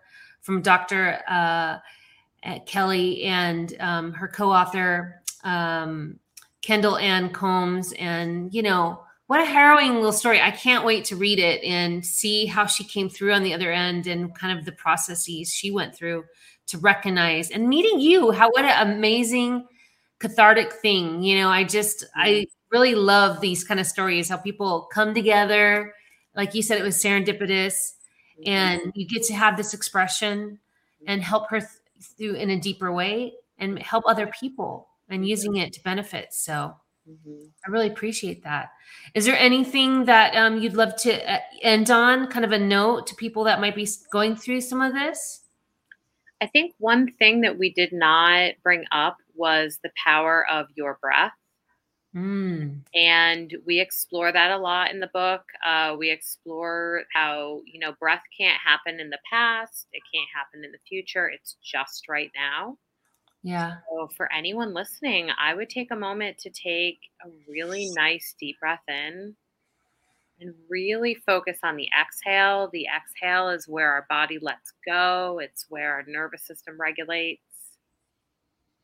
from 0.44 0.62
Dr. 0.62 1.20
Uh, 1.28 1.80
Kelley 2.66 3.24
and 3.24 3.74
um, 3.80 4.12
her 4.14 4.28
co-author 4.28 5.22
um, 5.44 6.20
Kendall 6.64 6.98
Ann 6.98 7.30
Combs. 7.30 7.94
And, 7.94 8.52
you 8.52 8.64
know, 8.64 9.04
what 9.28 9.42
a 9.42 9.46
harrowing 9.46 9.96
little 9.96 10.12
story. 10.12 10.42
I 10.42 10.52
can't 10.52 10.86
wait 10.86 11.06
to 11.06 11.16
read 11.16 11.38
it 11.38 11.64
and 11.64 12.04
see 12.04 12.48
how 12.48 12.66
she 12.66 12.84
came 12.84 13.10
through 13.10 13.34
on 13.34 13.44
the 13.44 13.54
other 13.54 13.72
end 13.72 14.08
and 14.08 14.34
kind 14.34 14.58
of 14.58 14.66
the 14.66 14.72
processes 14.72 15.54
she 15.54 15.70
went 15.70 15.96
through 15.96 16.24
to 16.68 16.78
recognize 16.80 17.52
and 17.52 17.70
meeting 17.70 18.00
you. 18.00 18.32
How 18.32 18.50
what 18.50 18.66
an 18.66 18.92
amazing 18.92 19.68
cathartic 20.20 20.72
thing. 20.74 21.22
You 21.22 21.40
know, 21.40 21.50
I 21.50 21.66
just 21.66 22.06
I 22.16 22.48
really 22.72 22.96
love 22.96 23.42
these 23.42 23.64
kind 23.64 23.80
of 23.80 23.86
stories, 23.86 24.30
how 24.30 24.38
people 24.38 24.88
come 24.92 25.14
together. 25.14 25.94
Like 26.36 26.56
you 26.56 26.64
said, 26.64 26.80
it 26.80 26.84
was 26.84 26.96
serendipitous, 26.96 27.92
and 28.46 28.82
mm-hmm. 28.82 28.90
you 28.96 29.06
get 29.06 29.24
to 29.24 29.34
have 29.34 29.58
this 29.58 29.74
expression 29.74 30.60
and 31.06 31.22
help 31.22 31.50
her 31.50 31.60
th- 31.60 31.70
through 32.18 32.36
in 32.36 32.50
a 32.50 32.60
deeper 32.60 32.92
way 32.92 33.34
and 33.60 33.78
help 33.80 34.06
other 34.08 34.28
people 34.28 34.88
and 35.10 35.28
using 35.28 35.58
it 35.58 35.74
to 35.74 35.84
benefit. 35.84 36.34
So 36.34 36.76
mm-hmm. 37.10 37.46
I 37.66 37.70
really 37.70 37.88
appreciate 37.88 38.44
that. 38.44 38.70
Is 39.14 39.26
there 39.26 39.38
anything 39.38 40.06
that 40.06 40.36
um, 40.36 40.60
you'd 40.60 40.74
love 40.76 40.96
to 40.98 41.32
uh, 41.32 41.40
end 41.62 41.92
on, 41.92 42.28
kind 42.28 42.46
of 42.46 42.52
a 42.52 42.60
note 42.60 43.08
to 43.08 43.16
people 43.16 43.44
that 43.46 43.62
might 43.62 43.76
be 43.76 43.88
going 44.12 44.36
through 44.36 44.62
some 44.62 44.82
of 44.82 44.94
this? 44.94 45.42
I 46.42 46.48
think 46.48 46.74
one 46.78 47.12
thing 47.20 47.42
that 47.42 47.58
we 47.58 47.72
did 47.72 47.94
not 47.94 48.54
bring 48.64 48.84
up 48.92 49.18
was 49.36 49.80
the 49.82 49.92
power 50.04 50.46
of 50.50 50.68
your 50.76 50.98
breath. 51.02 51.32
Mm. 52.16 52.82
And 52.94 53.56
we 53.66 53.80
explore 53.80 54.32
that 54.32 54.52
a 54.52 54.58
lot 54.58 54.92
in 54.92 55.00
the 55.00 55.10
book. 55.14 55.42
Uh, 55.66 55.96
we 55.98 56.12
explore 56.12 57.04
how, 57.14 57.62
you 57.66 57.80
know, 57.80 57.94
breath 58.00 58.22
can't 58.38 58.60
happen 58.64 59.00
in 59.00 59.10
the 59.10 59.18
past, 59.32 59.88
it 59.94 60.04
can't 60.14 60.28
happen 60.36 60.64
in 60.64 60.72
the 60.72 60.78
future. 60.88 61.28
It's 61.30 61.58
just 61.64 62.08
right 62.08 62.32
now. 62.36 62.78
Yeah. 63.44 63.78
So 63.90 64.10
for 64.16 64.32
anyone 64.32 64.74
listening, 64.74 65.30
I 65.38 65.54
would 65.54 65.70
take 65.70 65.92
a 65.92 65.96
moment 65.96 66.38
to 66.40 66.50
take 66.50 67.00
a 67.24 67.30
really 67.48 67.90
nice 67.94 68.34
deep 68.40 68.60
breath 68.60 68.84
in 68.88 69.36
and 70.40 70.54
really 70.70 71.14
focus 71.14 71.58
on 71.62 71.76
the 71.76 71.90
exhale. 72.00 72.70
The 72.72 72.88
exhale 72.88 73.50
is 73.50 73.68
where 73.68 73.92
our 73.92 74.06
body 74.10 74.40
lets 74.42 74.74
go, 74.86 75.40
it's 75.44 75.66
where 75.70 75.94
our 75.94 76.04
nervous 76.08 76.44
system 76.44 76.80
regulates. 76.80 77.42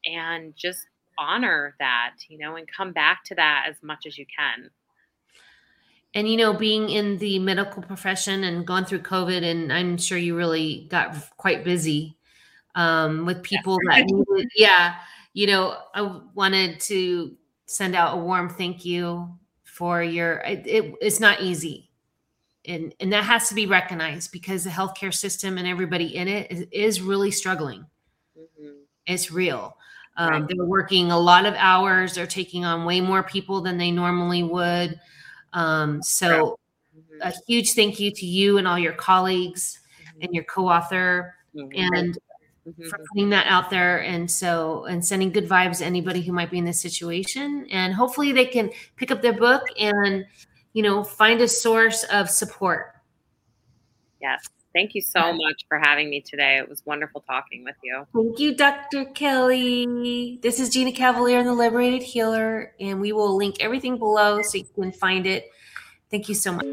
And 0.05 0.55
just 0.55 0.85
honor 1.17 1.75
that, 1.79 2.15
you 2.27 2.37
know, 2.37 2.55
and 2.55 2.67
come 2.67 2.93
back 2.93 3.23
to 3.25 3.35
that 3.35 3.65
as 3.67 3.75
much 3.81 4.05
as 4.05 4.17
you 4.17 4.25
can. 4.25 4.69
And, 6.13 6.27
you 6.29 6.37
know, 6.37 6.53
being 6.53 6.89
in 6.89 7.17
the 7.17 7.39
medical 7.39 7.83
profession 7.83 8.43
and 8.43 8.65
gone 8.65 8.85
through 8.85 9.01
COVID, 9.01 9.43
and 9.43 9.71
I'm 9.71 9.97
sure 9.97 10.17
you 10.17 10.35
really 10.35 10.87
got 10.89 11.15
quite 11.37 11.63
busy 11.63 12.17
um, 12.79 13.25
with 13.25 13.43
people 13.43 13.77
that 13.89 14.05
needed, 14.05 14.49
yeah, 14.55 14.95
you 15.33 15.47
know, 15.47 15.77
I 15.93 16.21
wanted 16.33 16.79
to 16.81 17.35
send 17.65 17.93
out 17.93 18.17
a 18.17 18.21
warm 18.21 18.47
thank 18.47 18.85
you 18.85 19.37
for 19.65 20.01
your, 20.01 20.37
it, 20.37 20.65
it, 20.65 20.95
it's 21.01 21.19
not 21.19 21.41
easy. 21.41 21.89
And, 22.65 22.95
and 23.01 23.11
that 23.11 23.25
has 23.25 23.49
to 23.49 23.55
be 23.55 23.65
recognized 23.65 24.31
because 24.31 24.63
the 24.63 24.69
healthcare 24.69 25.13
system 25.13 25.57
and 25.57 25.67
everybody 25.67 26.15
in 26.15 26.29
it 26.29 26.49
is, 26.49 26.65
is 26.71 27.01
really 27.01 27.31
struggling. 27.31 27.85
Mm-hmm. 28.37 28.69
It's 29.07 29.29
real. 29.29 29.75
Um, 30.15 30.29
right. 30.29 30.45
They're 30.47 30.65
working 30.65 31.11
a 31.11 31.19
lot 31.19 31.45
of 31.45 31.55
hours. 31.55 32.15
They're 32.15 32.27
taking 32.27 32.63
on 32.63 32.85
way 32.85 33.01
more 33.01 33.23
people 33.23 33.59
than 33.59 33.77
they 33.77 33.91
normally 33.91 34.43
would. 34.43 34.97
Um, 35.51 36.01
so, 36.01 36.59
mm-hmm. 36.97 37.27
a 37.27 37.33
huge 37.45 37.73
thank 37.73 37.99
you 37.99 38.11
to 38.11 38.25
you 38.25 38.57
and 38.57 38.67
all 38.67 38.79
your 38.79 38.93
colleagues 38.93 39.79
mm-hmm. 40.01 40.21
and 40.21 40.33
your 40.33 40.43
co-author, 40.45 41.35
mm-hmm. 41.55 41.93
and 41.93 42.17
mm-hmm. 42.67 42.87
for 42.87 42.99
putting 43.13 43.29
that 43.29 43.47
out 43.47 43.69
there. 43.69 43.99
And 44.03 44.29
so, 44.29 44.85
and 44.85 45.05
sending 45.05 45.31
good 45.31 45.47
vibes 45.47 45.79
to 45.79 45.85
anybody 45.85 46.21
who 46.21 46.33
might 46.33 46.51
be 46.51 46.57
in 46.57 46.65
this 46.65 46.81
situation. 46.81 47.67
And 47.71 47.93
hopefully, 47.93 48.31
they 48.31 48.45
can 48.45 48.71
pick 48.95 49.11
up 49.11 49.21
their 49.21 49.33
book 49.33 49.63
and 49.79 50.25
you 50.73 50.83
know 50.83 51.03
find 51.03 51.41
a 51.41 51.47
source 51.47 52.03
of 52.05 52.29
support. 52.29 52.95
Yes. 54.21 54.47
Thank 54.73 54.93
you 54.93 55.01
so 55.01 55.33
much 55.33 55.65
for 55.67 55.79
having 55.79 56.11
me 56.11 56.21
today. 56.21 56.57
It 56.59 56.69
was 56.69 56.85
wonderful 56.85 57.21
talking 57.21 57.63
with 57.63 57.75
you. 57.83 58.05
Thank 58.13 58.39
you, 58.39 58.55
Dr. 58.55 59.05
Kelley. 59.05 60.37
This 60.43 60.59
is 60.59 60.69
Gina 60.69 60.91
Cavalier 60.91 61.39
and 61.39 61.47
the 61.47 61.53
Liberated 61.53 62.03
Healer, 62.03 62.73
and 62.79 63.01
we 63.01 63.11
will 63.11 63.35
link 63.35 63.57
everything 63.61 63.97
below 63.97 64.41
so 64.43 64.59
you 64.59 64.65
can 64.75 64.91
find 64.91 65.25
it. 65.25 65.49
Thank 66.09 66.27
you 66.27 66.35
so 66.35 66.51
much. 66.51 66.65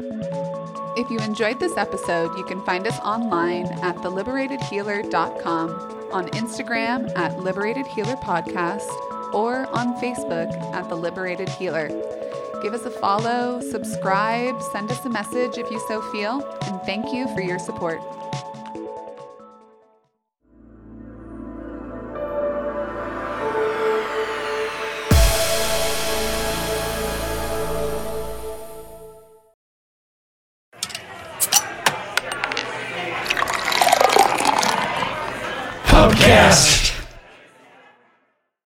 If 0.97 1.11
you 1.11 1.19
enjoyed 1.19 1.59
this 1.59 1.77
episode, 1.77 2.35
you 2.37 2.43
can 2.45 2.63
find 2.65 2.87
us 2.87 2.97
online 2.99 3.67
at 3.83 3.97
theliberatedhealer.com, 3.97 5.69
on 6.11 6.27
Instagram 6.29 7.15
at 7.15 7.37
Liberated 7.39 7.85
Healer 7.85 8.15
Podcast, 8.15 8.89
or 9.33 9.67
on 9.75 9.95
Facebook 10.01 10.51
at 10.73 10.89
The 10.89 10.95
Liberated 10.95 11.49
Healer. 11.49 11.89
Give 12.63 12.73
us 12.73 12.85
a 12.85 12.89
follow, 12.89 13.61
subscribe, 13.61 14.59
send 14.71 14.89
us 14.89 15.05
a 15.05 15.09
message 15.09 15.59
if 15.59 15.69
you 15.69 15.79
so 15.87 16.01
feel, 16.11 16.41
and 16.63 16.81
thank 16.81 17.13
you 17.13 17.27
for 17.35 17.41
your 17.41 17.59
support. 17.59 18.16